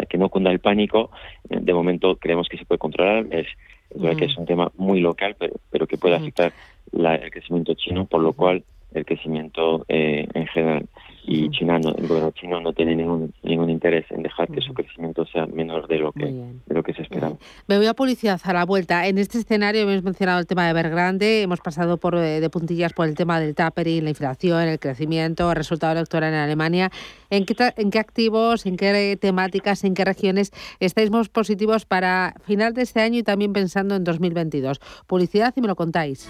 que 0.10 0.18
no 0.18 0.28
cunda 0.28 0.52
el 0.52 0.60
pánico. 0.60 1.10
De 1.50 1.74
momento 1.74 2.18
creemos 2.18 2.50
que 2.50 2.58
se 2.58 2.66
puede 2.66 2.80
controlar. 2.80 3.26
Es, 3.32 3.48
es 3.90 4.18
que 4.18 4.26
es 4.26 4.38
un 4.38 4.46
tema 4.46 4.70
muy 4.76 5.00
local, 5.00 5.38
pero, 5.40 5.54
pero 5.72 5.88
que 5.88 5.98
puede 5.98 6.16
afectar 6.16 6.52
la, 6.92 7.16
el 7.16 7.32
crecimiento 7.32 7.74
chino, 7.76 8.06
por 8.06 8.22
lo 8.22 8.34
cual 8.34 8.62
el 8.94 9.06
crecimiento 9.06 9.86
eh, 9.88 10.28
en 10.34 10.48
general 10.48 10.86
y 11.32 11.48
China 11.52 11.78
no, 11.78 11.94
el 11.96 12.08
gobierno 12.08 12.32
chino 12.32 12.60
no 12.60 12.74
tiene 12.74 12.96
ningún 12.96 13.32
ningún 13.44 13.70
interés 13.70 14.04
en 14.10 14.24
dejar 14.24 14.48
que 14.48 14.62
su 14.62 14.74
crecimiento 14.74 15.28
sea 15.28 15.46
menor 15.46 15.88
de 15.88 16.00
lo 16.00 16.12
que 16.12 16.26
de 16.26 16.74
lo 16.74 16.82
que 16.82 16.94
se 16.94 17.04
esperaba. 17.04 17.36
Me 17.68 17.78
voy 17.78 17.86
a 17.86 17.94
publicidad 17.94 18.42
a 18.44 18.54
la 18.54 18.66
vuelta. 18.66 19.06
En 19.06 19.20
este 19.20 19.38
escenario 19.38 19.84
hemos 19.84 20.02
mencionado 20.04 20.40
el 20.40 20.48
tema 20.48 20.64
de 20.64 20.72
Evergrande, 20.72 21.44
hemos 21.44 21.60
pasado 21.60 21.98
por 21.98 22.16
eh, 22.16 22.40
de 22.40 22.50
puntillas 22.50 22.94
por 22.94 23.08
el 23.08 23.14
tema 23.14 23.40
del 23.40 23.54
tapering, 23.54 24.06
la 24.06 24.10
inflación, 24.10 24.64
el 24.64 24.80
crecimiento, 24.80 25.52
el 25.52 25.56
resultado 25.56 25.94
electoral 25.94 26.34
en 26.34 26.40
Alemania. 26.40 26.90
¿En 27.30 27.46
qué, 27.46 27.56
en 27.78 27.92
qué 27.92 28.00
activos, 28.00 28.66
en 28.66 28.76
qué 28.76 29.16
temáticas, 29.22 29.84
en 29.84 29.94
qué 29.94 30.06
regiones 30.06 30.52
estáis 30.80 31.12
más 31.12 31.30
positivos 31.30 31.86
para 31.86 32.34
final 32.44 32.74
de 32.74 32.82
este 32.82 33.02
año 33.02 33.20
y 33.20 33.24
también 33.24 33.54
pensando 33.54 33.96
en 33.96 34.04
2022? 34.04 34.80
Publicidad 35.06 35.54
y 35.56 35.62
me 35.62 35.68
lo 35.68 35.76
contáis. 35.76 36.28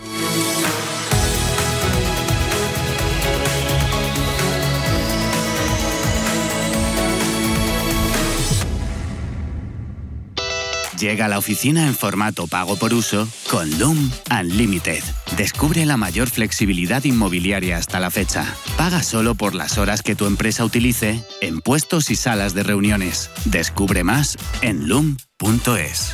Llega 11.00 11.26
a 11.26 11.28
la 11.30 11.38
oficina 11.38 11.88
en 11.88 11.96
formato 11.96 12.48
pago 12.48 12.76
por 12.76 12.94
uso 12.94 13.28
con 13.50 13.80
Loom 13.80 14.12
Unlimited. 14.30 15.02
Descubre 15.38 15.86
la 15.86 15.96
mayor 15.96 16.30
flexibilidad 16.30 17.06
inmobiliaria 17.06 17.78
hasta 17.78 18.02
la 18.02 18.12
fecha. 18.12 18.46
Paga 18.78 19.02
solo 19.02 19.36
por 19.36 19.56
las 19.56 19.78
horas 19.78 20.02
que 20.02 20.16
tu 20.16 20.26
empresa 20.26 20.66
utilice 20.66 21.24
en 21.40 21.62
puestos 21.62 22.12
y 22.12 22.18
salas 22.18 22.54
de 22.54 22.64
reuniones. 22.64 23.30
Descubre 23.46 24.04
más 24.04 24.38
en 24.62 24.90
loom.es. 24.90 26.14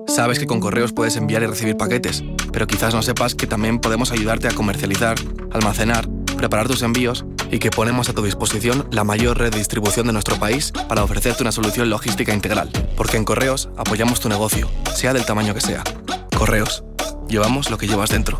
sabes 0.11 0.39
que 0.39 0.45
con 0.45 0.59
correos 0.59 0.91
puedes 0.91 1.15
enviar 1.15 1.41
y 1.41 1.47
recibir 1.47 1.77
paquetes, 1.77 2.23
pero 2.51 2.67
quizás 2.67 2.93
no 2.93 3.01
sepas 3.01 3.33
que 3.33 3.47
también 3.47 3.79
podemos 3.79 4.11
ayudarte 4.11 4.47
a 4.47 4.51
comercializar, 4.51 5.17
almacenar, 5.51 6.07
preparar 6.37 6.67
tus 6.67 6.81
envíos 6.81 7.25
y 7.49 7.59
que 7.59 7.71
ponemos 7.71 8.09
a 8.09 8.13
tu 8.13 8.23
disposición 8.23 8.87
la 8.91 9.03
mayor 9.03 9.37
red 9.37 9.51
de 9.51 9.57
distribución 9.57 10.07
de 10.07 10.13
nuestro 10.13 10.37
país 10.37 10.73
para 10.89 11.03
ofrecerte 11.03 11.43
una 11.43 11.51
solución 11.51 11.89
logística 11.89 12.33
integral. 12.33 12.69
Porque 12.97 13.17
en 13.17 13.25
Correos 13.25 13.69
apoyamos 13.77 14.19
tu 14.19 14.29
negocio, 14.29 14.69
sea 14.93 15.13
del 15.13 15.25
tamaño 15.25 15.53
que 15.53 15.61
sea. 15.61 15.83
Correos, 16.37 16.83
llevamos 17.29 17.69
lo 17.69 17.77
que 17.77 17.87
llevas 17.87 18.09
dentro. 18.09 18.39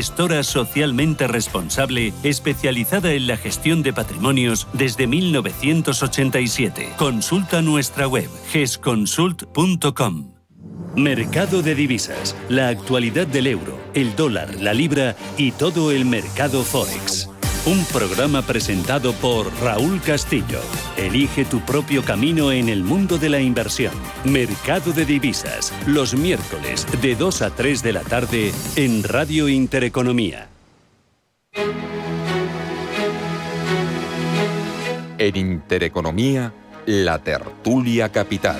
gestora 0.01 0.41
socialmente 0.41 1.27
responsable 1.27 2.11
especializada 2.23 3.13
en 3.13 3.27
la 3.27 3.37
gestión 3.37 3.83
de 3.83 3.93
patrimonios 3.93 4.67
desde 4.73 5.05
1987. 5.05 6.93
Consulta 6.97 7.61
nuestra 7.61 8.07
web 8.07 8.27
gesconsult.com. 8.51 10.33
Mercado 10.95 11.61
de 11.61 11.75
divisas, 11.75 12.35
la 12.49 12.69
actualidad 12.69 13.27
del 13.27 13.45
euro, 13.45 13.79
el 13.93 14.15
dólar, 14.15 14.55
la 14.59 14.73
libra 14.73 15.15
y 15.37 15.51
todo 15.51 15.91
el 15.91 16.05
mercado 16.05 16.63
forex. 16.63 17.30
Un 17.63 17.85
programa 17.85 18.41
presentado 18.41 19.13
por 19.13 19.53
Raúl 19.61 20.01
Castillo. 20.01 20.61
Elige 20.97 21.45
tu 21.45 21.59
propio 21.59 22.03
camino 22.03 22.51
en 22.51 22.69
el 22.69 22.83
mundo 22.83 23.19
de 23.19 23.29
la 23.29 23.39
inversión. 23.39 23.93
Mercado 24.25 24.91
de 24.93 25.05
divisas, 25.05 25.71
los 25.85 26.15
miércoles 26.15 26.87
de 27.03 27.15
2 27.15 27.41
a 27.43 27.51
3 27.51 27.83
de 27.83 27.93
la 27.93 28.01
tarde 28.01 28.51
en 28.75 29.03
Radio 29.03 29.47
Intereconomía. 29.47 30.49
En 35.19 35.35
Intereconomía, 35.35 36.51
la 36.87 37.19
tertulia 37.19 38.09
capital. 38.09 38.59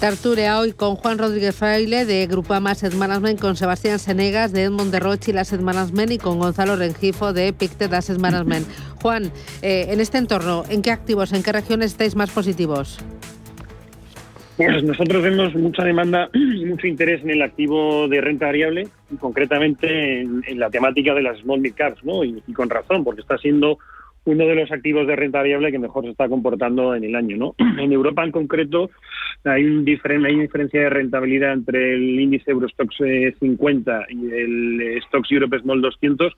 Tertulia 0.00 0.60
hoy 0.60 0.74
con 0.74 0.94
Juan 0.94 1.18
Rodríguez 1.18 1.56
Fraile 1.56 2.04
de 2.04 2.24
Grupama 2.28 2.70
Asset 2.70 2.94
Management, 2.94 3.40
con 3.40 3.56
Sebastián 3.56 3.98
Senegas 3.98 4.52
de 4.52 4.62
Edmond 4.62 4.92
de 4.92 5.00
Roche 5.00 5.32
y 5.32 5.36
Asset 5.36 5.60
Management 5.60 6.12
y 6.12 6.18
con 6.18 6.38
Gonzalo 6.38 6.76
Rengifo 6.76 7.32
de 7.32 7.52
Pictet 7.52 7.92
Asset 7.92 8.20
Management. 8.20 8.64
Juan, 9.02 9.24
eh, 9.60 9.86
en 9.88 9.98
este 9.98 10.18
entorno, 10.18 10.62
¿en 10.70 10.82
qué 10.82 10.92
activos, 10.92 11.32
en 11.32 11.42
qué 11.42 11.50
regiones 11.50 11.90
estáis 11.90 12.14
más 12.14 12.30
positivos? 12.30 13.04
Pues 14.56 14.84
nosotros 14.84 15.20
vemos 15.20 15.52
mucha 15.56 15.82
demanda 15.82 16.30
y 16.32 16.64
mucho 16.64 16.86
interés 16.86 17.20
en 17.24 17.30
el 17.30 17.42
activo 17.42 18.06
de 18.06 18.20
renta 18.20 18.46
variable 18.46 18.86
y 19.10 19.16
concretamente 19.16 20.20
en, 20.20 20.60
la 20.60 20.70
temática 20.70 21.12
de 21.12 21.22
las 21.22 21.40
small 21.40 21.60
mid 21.60 21.74
caps, 21.74 22.04
¿no? 22.04 22.22
y 22.22 22.40
con 22.52 22.70
razón, 22.70 23.02
porque 23.02 23.22
está 23.22 23.36
siendo 23.36 23.78
uno 24.28 24.46
de 24.46 24.54
los 24.54 24.70
activos 24.70 25.06
de 25.06 25.16
renta 25.16 25.38
variable 25.38 25.72
que 25.72 25.78
mejor 25.78 26.04
se 26.04 26.10
está 26.10 26.28
comportando 26.28 26.94
en 26.94 27.04
el 27.04 27.14
año. 27.14 27.36
¿no? 27.36 27.54
En 27.78 27.92
Europa 27.92 28.24
en 28.24 28.32
concreto 28.32 28.90
hay, 29.44 29.64
un 29.64 29.86
hay 29.86 30.34
una 30.34 30.42
diferencia 30.42 30.80
de 30.80 30.90
rentabilidad 30.90 31.52
entre 31.52 31.94
el 31.94 32.20
índice 32.20 32.50
Eurostox 32.50 32.96
50 33.38 34.06
y 34.10 34.30
el 34.30 35.02
Stocks 35.06 35.30
Europe 35.30 35.58
Small 35.60 35.80
200 35.80 36.36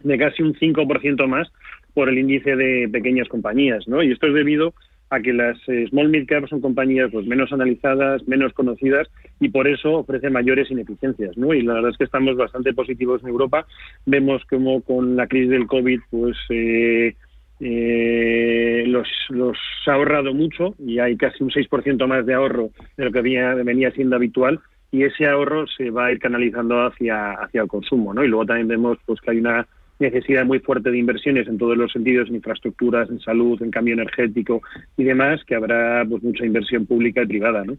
de 0.00 0.18
casi 0.18 0.42
un 0.42 0.54
5% 0.54 1.26
más 1.26 1.48
por 1.94 2.08
el 2.08 2.18
índice 2.18 2.56
de 2.56 2.88
pequeñas 2.90 3.28
compañías. 3.28 3.88
¿no? 3.88 4.02
Y 4.02 4.12
esto 4.12 4.26
es 4.26 4.34
debido 4.34 4.74
a 5.10 5.20
que 5.20 5.32
las 5.32 5.56
eh, 5.68 5.86
small 5.88 6.08
mid 6.08 6.26
caps 6.26 6.50
son 6.50 6.60
compañías 6.60 7.10
pues 7.12 7.26
menos 7.26 7.52
analizadas, 7.52 8.26
menos 8.26 8.52
conocidas 8.52 9.08
y 9.38 9.48
por 9.50 9.68
eso 9.68 9.98
ofrecen 9.98 10.32
mayores 10.32 10.70
ineficiencias, 10.70 11.36
¿no? 11.36 11.54
Y 11.54 11.62
la 11.62 11.74
verdad 11.74 11.92
es 11.92 11.96
que 11.96 12.04
estamos 12.04 12.36
bastante 12.36 12.72
positivos 12.72 13.22
en 13.22 13.28
Europa. 13.28 13.66
Vemos 14.04 14.42
como 14.46 14.82
con 14.82 15.14
la 15.14 15.28
crisis 15.28 15.50
del 15.50 15.66
COVID, 15.66 16.00
pues 16.10 16.36
eh, 16.50 17.14
eh, 17.60 18.84
los, 18.86 19.08
los 19.30 19.58
ha 19.86 19.92
ahorrado 19.92 20.34
mucho 20.34 20.74
y 20.78 20.98
hay 20.98 21.16
casi 21.16 21.42
un 21.42 21.50
6% 21.50 22.06
más 22.06 22.26
de 22.26 22.34
ahorro 22.34 22.70
de 22.96 23.04
lo 23.04 23.12
que 23.12 23.20
venía 23.20 23.90
siendo 23.92 24.16
habitual 24.16 24.60
y 24.90 25.04
ese 25.04 25.26
ahorro 25.26 25.66
se 25.66 25.90
va 25.90 26.06
a 26.06 26.12
ir 26.12 26.18
canalizando 26.18 26.86
hacia, 26.86 27.32
hacia 27.32 27.62
el 27.62 27.68
consumo. 27.68 28.14
¿no? 28.14 28.24
Y 28.24 28.28
luego 28.28 28.46
también 28.46 28.68
vemos 28.68 28.98
pues, 29.06 29.20
que 29.20 29.30
hay 29.30 29.38
una 29.38 29.66
necesidad 29.98 30.44
muy 30.44 30.58
fuerte 30.60 30.90
de 30.90 30.98
inversiones 30.98 31.48
en 31.48 31.58
todos 31.58 31.76
los 31.76 31.92
sentidos, 31.92 32.28
en 32.28 32.36
infraestructuras, 32.36 33.08
en 33.10 33.20
salud, 33.20 33.60
en 33.62 33.70
cambio 33.70 33.94
energético 33.94 34.62
y 34.96 35.04
demás, 35.04 35.42
que 35.46 35.54
habrá 35.54 36.04
pues 36.08 36.22
mucha 36.22 36.44
inversión 36.44 36.86
pública 36.86 37.22
y 37.22 37.26
privada. 37.26 37.64
¿no? 37.64 37.76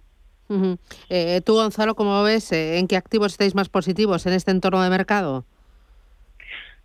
Eh, 1.09 1.41
tú, 1.45 1.53
Gonzalo, 1.53 1.95
¿cómo 1.95 2.23
ves? 2.23 2.51
Eh, 2.51 2.79
¿En 2.79 2.87
qué 2.87 2.95
activos 2.95 3.33
estáis 3.33 3.55
más 3.55 3.69
positivos 3.69 4.25
en 4.25 4.33
este 4.33 4.51
entorno 4.51 4.81
de 4.81 4.89
mercado? 4.89 5.45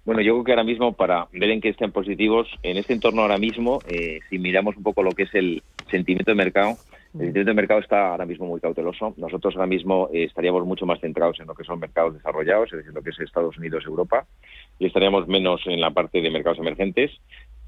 Bueno, 0.05 0.21
yo 0.21 0.33
creo 0.35 0.45
que 0.45 0.53
ahora 0.53 0.65
mismo, 0.65 0.95
para 0.95 1.29
ver 1.33 1.51
en 1.51 1.61
qué 1.61 1.69
estén 1.69 1.93
positivos, 1.93 2.49
en 2.65 2.77
este 2.77 2.93
entorno 2.93 3.23
ahora 3.23 3.39
mismo, 3.39 3.79
eh, 3.89 4.19
si 4.29 4.39
miramos 4.39 4.77
un 4.77 4.83
poco 4.83 5.05
lo 5.05 5.13
que 5.13 5.25
es 5.25 5.35
el 5.35 5.63
sentimiento 5.91 6.33
de 6.33 6.35
mercado, 6.35 6.71
el 7.15 7.21
sentimiento 7.21 7.51
de 7.51 7.55
mercado 7.55 7.81
está 7.81 8.11
ahora 8.11 8.27
mismo 8.27 8.47
muy 8.47 8.61
cauteloso. 8.61 9.15
Nosotros 9.17 9.55
ahora 9.55 9.69
mismo 9.69 10.09
eh, 10.13 10.25
estaríamos 10.25 10.67
mucho 10.67 10.87
más 10.87 11.01
centrados 11.01 11.39
en 11.39 11.47
lo 11.47 11.55
que 11.55 11.63
son 11.63 11.79
mercados 11.79 12.15
desarrollados, 12.15 12.73
es 12.73 12.79
decir, 12.79 12.93
lo 12.93 13.03
que 13.03 13.11
es 13.11 13.21
Estados 13.21 13.57
Unidos, 13.59 13.85
Europa, 13.87 14.27
y 14.81 14.87
estaríamos 14.87 15.29
menos 15.29 15.61
en 15.67 15.81
la 15.81 15.91
parte 15.91 16.21
de 16.21 16.31
mercados 16.31 16.59
emergentes. 16.59 17.13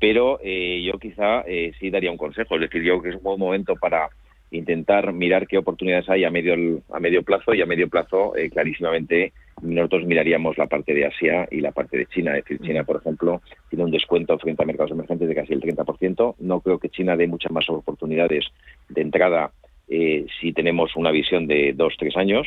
Pero 0.01 0.41
eh, 0.43 0.83
yo 0.85 0.99
quizá 0.99 1.45
sí 1.79 1.91
daría 1.91 2.11
un 2.11 2.19
consejo, 2.19 2.57
es 2.57 2.63
decir, 2.63 2.83
yo 2.83 2.99
creo 2.99 3.03
que 3.03 3.09
es 3.11 3.17
un 3.17 3.23
buen 3.23 3.39
momento 3.39 3.77
para 3.77 4.09
intentar 4.57 5.13
mirar 5.13 5.47
qué 5.47 5.59
oportunidades 5.59 6.09
hay 6.09 6.25
a 6.25 6.31
medio 6.31 6.55
a 6.93 7.01
medio 7.01 7.23
plazo 7.23 7.55
y 7.55 7.63
a 7.63 7.67
medio 7.67 7.89
plazo 7.89 8.37
eh, 8.37 8.51
clarísimamente 8.51 9.33
nosotros 9.65 10.05
miraríamos 10.05 10.59
la 10.59 10.67
parte 10.67 10.93
de 10.95 11.07
Asia 11.07 11.49
y 11.51 11.61
la 11.61 11.73
parte 11.73 11.97
de 11.97 12.07
China. 12.07 12.37
Es 12.37 12.45
decir, 12.45 12.61
China, 12.61 12.85
por 12.85 12.97
ejemplo, 12.97 13.41
tiene 13.71 13.85
un 13.85 13.91
descuento 13.91 14.39
frente 14.39 14.63
a 14.63 14.67
mercados 14.67 14.93
emergentes 14.93 15.29
de 15.29 15.35
casi 15.35 15.55
el 15.55 15.63
30%. 15.63 16.35
No 16.39 16.61
creo 16.61 16.79
que 16.79 16.91
China 16.91 17.17
dé 17.17 17.27
muchas 17.27 17.51
más 17.51 17.69
oportunidades 17.69 18.45
de 18.89 19.01
entrada 19.01 19.53
eh, 19.89 20.27
si 20.41 20.53
tenemos 20.53 20.97
una 20.97 21.11
visión 21.11 21.47
de 21.47 21.73
dos, 21.75 21.95
tres 21.99 22.17
años. 22.17 22.47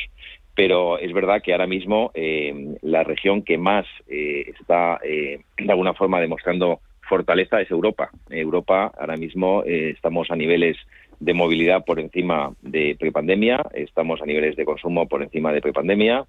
Pero 0.55 0.97
es 0.99 1.13
verdad 1.13 1.41
que 1.41 1.53
ahora 1.53 1.67
mismo 1.67 2.11
eh, 2.13 2.75
la 2.81 3.03
región 3.03 3.43
que 3.43 3.57
más 3.57 3.85
está 4.07 4.99
de 5.03 5.43
alguna 5.69 5.93
forma 5.93 6.19
demostrando 6.19 6.79
fortaleza 7.07 7.61
es 7.61 7.69
Europa. 7.71 8.09
Europa 8.29 8.91
ahora 8.97 9.17
mismo 9.17 9.63
estamos 9.63 10.29
a 10.31 10.35
niveles 10.35 10.77
de 11.19 11.33
movilidad 11.33 11.83
por 11.85 11.99
encima 11.99 12.53
de 12.61 12.95
prepandemia, 12.99 13.63
estamos 13.73 14.21
a 14.21 14.25
niveles 14.25 14.55
de 14.55 14.65
consumo 14.65 15.07
por 15.07 15.23
encima 15.23 15.51
de 15.51 15.61
prepandemia 15.61 16.25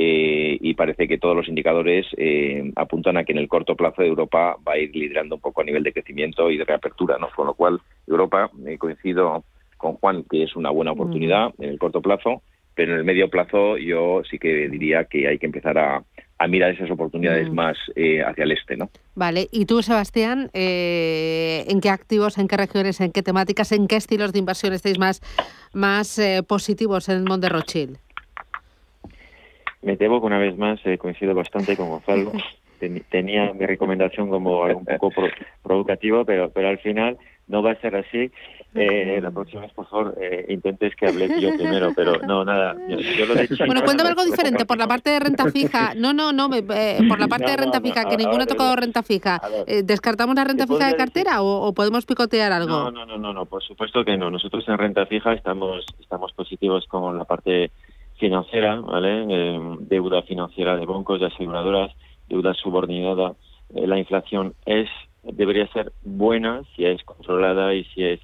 eh, 0.00 0.56
y 0.60 0.74
parece 0.74 1.08
que 1.08 1.18
todos 1.18 1.34
los 1.34 1.48
indicadores 1.48 2.06
eh, 2.16 2.70
apuntan 2.76 3.16
a 3.16 3.24
que 3.24 3.32
en 3.32 3.38
el 3.38 3.48
corto 3.48 3.74
plazo 3.74 4.02
Europa 4.02 4.56
va 4.66 4.74
a 4.74 4.78
ir 4.78 4.94
liderando 4.94 5.34
un 5.34 5.40
poco 5.40 5.60
a 5.60 5.64
nivel 5.64 5.82
de 5.82 5.92
crecimiento 5.92 6.52
y 6.52 6.56
de 6.56 6.64
reapertura, 6.64 7.18
¿no? 7.18 7.28
Con 7.34 7.48
lo 7.48 7.54
cual 7.54 7.80
Europa, 8.06 8.48
eh, 8.64 8.78
coincido 8.78 9.42
con 9.76 9.94
Juan, 9.94 10.22
que 10.30 10.44
es 10.44 10.54
una 10.54 10.70
buena 10.70 10.92
oportunidad 10.92 11.52
en 11.58 11.70
el 11.70 11.80
corto 11.80 12.00
plazo, 12.00 12.42
pero 12.76 12.92
en 12.92 12.98
el 13.00 13.04
medio 13.04 13.28
plazo 13.28 13.76
yo 13.76 14.22
sí 14.30 14.38
que 14.38 14.68
diría 14.68 15.06
que 15.06 15.26
hay 15.26 15.36
que 15.36 15.46
empezar 15.46 15.76
a, 15.76 16.04
a 16.38 16.46
mirar 16.46 16.70
esas 16.70 16.92
oportunidades 16.92 17.50
Mm. 17.50 17.54
más 17.54 17.76
eh, 17.96 18.22
hacia 18.22 18.44
el 18.44 18.52
este, 18.52 18.76
¿no? 18.76 18.90
Vale, 19.16 19.48
y 19.50 19.64
tú, 19.66 19.82
Sebastián, 19.82 20.48
eh, 20.52 21.64
¿en 21.66 21.80
qué 21.80 21.90
activos, 21.90 22.38
en 22.38 22.46
qué 22.46 22.56
regiones, 22.56 23.00
en 23.00 23.10
qué 23.10 23.24
temáticas, 23.24 23.72
en 23.72 23.88
qué 23.88 23.96
estilos 23.96 24.32
de 24.32 24.38
inversión 24.38 24.72
estáis 24.72 24.96
más, 24.96 25.20
más 25.72 26.20
eh, 26.20 26.44
positivos 26.46 27.08
en 27.08 27.16
el 27.16 27.24
Monde 27.24 27.48
Rothschild? 27.48 27.98
Me 29.88 29.96
temo 29.96 30.20
que 30.20 30.26
una 30.26 30.38
vez 30.38 30.54
más 30.58 30.78
eh, 30.84 30.98
coincido 30.98 31.34
bastante 31.34 31.74
con 31.74 31.88
Gonzalo. 31.88 32.32
Ten- 32.78 33.02
tenía 33.10 33.52
mi 33.54 33.64
recomendación 33.64 34.28
como 34.28 34.60
un 34.64 34.84
poco 34.84 35.10
pro- 35.10 35.30
provocativa, 35.62 36.24
pero, 36.26 36.50
pero 36.50 36.68
al 36.68 36.78
final 36.78 37.16
no 37.48 37.62
va 37.62 37.72
a 37.72 37.80
ser 37.80 37.96
así. 37.96 38.30
Eh, 38.74 39.18
la 39.22 39.30
próxima 39.30 39.62
vez, 39.62 39.72
por 39.72 39.88
favor, 39.88 40.14
eh, 40.20 40.44
intentes 40.50 40.94
que 40.94 41.06
hable 41.06 41.40
yo 41.40 41.56
primero, 41.56 41.92
pero 41.96 42.18
no, 42.26 42.44
nada. 42.44 42.76
Yo, 42.88 42.98
yo 43.00 43.24
lo 43.26 43.34
de 43.34 43.48
China- 43.48 43.64
Bueno, 43.66 43.82
cuéntame 43.82 44.10
algo 44.10 44.24
diferente. 44.26 44.66
Por 44.66 44.76
la 44.76 44.86
parte 44.86 45.08
de 45.10 45.18
renta 45.20 45.50
fija, 45.50 45.94
no, 45.96 46.12
no, 46.12 46.32
no, 46.32 46.50
eh, 46.54 46.98
por 47.08 47.18
la 47.18 47.26
parte 47.34 47.46
No, 47.46 47.50
de 47.52 47.56
renta 47.56 47.80
no, 47.80 47.84
fija, 47.86 48.02
no, 48.04 48.10
que 48.10 48.16
ninguno 48.18 48.42
ha 48.42 48.46
tocado 48.46 48.76
renta 48.76 49.02
fija. 49.02 49.40
Eh, 49.66 49.82
¿Descartamos 49.82 50.36
la 50.36 50.44
renta 50.44 50.66
fija 50.66 50.86
de 50.88 50.96
cartera 50.96 51.40
o, 51.42 51.66
o 51.66 51.72
podemos 51.72 52.04
picotear 52.04 52.52
algo? 52.52 52.68
No, 52.68 52.90
no, 52.92 53.06
no, 53.06 53.16
no, 53.16 53.32
no, 53.32 53.46
por 53.46 53.62
supuesto 53.64 54.04
que 54.04 54.18
no. 54.18 54.30
Nosotros 54.30 54.68
en 54.68 54.76
renta 54.76 55.06
fija 55.06 55.32
estamos, 55.32 55.84
estamos 55.98 56.32
positivos 56.34 56.86
con 56.86 57.16
la 57.16 57.24
parte 57.24 57.70
financiera, 58.18 58.80
¿vale? 58.80 59.26
Eh, 59.28 59.60
deuda 59.80 60.22
financiera 60.22 60.76
de 60.76 60.86
bancos, 60.86 61.20
de 61.20 61.26
aseguradoras, 61.26 61.92
deuda 62.28 62.54
subordinada. 62.54 63.34
Eh, 63.74 63.86
la 63.86 63.98
inflación 63.98 64.54
es 64.66 64.88
debería 65.22 65.66
ser 65.68 65.92
buena 66.04 66.62
si 66.74 66.84
es 66.84 67.02
controlada 67.04 67.74
y 67.74 67.84
si 67.84 68.04
es 68.04 68.20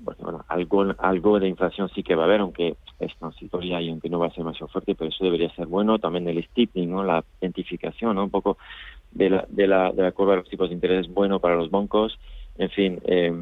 bueno, 0.00 0.44
algo 0.48 0.86
algo 0.98 1.40
de 1.40 1.48
inflación 1.48 1.90
sí 1.94 2.02
que 2.02 2.14
va 2.14 2.22
a 2.22 2.26
haber, 2.26 2.40
aunque 2.40 2.76
es 3.00 3.16
transitoria 3.16 3.80
y 3.80 3.90
aunque 3.90 4.08
no 4.08 4.18
va 4.18 4.28
a 4.28 4.34
ser 4.34 4.44
más 4.44 4.58
fuerte, 4.58 4.94
pero 4.94 5.10
eso 5.10 5.24
debería 5.24 5.54
ser 5.54 5.66
bueno. 5.66 5.98
También 5.98 6.28
el 6.28 6.44
steepening, 6.44 6.90
¿no? 6.90 7.04
la 7.04 7.24
identificación, 7.40 8.16
¿no? 8.16 8.24
un 8.24 8.30
poco 8.30 8.58
de 9.10 9.30
la, 9.30 9.46
de 9.48 9.66
la, 9.66 9.92
de 9.92 10.02
la 10.02 10.12
curva 10.12 10.32
de 10.32 10.40
los 10.40 10.48
tipos 10.48 10.68
de 10.68 10.74
interés 10.74 11.08
bueno 11.08 11.40
para 11.40 11.56
los 11.56 11.70
bancos. 11.70 12.18
En 12.58 12.70
fin, 12.70 13.00
eh, 13.04 13.32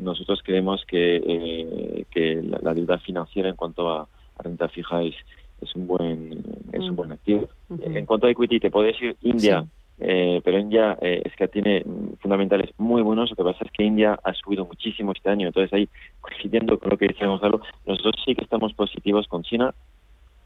nosotros 0.00 0.40
creemos 0.42 0.84
que, 0.84 1.16
eh, 1.24 2.04
que 2.10 2.42
la, 2.42 2.74
deuda 2.74 2.98
financiera 2.98 3.48
en 3.48 3.54
cuanto 3.54 3.88
a 3.88 4.08
renta 4.38 4.68
fija 4.68 5.02
es, 5.02 5.14
es 5.60 5.74
un 5.74 5.86
buen 5.86 6.44
es 6.72 6.80
un 6.80 6.96
buen 6.96 7.12
activo. 7.12 7.48
En 7.80 8.06
cuanto 8.06 8.26
a 8.26 8.30
equity, 8.30 8.60
te 8.60 8.70
puedo 8.70 8.86
decir 8.86 9.16
India, 9.22 9.64
eh, 10.00 10.40
pero 10.44 10.58
India 10.58 10.96
eh, 11.00 11.22
es 11.24 11.34
que 11.34 11.48
tiene 11.48 11.82
mm, 11.84 12.18
fundamentales 12.20 12.70
muy 12.78 13.02
buenos. 13.02 13.30
Lo 13.30 13.36
que 13.36 13.44
pasa 13.44 13.64
es 13.64 13.72
que 13.72 13.84
India 13.84 14.18
ha 14.22 14.32
subido 14.34 14.64
muchísimo 14.64 15.12
este 15.12 15.30
año. 15.30 15.48
Entonces, 15.48 15.72
ahí, 15.72 15.88
coincidiendo 16.20 16.78
con 16.78 16.90
lo 16.90 16.96
que 16.96 17.08
decía 17.08 17.26
Gonzalo, 17.26 17.60
nosotros 17.86 18.14
sí 18.24 18.34
que 18.34 18.44
estamos 18.44 18.72
positivos 18.74 19.26
con 19.26 19.42
China 19.42 19.74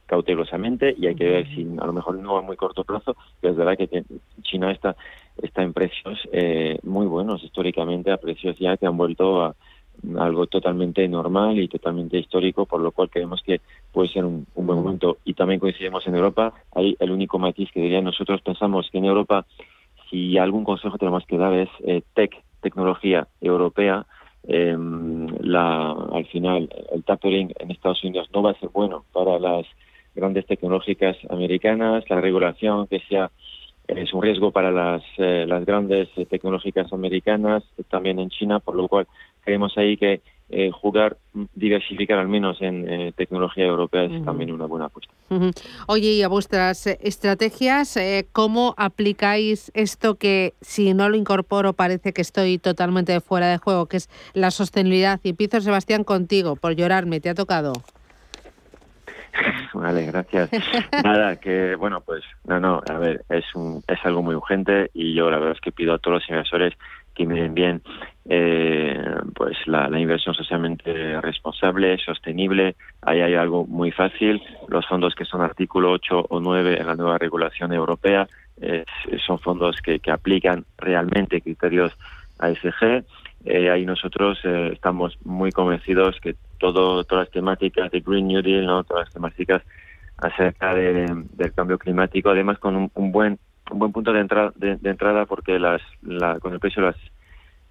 cautelosamente 0.06 0.94
y 0.98 1.06
hay 1.06 1.14
que 1.14 1.24
ver 1.24 1.46
si 1.54 1.66
a 1.80 1.86
lo 1.86 1.92
mejor 1.94 2.18
no 2.18 2.36
a 2.36 2.42
muy 2.42 2.56
corto 2.56 2.84
plazo, 2.84 3.16
pero 3.40 3.52
es 3.52 3.56
verdad 3.56 3.78
que 3.78 4.04
China 4.42 4.70
está, 4.70 4.94
está 5.42 5.62
en 5.62 5.72
precios 5.72 6.18
eh, 6.32 6.78
muy 6.82 7.06
buenos 7.06 7.42
históricamente, 7.42 8.10
a 8.10 8.18
precios 8.18 8.58
ya 8.58 8.76
que 8.76 8.86
han 8.86 8.98
vuelto 8.98 9.42
a 9.42 9.54
algo 10.18 10.46
totalmente 10.46 11.06
normal 11.08 11.58
y 11.58 11.68
totalmente 11.68 12.18
histórico, 12.18 12.66
por 12.66 12.80
lo 12.80 12.92
cual 12.92 13.10
creemos 13.10 13.42
que 13.42 13.60
puede 13.92 14.08
ser 14.08 14.24
un, 14.24 14.46
buen 14.54 14.78
momento. 14.78 15.18
Y 15.24 15.34
también 15.34 15.60
coincidimos 15.60 16.06
en 16.06 16.16
Europa, 16.16 16.52
ahí 16.74 16.96
el 16.98 17.10
único 17.10 17.38
matiz 17.38 17.70
que 17.72 17.80
diría, 17.80 18.00
nosotros 18.00 18.40
pensamos 18.42 18.88
que 18.90 18.98
en 18.98 19.04
Europa, 19.04 19.46
si 20.10 20.38
algún 20.38 20.64
consejo 20.64 20.98
tenemos 20.98 21.24
que 21.26 21.38
dar 21.38 21.54
es 21.54 21.68
eh, 21.84 22.02
tech, 22.14 22.32
tecnología 22.60 23.28
europea, 23.40 24.06
eh, 24.48 24.76
la, 25.40 25.92
al 26.12 26.26
final 26.26 26.68
el 26.92 27.04
tapering 27.04 27.52
en 27.60 27.70
Estados 27.70 28.02
Unidos 28.02 28.28
no 28.34 28.42
va 28.42 28.50
a 28.50 28.58
ser 28.58 28.70
bueno 28.70 29.04
para 29.12 29.38
las 29.38 29.66
grandes 30.14 30.46
tecnológicas 30.46 31.16
americanas, 31.30 32.04
la 32.10 32.20
regulación 32.20 32.86
que 32.88 33.00
sea 33.08 33.30
es 33.88 34.12
un 34.12 34.22
riesgo 34.22 34.50
para 34.50 34.70
las, 34.70 35.02
eh, 35.18 35.44
las 35.46 35.64
grandes 35.64 36.08
eh, 36.16 36.26
tecnológicas 36.26 36.92
americanas, 36.92 37.64
también 37.88 38.18
en 38.18 38.30
China, 38.30 38.60
por 38.60 38.76
lo 38.76 38.88
cual 38.88 39.06
creemos 39.42 39.76
ahí 39.76 39.96
que 39.96 40.20
eh, 40.52 40.70
jugar, 40.70 41.16
mm, 41.32 41.44
diversificar 41.54 42.18
al 42.18 42.28
menos 42.28 42.60
en 42.60 42.88
eh, 42.88 43.12
tecnología 43.16 43.64
europea 43.64 44.04
es 44.04 44.22
también 44.24 44.52
una 44.52 44.66
buena 44.66 44.86
apuesta. 44.86 45.12
Oye, 45.86 46.12
y 46.12 46.22
a 46.22 46.28
vuestras 46.28 46.86
eh, 46.86 46.98
estrategias, 47.00 47.96
eh, 47.96 48.26
¿cómo 48.32 48.74
aplicáis 48.76 49.72
esto 49.74 50.16
que 50.16 50.52
si 50.60 50.92
no 50.92 51.08
lo 51.08 51.16
incorporo 51.16 51.72
parece 51.72 52.12
que 52.12 52.20
estoy 52.20 52.58
totalmente 52.58 53.18
fuera 53.22 53.48
de 53.48 53.56
juego, 53.56 53.86
que 53.86 53.96
es 53.96 54.10
la 54.34 54.50
sostenibilidad? 54.50 55.20
Y 55.22 55.30
empiezo, 55.30 55.62
Sebastián, 55.62 56.04
contigo, 56.04 56.56
por 56.56 56.74
llorarme, 56.74 57.20
¿te 57.20 57.30
ha 57.30 57.34
tocado? 57.34 57.72
Vale, 59.72 60.04
gracias. 60.04 60.50
Nada, 61.02 61.36
que 61.36 61.74
bueno, 61.76 62.02
pues 62.02 62.22
no, 62.44 62.60
no, 62.60 62.82
a 62.86 62.98
ver, 62.98 63.24
es 63.30 63.44
un, 63.54 63.82
es 63.88 63.98
algo 64.04 64.22
muy 64.22 64.34
urgente 64.34 64.90
y 64.92 65.14
yo 65.14 65.30
la 65.30 65.38
verdad 65.38 65.54
es 65.54 65.60
que 65.62 65.72
pido 65.72 65.94
a 65.94 65.98
todos 65.98 66.18
los 66.18 66.28
inversores 66.28 66.74
que 67.14 67.26
miren 67.26 67.54
bien 67.54 67.82
eh, 68.28 68.98
pues 69.34 69.56
la, 69.66 69.88
inversión 69.98 70.34
socialmente 70.34 71.20
responsable, 71.20 71.98
sostenible. 71.98 72.76
Ahí 73.02 73.20
hay 73.20 73.34
algo 73.34 73.66
muy 73.66 73.90
fácil. 73.90 74.42
Los 74.68 74.86
fondos 74.86 75.14
que 75.14 75.24
son 75.24 75.42
artículo 75.42 75.90
8 75.92 76.26
o 76.28 76.40
9 76.40 76.80
en 76.80 76.86
la 76.86 76.94
nueva 76.94 77.18
regulación 77.18 77.72
europea 77.72 78.28
eh, 78.60 78.84
son 79.26 79.38
fondos 79.38 79.80
que, 79.82 79.98
que 79.98 80.10
aplican 80.10 80.64
realmente 80.78 81.40
criterios 81.40 81.92
ASG. 82.38 83.04
Eh, 83.44 83.70
ahí 83.70 83.84
nosotros 83.84 84.38
eh, 84.44 84.70
estamos 84.72 85.18
muy 85.24 85.50
convencidos 85.50 86.20
que 86.20 86.36
todo, 86.58 87.02
todas 87.04 87.26
las 87.26 87.32
temáticas 87.32 87.90
de 87.90 88.00
Green 88.00 88.28
New 88.28 88.40
Deal, 88.42 88.66
¿no? 88.66 88.84
todas 88.84 89.06
las 89.06 89.12
temáticas 89.12 89.62
acerca 90.18 90.74
de- 90.74 91.24
del 91.32 91.52
cambio 91.52 91.78
climático, 91.78 92.30
además 92.30 92.58
con 92.60 92.88
un 92.94 93.12
buen 93.12 93.38
un 93.72 93.78
buen 93.78 93.92
punto 93.92 94.12
de 94.12 94.20
entrada 94.20 94.52
de, 94.56 94.76
de 94.76 94.90
entrada 94.90 95.26
porque 95.26 95.58
las 95.58 95.82
la, 96.02 96.38
con 96.40 96.52
el 96.52 96.60
precio 96.60 96.82
de 96.82 96.88
las 96.90 96.96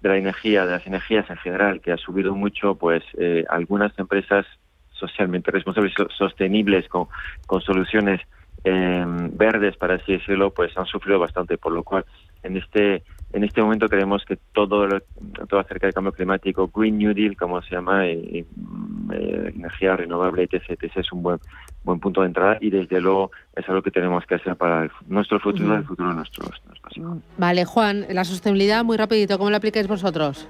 de 0.00 0.08
la 0.08 0.16
energía 0.16 0.66
de 0.66 0.72
las 0.72 0.86
energías 0.86 1.28
en 1.30 1.36
general 1.38 1.80
que 1.80 1.92
ha 1.92 1.96
subido 1.96 2.34
mucho 2.34 2.74
pues 2.76 3.02
eh, 3.18 3.44
algunas 3.48 3.96
empresas 3.98 4.46
socialmente 4.90 5.50
responsables 5.50 5.94
so- 5.94 6.08
sostenibles 6.10 6.88
con, 6.88 7.08
con 7.46 7.60
soluciones 7.62 8.20
eh, 8.64 9.04
verdes 9.32 9.76
para 9.76 9.94
así 9.94 10.12
decirlo 10.12 10.50
pues 10.52 10.76
han 10.76 10.86
sufrido 10.86 11.18
bastante 11.18 11.58
por 11.58 11.72
lo 11.72 11.82
cual 11.84 12.04
en 12.42 12.56
este 12.56 13.04
en 13.32 13.44
este 13.44 13.62
momento 13.62 13.88
creemos 13.88 14.24
que 14.26 14.36
todo 14.52 14.86
lo- 14.86 15.00
todo 15.48 15.60
acerca 15.60 15.86
del 15.86 15.94
cambio 15.94 16.12
climático 16.12 16.70
Green 16.74 16.98
New 16.98 17.14
Deal 17.14 17.36
como 17.36 17.62
se 17.62 17.74
llama 17.74 18.06
y, 18.08 18.12
y, 18.12 18.46
mm, 18.56 19.10
eh, 19.12 19.52
energía 19.56 19.96
renovable 19.96 20.42
etc, 20.44 20.62
etc, 20.70 20.96
es 20.96 21.12
un 21.12 21.22
buen 21.22 21.38
buen 21.84 21.98
punto 21.98 22.20
de 22.20 22.28
entrada 22.28 22.58
y 22.60 22.70
desde 22.70 23.00
luego 23.00 23.32
es 23.56 23.68
algo 23.68 23.82
que 23.82 23.90
tenemos 23.90 24.24
que 24.26 24.36
hacer 24.36 24.54
para 24.56 24.84
el 24.84 24.90
nuestro 25.08 25.40
futuro 25.40 25.64
Ujú. 25.70 25.74
el 25.78 25.84
futuro 25.84 26.10
de 26.10 26.14
nuestros, 26.14 26.54
nuestros 26.66 26.96
hijos. 26.96 27.18
Vale, 27.38 27.64
Juan, 27.64 28.06
la 28.10 28.22
sostenibilidad, 28.24 28.84
muy 28.84 28.96
rapidito, 28.96 29.36
¿cómo 29.36 29.50
la 29.50 29.56
aplicáis 29.56 29.88
vosotros? 29.88 30.48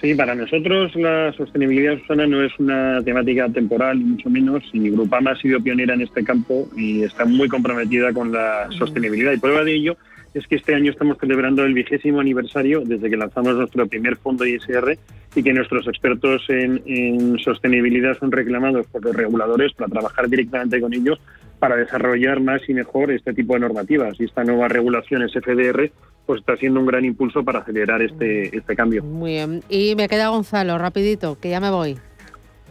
Sí, 0.00 0.14
para 0.14 0.34
nosotros 0.34 0.96
la 0.96 1.30
sostenibilidad, 1.34 1.98
Susana, 1.98 2.26
no 2.26 2.42
es 2.42 2.58
una 2.58 3.02
temática 3.04 3.50
temporal, 3.50 3.98
ni 3.98 4.04
mucho 4.04 4.30
menos, 4.30 4.62
y 4.72 4.88
Grupama 4.88 5.32
ha 5.32 5.36
sido 5.36 5.60
pionera 5.60 5.92
en 5.92 6.00
este 6.00 6.24
campo 6.24 6.66
y 6.74 7.02
está 7.02 7.26
muy 7.26 7.48
comprometida 7.48 8.10
con 8.14 8.32
la 8.32 8.66
sostenibilidad. 8.78 9.32
Y 9.32 9.36
prueba 9.38 9.62
de 9.62 9.74
ello 9.74 9.96
es 10.34 10.46
que 10.46 10.56
este 10.56 10.74
año 10.74 10.92
estamos 10.92 11.18
celebrando 11.18 11.64
el 11.64 11.74
vigésimo 11.74 12.20
aniversario 12.20 12.82
desde 12.84 13.10
que 13.10 13.16
lanzamos 13.16 13.56
nuestro 13.56 13.86
primer 13.86 14.16
fondo 14.16 14.46
ISR 14.46 14.96
y 15.34 15.42
que 15.42 15.52
nuestros 15.52 15.86
expertos 15.88 16.42
en, 16.48 16.82
en 16.86 17.38
sostenibilidad 17.38 18.18
son 18.18 18.30
reclamados 18.30 18.86
por 18.86 19.04
los 19.04 19.14
reguladores 19.14 19.72
para 19.72 19.90
trabajar 19.90 20.28
directamente 20.28 20.80
con 20.80 20.94
ellos 20.94 21.20
para 21.60 21.76
desarrollar 21.76 22.40
más 22.40 22.62
y 22.68 22.74
mejor 22.74 23.12
este 23.12 23.34
tipo 23.34 23.54
de 23.54 23.60
normativas. 23.60 24.18
Y 24.18 24.24
esta 24.24 24.42
nueva 24.42 24.66
regulación 24.66 25.28
SFDR 25.28 25.92
pues 26.26 26.40
está 26.40 26.56
siendo 26.56 26.80
un 26.80 26.86
gran 26.86 27.04
impulso 27.04 27.44
para 27.44 27.60
acelerar 27.60 28.02
este, 28.02 28.56
este 28.56 28.74
cambio. 28.74 29.02
Muy 29.04 29.32
bien. 29.32 29.62
Y 29.68 29.94
me 29.94 30.08
queda 30.08 30.28
Gonzalo, 30.28 30.78
rapidito, 30.78 31.38
que 31.38 31.50
ya 31.50 31.60
me 31.60 31.70
voy. 31.70 31.98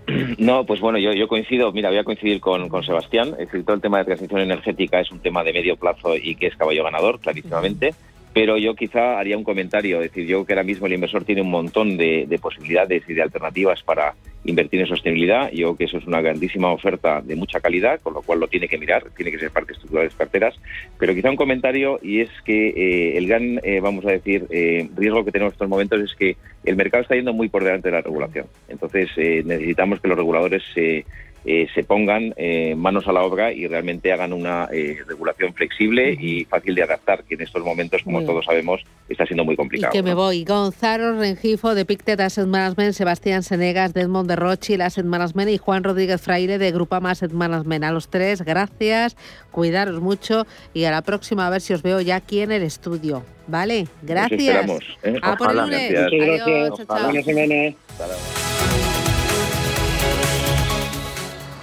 No, 0.38 0.66
pues 0.66 0.80
bueno, 0.80 0.98
yo, 0.98 1.12
yo 1.14 1.28
coincido, 1.28 1.72
mira, 1.72 1.90
voy 1.90 1.98
a 1.98 2.04
coincidir 2.04 2.40
con, 2.40 2.70
Sebastián. 2.84 3.30
Es 3.40 3.52
decir, 3.52 3.64
todo 3.64 3.76
el 3.76 3.82
tema 3.82 4.00
de 4.00 4.06
transición 4.06 4.42
energética 4.42 5.00
es 5.00 5.12
un 5.12 5.20
tema 5.20 5.44
de 5.44 5.54
medio 5.54 5.76
plazo 5.76 6.16
y 6.16 6.36
que 6.36 6.48
es 6.48 6.56
caballo 6.56 6.84
ganador, 6.84 7.20
clarísimamente. 7.20 7.94
Pero 8.34 8.58
yo 8.58 8.76
quizá 8.76 9.20
haría 9.20 9.38
un 9.38 9.44
comentario, 9.44 10.02
es 10.02 10.12
decir, 10.12 10.28
yo 10.28 10.46
que 10.46 10.54
ahora 10.54 10.64
mismo 10.64 10.86
el 10.86 10.94
inversor 10.94 11.24
tiene 11.24 11.42
un 11.42 11.50
montón 11.50 11.98
de, 11.98 12.26
de 12.28 12.38
posibilidades 12.38 13.04
y 13.08 13.14
de 13.14 13.24
alternativas 13.24 13.82
para 13.84 14.14
invertir 14.46 14.80
en 14.80 14.88
sostenibilidad. 14.88 15.52
Yo 15.52 15.68
creo 15.68 15.78
que 15.78 15.84
eso 15.86 15.98
es 15.98 16.08
una 16.08 16.22
grandísima 16.22 16.72
oferta 16.72 17.22
de 17.22 17.36
mucha 17.36 17.60
calidad, 17.60 18.00
con 18.02 18.14
lo 18.14 18.22
cual 18.22 18.40
lo 18.40 18.48
tiene 18.48 18.68
que 18.68 18.78
mirar, 18.78 19.04
tiene 19.16 19.32
que 19.32 19.40
ser 19.40 19.52
parte 19.52 19.74
estructural 19.74 20.08
de 20.08 20.16
carteras. 20.16 20.56
Pero 20.98 21.14
quizá 21.14 21.30
un 21.30 21.36
comentario 21.36 22.00
y 22.02 22.22
es 22.22 22.30
que 22.46 22.70
eh, 22.70 23.18
el 23.18 23.28
gran, 23.28 23.60
eh, 23.64 23.80
vamos 23.82 24.06
a 24.06 24.12
decir, 24.12 24.46
eh, 24.50 24.88
riesgo 24.96 25.26
que 25.26 25.32
tenemos 25.32 25.52
en 25.52 25.56
estos 25.56 25.70
momentos 25.70 26.02
es 26.02 26.16
que 26.16 26.38
el 26.64 26.76
mercado 26.76 27.04
está 27.04 27.16
yendo 27.16 27.34
muy 27.34 27.50
por 27.50 27.64
delante 27.64 27.90
de 27.90 27.96
la 27.96 28.02
regulación. 28.02 28.46
Entonces 28.68 29.10
eh, 29.18 29.44
necesitamos 29.46 30.00
que 30.00 30.08
los 30.08 30.18
reguladores 30.18 30.64
se 30.74 31.06
eh, 31.46 31.68
se 31.74 31.84
pongan 31.84 32.34
eh, 32.36 32.76
manos 32.76 33.08
a 33.08 33.14
la 33.14 33.22
obra 33.24 33.54
y 33.54 33.66
realmente 33.68 34.12
hagan 34.12 34.34
una 34.34 34.68
eh, 34.72 35.00
regulación 35.08 35.54
flexible 35.54 36.12
y 36.20 36.46
fácil 36.46 36.76
de 36.76 36.84
adaptar, 36.84 37.24
que 37.24 37.36
en 37.36 37.42
estos 37.42 37.64
momentos, 37.64 38.04
como 38.04 38.24
todos 38.24 38.46
sabemos, 38.46 38.82
está 39.08 39.26
siendo 39.26 39.46
muy 39.46 39.56
complicado. 39.56 39.92
Y 39.94 39.98
que 39.98 40.04
me 40.04 40.14
voy. 40.14 40.44
Gonzalo 40.44 41.18
Rengifo 41.18 41.76
de 41.76 41.86
Pictet 41.86 42.20
Asset 42.20 42.46
Management, 42.46 42.94
Sebastián 42.94 43.44
Senegas 43.44 43.94
de 43.94 44.02
Edmond 44.02 44.30
de 44.30 44.36
Rothschild 44.36 44.82
Asset 44.82 45.06
Management 45.06 45.50
y 45.52 45.58
Juan 45.58 45.84
Rodríguez 45.84 46.22
Fraile 46.22 46.58
de 46.58 46.72
Grupama 46.72 47.12
Asset 47.12 47.32
Management. 47.32 47.84
A 47.86 47.92
los 47.92 48.10
tres, 48.10 48.42
gracias, 48.42 49.16
cuidaros 49.52 50.02
mucho 50.02 50.46
y 50.74 50.84
a 50.84 50.92
la 50.92 51.02
próxima 51.02 51.48
a 51.48 51.50
ver 51.50 51.62
si 51.62 51.74
os 51.74 51.82
veo 51.82 52.02
ya 52.02 52.18
aquí 52.18 52.42
en 52.42 52.52
el 52.52 52.64
estudio. 52.64 53.24
¿Vale? 53.48 53.88
Gracias. 54.04 54.68
A 55.24 55.36
por 55.36 55.52
el 55.52 55.58
lunes. 55.58 55.96
Adiós, 55.96 56.82
chao. 56.88 58.49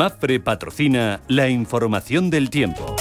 MAPFRE 0.00 0.40
patrocina 0.40 1.20
la 1.28 1.50
información 1.50 2.30
del 2.30 2.48
tiempo. 2.48 2.96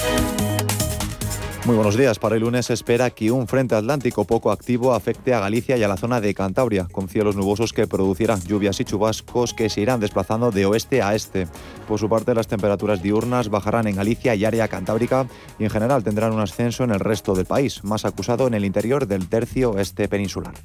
Muy 1.66 1.74
buenos 1.74 1.96
días. 1.96 2.20
Para 2.20 2.36
el 2.36 2.42
lunes 2.42 2.66
se 2.66 2.74
espera 2.74 3.10
que 3.10 3.32
un 3.32 3.48
frente 3.48 3.74
atlántico 3.74 4.26
poco 4.26 4.52
activo 4.52 4.94
afecte 4.94 5.34
a 5.34 5.40
Galicia 5.40 5.78
y 5.78 5.84
a 5.84 5.88
la 5.88 5.96
zona 5.96 6.20
de 6.20 6.34
Cantabria, 6.34 6.90
con 6.92 7.08
cielos 7.08 7.38
nubosos 7.38 7.72
que 7.72 7.88
producirán 7.88 8.42
lluvias 8.42 8.82
y 8.82 8.84
chubascos 8.84 9.54
que 9.54 9.70
se 9.70 9.80
irán 9.80 10.02
desplazando 10.02 10.52
de 10.52 10.66
oeste 10.66 11.02
a 11.02 11.16
este. 11.16 11.48
Por 11.88 12.02
su 12.02 12.10
parte, 12.10 12.36
las 12.36 12.48
temperaturas 12.48 13.02
diurnas 13.02 13.48
bajarán 13.48 13.88
en 13.88 13.96
Galicia 13.96 14.36
y 14.36 14.44
área 14.44 14.68
cantábrica 14.68 15.26
y 15.58 15.64
en 15.64 15.70
general 15.70 16.04
tendrán 16.04 16.34
un 16.34 16.42
ascenso 16.42 16.84
en 16.84 16.92
el 16.92 17.00
resto 17.00 17.34
del 17.34 17.46
país, 17.46 17.82
más 17.86 18.04
acusado 18.04 18.46
en 18.46 18.56
el 18.56 18.66
interior 18.66 19.08
del 19.08 19.30
tercio 19.30 19.78
este 19.78 20.10
peninsular. 20.10 20.56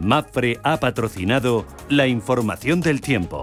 MAPFRE 0.00 0.58
ha 0.64 0.78
patrocinado 0.78 1.64
la 1.88 2.08
información 2.08 2.80
del 2.80 3.00
tiempo. 3.00 3.42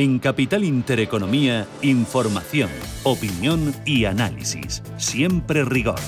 En 0.00 0.18
Capital 0.18 0.64
Intereconomía, 0.64 1.68
información, 1.82 2.70
opinión 3.02 3.74
y 3.84 4.06
análisis. 4.06 4.82
Siempre 4.96 5.62
rigor. 5.62 6.00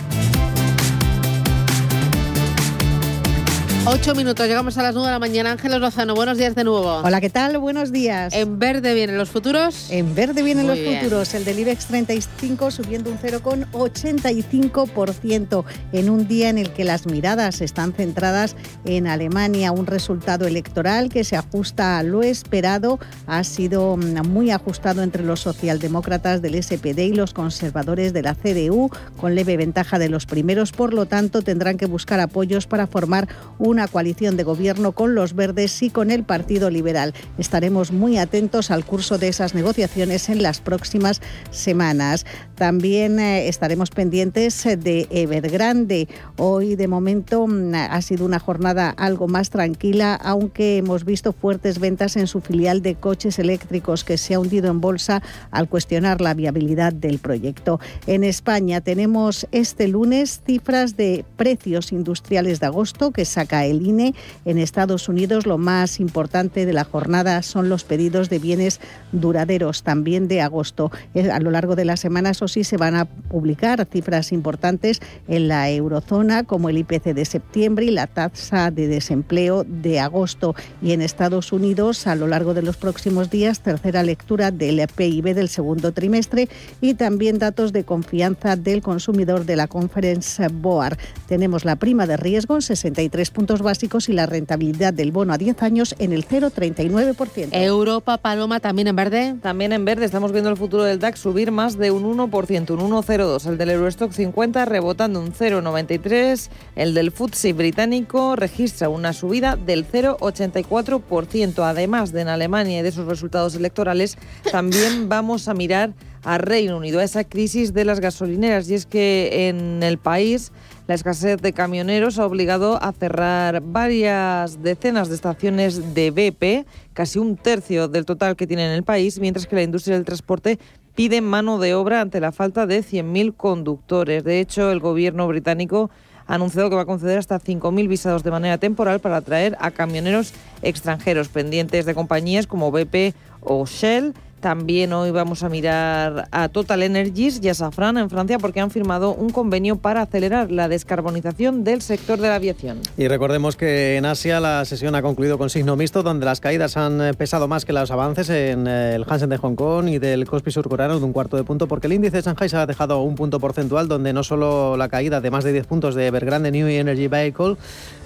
Ocho 3.84 4.14
minutos, 4.14 4.46
llegamos 4.46 4.78
a 4.78 4.82
las 4.84 4.94
nueve 4.94 5.08
de 5.08 5.12
la 5.14 5.18
mañana. 5.18 5.50
Ángeles 5.50 5.80
Lozano, 5.80 6.14
buenos 6.14 6.38
días 6.38 6.54
de 6.54 6.62
nuevo. 6.62 7.00
Hola, 7.02 7.20
¿qué 7.20 7.30
tal? 7.30 7.58
Buenos 7.58 7.90
días. 7.90 8.32
¿En 8.32 8.60
verde 8.60 8.94
vienen 8.94 9.18
los 9.18 9.28
futuros? 9.28 9.90
En 9.90 10.14
verde 10.14 10.44
vienen 10.44 10.66
Muy 10.66 10.76
los 10.76 10.84
bien. 10.84 11.00
futuros. 11.00 11.34
El 11.34 11.44
del 11.44 11.58
IBEX 11.58 11.86
35 11.86 12.70
subiendo 12.70 13.10
un 13.10 13.18
0,85% 13.18 15.64
en 15.92 16.10
un 16.10 16.28
día 16.28 16.48
en 16.48 16.58
el 16.58 16.72
que 16.72 16.84
las 16.84 17.06
miradas 17.06 17.60
están 17.60 17.92
centradas 17.92 18.54
en 18.84 19.08
Alemania. 19.08 19.72
Un 19.72 19.86
resultado 19.86 20.46
electoral 20.46 21.08
que 21.08 21.24
se 21.24 21.34
ajusta 21.34 21.98
a 21.98 22.04
lo 22.04 22.22
esperado. 22.22 23.00
Ha 23.26 23.42
sido 23.42 23.96
mm, 23.96 24.28
muy 24.28 24.52
ajustado 24.52 25.02
entre 25.02 25.24
los 25.24 25.40
socialdemócratas 25.40 26.40
del 26.40 26.62
SPD 26.62 27.00
y 27.00 27.14
los 27.14 27.34
conservadores 27.34 28.12
de 28.12 28.22
la 28.22 28.36
CDU, 28.36 28.90
con 29.16 29.34
leve 29.34 29.56
ventaja 29.56 29.98
de 29.98 30.08
los 30.08 30.26
primeros. 30.26 30.70
Por 30.70 30.94
lo 30.94 31.06
tanto, 31.06 31.42
tendrán 31.42 31.78
que 31.78 31.86
buscar 31.86 32.20
apoyos 32.20 32.68
para 32.68 32.86
formar 32.86 33.26
una 33.72 33.88
coalición 33.88 34.36
de 34.36 34.44
gobierno 34.44 34.92
con 34.92 35.14
los 35.14 35.34
verdes 35.34 35.82
y 35.82 35.90
con 35.90 36.10
el 36.10 36.24
Partido 36.24 36.68
Liberal. 36.70 37.14
Estaremos 37.38 37.90
muy 37.90 38.18
atentos 38.18 38.70
al 38.70 38.84
curso 38.84 39.16
de 39.16 39.28
esas 39.28 39.54
negociaciones 39.54 40.28
en 40.28 40.42
las 40.42 40.60
próximas 40.60 41.22
semanas. 41.50 42.26
También 42.54 43.18
eh, 43.18 43.48
estaremos 43.48 43.90
pendientes 43.90 44.64
eh, 44.66 44.76
de 44.76 45.08
Evergrande. 45.10 46.06
Hoy, 46.36 46.76
de 46.76 46.86
momento, 46.86 47.46
mm, 47.46 47.74
ha 47.74 48.02
sido 48.02 48.26
una 48.26 48.38
jornada 48.38 48.90
algo 48.90 49.26
más 49.26 49.48
tranquila, 49.48 50.14
aunque 50.14 50.76
hemos 50.76 51.04
visto 51.04 51.32
fuertes 51.32 51.78
ventas 51.78 52.16
en 52.16 52.26
su 52.26 52.42
filial 52.42 52.82
de 52.82 52.94
coches 52.94 53.38
eléctricos 53.38 54.04
que 54.04 54.18
se 54.18 54.34
ha 54.34 54.38
hundido 54.38 54.70
en 54.70 54.82
bolsa 54.82 55.22
al 55.50 55.68
cuestionar 55.68 56.20
la 56.20 56.34
viabilidad 56.34 56.92
del 56.92 57.18
proyecto. 57.18 57.80
En 58.06 58.22
España 58.22 58.82
tenemos 58.82 59.46
este 59.50 59.88
lunes 59.88 60.42
cifras 60.46 60.96
de 60.96 61.24
precios 61.36 61.90
industriales 61.90 62.60
de 62.60 62.66
agosto 62.66 63.12
que 63.12 63.24
saca 63.24 63.61
el 63.64 63.86
INE. 63.86 64.14
En 64.44 64.58
Estados 64.58 65.08
Unidos 65.08 65.46
lo 65.46 65.58
más 65.58 66.00
importante 66.00 66.66
de 66.66 66.72
la 66.72 66.84
jornada 66.84 67.42
son 67.42 67.68
los 67.68 67.84
pedidos 67.84 68.28
de 68.28 68.38
bienes 68.38 68.80
duraderos, 69.12 69.82
también 69.82 70.28
de 70.28 70.40
agosto. 70.40 70.90
Eh, 71.14 71.30
a 71.30 71.40
lo 71.40 71.50
largo 71.50 71.76
de 71.76 71.84
la 71.84 71.96
semana, 71.96 72.30
eso 72.30 72.48
sí, 72.48 72.64
se 72.64 72.76
van 72.76 72.94
a 72.94 73.04
publicar 73.04 73.86
cifras 73.90 74.32
importantes 74.32 75.00
en 75.28 75.48
la 75.48 75.70
eurozona, 75.70 76.44
como 76.44 76.68
el 76.68 76.78
IPC 76.78 77.14
de 77.14 77.24
septiembre 77.24 77.86
y 77.86 77.90
la 77.90 78.06
tasa 78.06 78.70
de 78.70 78.86
desempleo 78.86 79.64
de 79.64 80.00
agosto. 80.00 80.54
Y 80.80 80.92
en 80.92 81.02
Estados 81.02 81.52
Unidos, 81.52 82.06
a 82.06 82.14
lo 82.14 82.26
largo 82.26 82.54
de 82.54 82.62
los 82.62 82.76
próximos 82.76 83.30
días, 83.30 83.60
tercera 83.60 84.02
lectura 84.02 84.50
del 84.50 84.86
PIB 84.88 85.34
del 85.34 85.48
segundo 85.48 85.92
trimestre 85.92 86.48
y 86.80 86.94
también 86.94 87.38
datos 87.38 87.72
de 87.72 87.84
confianza 87.84 88.56
del 88.56 88.82
consumidor 88.82 89.44
de 89.44 89.56
la 89.56 89.66
Conference 89.66 90.46
Board. 90.48 90.98
Tenemos 91.26 91.64
la 91.64 91.76
prima 91.76 92.06
de 92.06 92.16
riesgo 92.16 92.56
en 92.56 92.62
63 92.62 93.30
puntos 93.52 93.66
básicos 93.66 94.08
y 94.08 94.14
la 94.14 94.24
rentabilidad 94.24 94.94
del 94.94 95.12
bono 95.12 95.34
a 95.34 95.36
10 95.36 95.62
años 95.62 95.94
en 95.98 96.14
el 96.14 96.26
0,39%. 96.26 97.48
Europa, 97.52 98.16
Paloma, 98.16 98.60
también 98.60 98.88
en 98.88 98.96
verde. 98.96 99.34
También 99.42 99.74
en 99.74 99.84
verde 99.84 100.06
estamos 100.06 100.32
viendo 100.32 100.48
el 100.48 100.56
futuro 100.56 100.84
del 100.84 100.98
DAX 100.98 101.20
subir 101.20 101.50
más 101.50 101.76
de 101.76 101.90
un 101.90 102.04
1%, 102.04 102.70
un 102.70 102.90
1,02. 102.90 103.46
El 103.46 103.58
del 103.58 103.68
Eurostock 103.68 104.10
50 104.12 104.64
rebotando 104.64 105.20
un 105.20 105.34
0,93. 105.34 106.48
El 106.76 106.94
del 106.94 107.12
FTSE 107.12 107.52
británico 107.52 108.36
registra 108.36 108.88
una 108.88 109.12
subida 109.12 109.56
del 109.56 109.86
0,84%. 109.86 111.62
Además 111.62 112.10
de 112.12 112.22
en 112.22 112.28
Alemania 112.28 112.78
y 112.78 112.82
de 112.82 112.88
esos 112.88 113.06
resultados 113.06 113.54
electorales, 113.54 114.16
también 114.50 115.08
vamos 115.10 115.46
a 115.48 115.52
mirar 115.52 115.92
a 116.24 116.38
Reino 116.38 116.76
Unido, 116.76 117.00
a 117.00 117.04
esa 117.04 117.24
crisis 117.24 117.74
de 117.74 117.84
las 117.84 118.00
gasolineras. 118.00 118.70
Y 118.70 118.74
es 118.74 118.86
que 118.86 119.48
en 119.48 119.82
el 119.82 119.98
país 119.98 120.52
la 120.86 120.94
escasez 120.94 121.40
de 121.40 121.52
camioneros 121.52 122.18
ha 122.18 122.26
obligado 122.26 122.82
a 122.82 122.92
cerrar 122.92 123.62
varias 123.62 124.62
decenas 124.62 125.08
de 125.08 125.14
estaciones 125.14 125.94
de 125.94 126.10
BP, 126.10 126.66
casi 126.92 127.18
un 127.18 127.36
tercio 127.36 127.88
del 127.88 128.04
total 128.04 128.36
que 128.36 128.46
tiene 128.46 128.66
en 128.66 128.72
el 128.72 128.82
país, 128.82 129.20
mientras 129.20 129.46
que 129.46 129.56
la 129.56 129.62
industria 129.62 129.96
del 129.96 130.04
transporte 130.04 130.58
pide 130.94 131.20
mano 131.20 131.58
de 131.58 131.74
obra 131.74 132.00
ante 132.00 132.20
la 132.20 132.32
falta 132.32 132.66
de 132.66 132.80
100.000 132.80 133.34
conductores. 133.36 134.24
De 134.24 134.40
hecho, 134.40 134.70
el 134.70 134.80
gobierno 134.80 135.26
británico 135.28 135.90
ha 136.26 136.34
anunciado 136.34 136.68
que 136.68 136.76
va 136.76 136.82
a 136.82 136.86
conceder 136.86 137.18
hasta 137.18 137.40
5.000 137.40 137.88
visados 137.88 138.22
de 138.22 138.30
manera 138.30 138.58
temporal 138.58 139.00
para 139.00 139.18
atraer 139.18 139.56
a 139.60 139.70
camioneros 139.70 140.32
extranjeros 140.62 141.28
pendientes 141.28 141.86
de 141.86 141.94
compañías 141.94 142.46
como 142.46 142.70
BP 142.70 143.14
o 143.40 143.66
Shell 143.66 144.14
también 144.42 144.92
hoy 144.92 145.12
vamos 145.12 145.44
a 145.44 145.48
mirar 145.48 146.28
a 146.32 146.48
Total 146.48 146.82
Energies 146.82 147.40
y 147.42 147.48
a 147.48 147.54
Safran 147.54 147.96
en 147.96 148.10
Francia 148.10 148.40
porque 148.40 148.60
han 148.60 148.70
firmado 148.70 149.14
un 149.14 149.30
convenio 149.30 149.76
para 149.76 150.02
acelerar 150.02 150.50
la 150.50 150.68
descarbonización 150.68 151.62
del 151.62 151.80
sector 151.80 152.18
de 152.18 152.28
la 152.28 152.34
aviación. 152.34 152.80
Y 152.98 153.06
recordemos 153.06 153.56
que 153.56 153.96
en 153.96 154.04
Asia 154.04 154.40
la 154.40 154.64
sesión 154.64 154.96
ha 154.96 155.00
concluido 155.00 155.38
con 155.38 155.48
signo 155.48 155.76
mixto, 155.76 156.02
donde 156.02 156.26
las 156.26 156.40
caídas 156.40 156.76
han 156.76 157.00
eh, 157.00 157.14
pesado 157.14 157.46
más 157.46 157.64
que 157.64 157.72
los 157.72 157.90
avances 157.92 158.28
en 158.30 158.66
eh, 158.66 158.96
el 158.96 159.04
Hansen 159.08 159.30
de 159.30 159.38
Hong 159.38 159.54
Kong 159.54 159.88
y 159.88 159.98
del 159.98 160.26
Kospi 160.26 160.50
surcoreano 160.50 160.98
de 160.98 161.04
un 161.04 161.12
cuarto 161.12 161.36
de 161.36 161.44
punto, 161.44 161.68
porque 161.68 161.86
el 161.86 161.92
índice 161.92 162.16
de 162.16 162.22
Shanghai 162.22 162.48
se 162.48 162.56
ha 162.56 162.66
dejado 162.66 163.00
un 163.00 163.14
punto 163.14 163.38
porcentual, 163.38 163.86
donde 163.86 164.12
no 164.12 164.24
solo 164.24 164.76
la 164.76 164.88
caída 164.88 165.20
de 165.20 165.30
más 165.30 165.44
de 165.44 165.52
10 165.52 165.66
puntos 165.66 165.94
de 165.94 166.08
Evergrande 166.08 166.50
New 166.50 166.66
Energy 166.66 167.06
Vehicle 167.06 167.56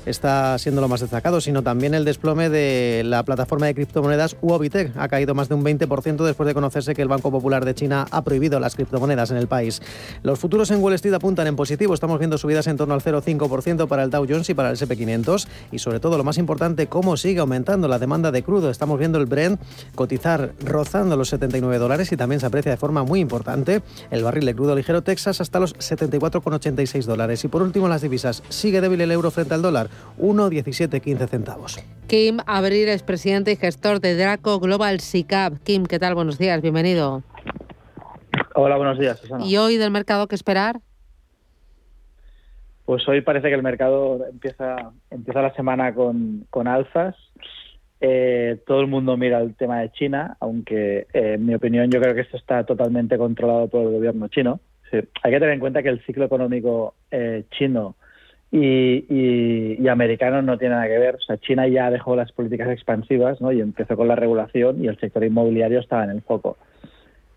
está 0.07 0.57
siendo 0.59 0.81
lo 0.81 0.89
más 0.89 1.01
destacado, 1.01 1.41
sino 1.41 1.63
también 1.63 1.95
el 1.95 2.05
desplome 2.05 2.49
de 2.49 3.03
la 3.05 3.25
plataforma 3.25 3.67
de 3.67 3.75
criptomonedas 3.75 4.37
Huobitek. 4.41 4.97
Ha 4.97 5.09
caído 5.09 5.35
más 5.35 5.49
de 5.49 5.57
un 5.57 5.65
20% 5.65 6.25
después 6.25 6.47
de 6.47 6.55
conocerse 6.55 6.95
que 6.95 7.03
el 7.03 7.09
Banco 7.09 7.31
Popular 7.31 7.65
de 7.65 7.75
China 7.75 8.07
ha 8.11 8.23
prohibido 8.23 8.61
las 8.61 8.77
criptomonedas 8.77 9.31
en 9.31 9.37
el 9.37 9.49
país. 9.49 9.83
Los 10.23 10.39
futuros 10.39 10.71
en 10.71 10.83
Wall 10.83 10.95
Street 10.95 11.15
apuntan 11.15 11.47
en 11.47 11.57
positivo. 11.57 11.93
Estamos 11.93 12.19
viendo 12.19 12.39
subidas 12.39 12.67
en 12.69 12.77
torno 12.77 12.95
al 12.95 13.03
0,5% 13.03 13.89
para 13.89 14.05
el 14.05 14.11
Dow 14.11 14.27
Jones 14.29 14.49
y 14.49 14.55
para 14.55 14.71
el 14.71 14.77
SP500. 14.77 15.47
Y 15.73 15.81
sobre 15.81 16.01
todo, 16.01 16.17
lo 16.17 16.25
más 16.25 16.39
importante, 16.39 16.87
cómo 16.87 17.17
sigue 17.17 17.41
aumentando 17.41 17.89
la 17.89 17.99
demanda 17.99 18.31
de 18.31 18.43
crudo. 18.43 18.71
Estamos 18.71 18.99
viendo 18.99 19.19
el 19.19 19.27
Brent 19.27 19.61
cotizar 19.95 20.53
rozando 20.65 21.17
los 21.17 21.29
79 21.31 21.79
dólares 21.79 22.13
y 22.13 22.17
también 22.17 22.41
se 22.41 22.47
aprecia 22.47 22.71
de 22.71 22.77
forma 22.77 23.03
muy 23.03 23.21
importante 23.21 23.83
el 24.11 24.23
barril 24.23 24.47
de 24.47 24.55
crudo 24.55 24.75
ligero 24.75 25.03
Texas 25.03 25.41
hasta 25.41 25.59
los 25.59 25.75
74,86 25.77 27.05
dólares. 27.05 27.45
Y 27.45 27.49
por 27.49 27.63
último, 27.63 27.89
las 27.89 28.03
divisas. 28.03 28.43
Sigue 28.49 28.81
débil 28.81 29.01
el 29.01 29.11
euro 29.11 29.31
frente 29.31 29.55
al 29.55 29.63
dólar. 29.63 29.89
1,1715 30.19 31.29
centavos. 31.29 31.85
Kim 32.07 32.39
Abril 32.47 32.89
es 32.89 33.03
presidente 33.03 33.53
y 33.53 33.57
gestor 33.57 34.01
de 34.01 34.17
Draco 34.17 34.61
Global 34.61 35.01
SICAP. 35.01 35.59
Kim, 35.65 35.87
¿qué 35.87 35.99
tal? 35.99 36.15
Buenos 36.15 36.39
días, 36.39 36.63
bienvenido. 36.63 37.23
Hola, 38.55 38.77
buenos 38.77 38.99
días. 38.99 39.19
Susana. 39.19 39.45
¿Y 39.45 39.57
hoy 39.57 39.77
del 39.77 39.91
mercado 39.91 40.29
qué 40.29 40.35
esperar? 40.35 40.81
Pues 42.87 43.07
hoy 43.09 43.21
parece 43.21 43.49
que 43.49 43.55
el 43.55 43.63
mercado 43.63 44.25
empieza, 44.31 44.93
empieza 45.11 45.43
la 45.43 45.53
semana 45.55 45.93
con, 45.93 46.47
con 46.51 46.69
alzas. 46.69 47.17
Eh, 48.01 48.61
todo 48.67 48.81
el 48.81 48.87
mundo 48.87 49.17
mira 49.17 49.41
el 49.41 49.57
tema 49.57 49.81
de 49.81 49.91
China, 49.91 50.37
aunque 50.39 51.07
eh, 51.13 51.35
en 51.35 51.47
mi 51.47 51.55
opinión 51.55 51.91
yo 51.91 52.01
creo 52.01 52.15
que 52.15 52.21
esto 52.21 52.37
está 52.37 52.65
totalmente 52.65 53.19
controlado 53.19 53.69
por 53.69 53.83
el 53.83 53.93
gobierno 53.93 54.29
chino. 54.29 54.61
Sí. 54.91 54.99
Hay 55.25 55.33
que 55.33 55.41
tener 55.41 55.55
en 55.55 55.61
cuenta 55.61 55.83
que 55.83 55.89
el 55.89 56.05
ciclo 56.07 56.25
económico 56.25 56.95
eh, 57.11 57.45
chino 57.51 57.97
y, 58.53 59.79
y, 59.79 59.89
americanos 59.89 60.45
no 60.45 60.57
tiene 60.57 60.75
nada 60.77 60.87
que 60.87 60.99
ver. 60.99 61.17
O 61.17 61.21
sea, 61.21 61.37
China 61.39 61.67
ya 61.67 61.91
dejó 61.91 62.15
las 62.17 62.33
políticas 62.33 62.69
expansivas 62.71 63.41
¿no? 63.41 63.53
y 63.53 63.61
empezó 63.61 63.97
con 63.97 64.09
la 64.09 64.17
regulación 64.17 64.83
y 64.83 64.87
el 64.87 64.99
sector 64.99 65.25
inmobiliario 65.25 65.81
estaba 65.81 66.05
en 66.05 66.11
el 66.11 66.23
foco. 66.23 66.57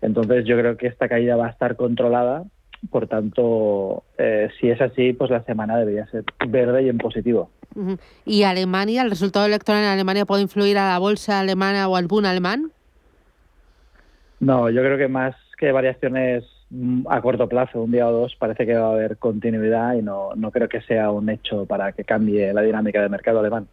Entonces 0.02 0.44
yo 0.46 0.56
creo 0.56 0.76
que 0.76 0.86
esta 0.86 1.08
caída 1.08 1.36
va 1.36 1.46
a 1.46 1.50
estar 1.50 1.76
controlada. 1.76 2.44
Por 2.90 3.08
tanto, 3.08 4.04
eh, 4.16 4.48
si 4.58 4.70
es 4.70 4.80
así, 4.80 5.12
pues 5.12 5.30
la 5.30 5.42
semana 5.44 5.76
debería 5.76 6.06
ser 6.06 6.24
verde 6.48 6.84
y 6.84 6.88
en 6.88 6.96
positivo. 6.96 7.50
Uh 7.74 7.80
-huh. 7.80 7.98
¿Y 8.24 8.44
Alemania, 8.44 9.02
el 9.02 9.10
resultado 9.10 9.44
electoral 9.44 9.82
en 9.82 9.90
Alemania 9.90 10.24
puede 10.24 10.42
influir 10.42 10.78
a 10.78 10.88
la 10.88 10.98
bolsa 10.98 11.40
alemana 11.40 11.88
o 11.88 11.96
al 11.96 12.06
boom 12.06 12.24
alemán? 12.24 12.70
No, 14.38 14.70
yo 14.70 14.80
creo 14.80 14.96
que 14.96 15.08
más 15.08 15.36
que 15.58 15.70
variaciones 15.72 16.44
a 17.08 17.20
corto 17.20 17.48
plazo, 17.48 17.82
un 17.82 17.90
día 17.90 18.08
o 18.08 18.12
dos, 18.12 18.36
parece 18.36 18.66
que 18.66 18.74
va 18.74 18.88
a 18.88 18.92
haber 18.92 19.16
continuidad 19.16 19.94
y 19.94 20.02
no, 20.02 20.30
no 20.36 20.50
creo 20.50 20.68
que 20.68 20.80
sea 20.82 21.10
un 21.10 21.28
hecho 21.28 21.66
para 21.66 21.92
que 21.92 22.04
cambie 22.04 22.52
la 22.52 22.62
dinámica 22.62 23.00
del 23.00 23.10
mercado 23.10 23.40
alemán. 23.40 23.66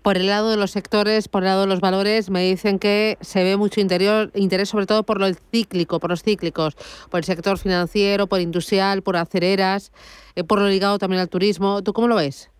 Por 0.00 0.16
el 0.16 0.28
lado 0.28 0.50
de 0.50 0.56
los 0.56 0.70
sectores, 0.70 1.28
por 1.28 1.42
el 1.42 1.48
lado 1.48 1.62
de 1.62 1.66
los 1.66 1.80
valores, 1.80 2.30
me 2.30 2.42
dicen 2.42 2.78
que 2.78 3.18
se 3.20 3.44
ve 3.44 3.58
mucho 3.58 3.82
interior, 3.82 4.30
interés 4.34 4.70
sobre 4.70 4.86
todo 4.86 5.02
por 5.02 5.20
lo 5.20 5.26
cíclico, 5.50 6.00
por 6.00 6.08
los 6.08 6.22
cíclicos, 6.22 6.74
por 7.10 7.18
el 7.18 7.24
sector 7.24 7.58
financiero, 7.58 8.28
por 8.28 8.40
industrial, 8.40 9.02
por 9.02 9.16
acereras, 9.16 9.92
eh, 10.36 10.44
por 10.44 10.60
lo 10.60 10.68
ligado 10.68 10.98
también 10.98 11.20
al 11.20 11.28
turismo. 11.28 11.82
¿Tú 11.82 11.92
cómo 11.92 12.08
lo 12.08 12.16
ves? 12.16 12.50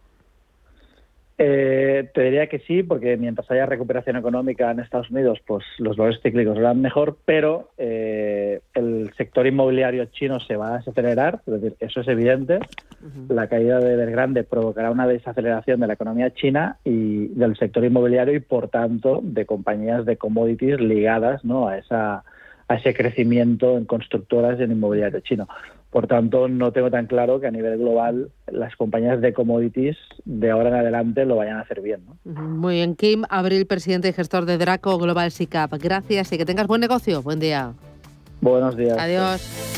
Eh, 1.41 2.11
te 2.13 2.23
diría 2.23 2.49
que 2.49 2.59
sí, 2.59 2.83
porque 2.83 3.17
mientras 3.17 3.49
haya 3.49 3.65
recuperación 3.65 4.17
económica 4.17 4.73
en 4.73 4.81
Estados 4.81 5.09
Unidos, 5.09 5.39
pues 5.47 5.65
los 5.79 5.97
valores 5.97 6.21
cíclicos 6.21 6.59
irán 6.59 6.81
mejor, 6.81 7.17
pero 7.25 7.71
eh, 7.79 8.61
el 8.75 9.13
sector 9.17 9.47
inmobiliario 9.47 10.07
chino 10.07 10.41
se 10.41 10.57
va 10.57 10.75
a 10.75 10.79
desacelerar, 10.79 11.41
es 11.47 11.61
decir, 11.61 11.77
eso 11.79 12.01
es 12.01 12.09
evidente. 12.09 12.57
Uh 12.57 13.07
-huh. 13.07 13.33
La 13.33 13.49
caída 13.49 13.79
de 13.79 13.93
Evergrande 13.93 14.43
provocará 14.43 14.91
una 14.91 15.07
desaceleración 15.07 15.79
de 15.79 15.87
la 15.87 15.93
economía 15.93 16.35
china 16.35 16.79
y 16.83 17.29
del 17.29 17.57
sector 17.57 17.85
inmobiliario 17.85 18.35
y, 18.35 18.41
por 18.41 18.69
tanto, 18.69 19.21
de 19.23 19.47
compañías 19.47 20.05
de 20.05 20.17
commodities 20.17 20.81
ligadas 20.81 21.45
¿no? 21.45 21.69
a, 21.69 21.79
esa, 21.79 22.25
a 22.67 22.75
ese 22.75 22.95
crecimiento 22.95 23.79
en 23.79 23.85
constructoras 23.85 24.59
y 24.59 24.65
en 24.65 24.73
inmobiliario 24.73 25.21
chino. 25.21 25.47
Por 25.91 26.07
tanto, 26.07 26.49
no 26.49 26.71
tengo 26.71 26.91
tan 26.91 27.07
claro 27.07 27.41
que 27.41 27.47
a 27.47 27.51
nivel 27.51 27.79
global 27.79 28.31
las 28.47 28.77
compañías 28.77 29.21
de 29.23 29.33
commodities 29.33 29.97
de 30.27 30.51
ahora 30.51 30.69
en 30.69 30.75
adelante 30.75 31.25
lo 31.25 31.37
vayan 31.37 31.57
a 31.57 31.61
hacer 31.61 31.81
bien. 31.81 32.03
¿no? 32.07 32.43
Muy 32.43 32.75
bien, 32.75 32.95
Kim 32.95 33.25
Abril, 33.31 33.67
presidente 33.67 34.09
y 34.09 34.13
gestor 34.13 34.45
de 34.45 34.59
Draco 34.59 34.99
Global 34.99 35.31
SICAP. 35.31 35.73
Gracias 35.81 36.31
y 36.33 36.39
que 36.39 36.45
tengas 36.45 36.67
buen 36.67 36.83
negocio. 36.83 37.23
Buen 37.23 37.41
día. 37.41 37.73
Buenos 38.41 38.77
días. 38.77 38.99
Adiós. 38.99 39.78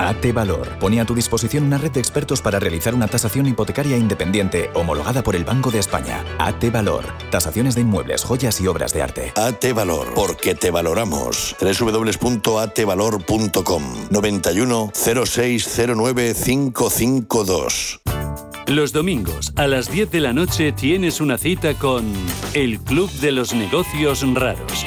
AT 0.00 0.32
Valor 0.32 0.78
pone 0.78 0.98
a 1.00 1.04
tu 1.04 1.14
disposición 1.14 1.64
una 1.64 1.76
red 1.76 1.90
de 1.90 2.00
expertos 2.00 2.40
para 2.40 2.58
realizar 2.58 2.94
una 2.94 3.06
tasación 3.06 3.46
hipotecaria 3.46 3.98
independiente 3.98 4.70
homologada 4.74 5.22
por 5.22 5.36
el 5.36 5.44
Banco 5.44 5.70
de 5.70 5.78
España. 5.78 6.24
AT 6.38 6.72
Valor. 6.72 7.04
Tasaciones 7.30 7.74
de 7.74 7.82
inmuebles, 7.82 8.24
joyas 8.24 8.58
y 8.62 8.66
obras 8.66 8.94
de 8.94 9.02
arte. 9.02 9.34
AT 9.36 9.74
Valor, 9.74 10.14
porque 10.14 10.54
te 10.54 10.70
valoramos. 10.70 11.54
www.atvalor.com 11.60 13.82
91 14.10 14.90
0609 14.94 16.34
552. 16.34 18.00
Los 18.66 18.92
domingos 18.92 19.52
a 19.56 19.66
las 19.66 19.90
10 19.90 20.10
de 20.12 20.20
la 20.20 20.32
noche 20.32 20.72
tienes 20.72 21.20
una 21.20 21.36
cita 21.36 21.74
con 21.74 22.10
El 22.54 22.80
Club 22.80 23.10
de 23.20 23.32
los 23.32 23.52
Negocios 23.52 24.24
Raros. 24.34 24.86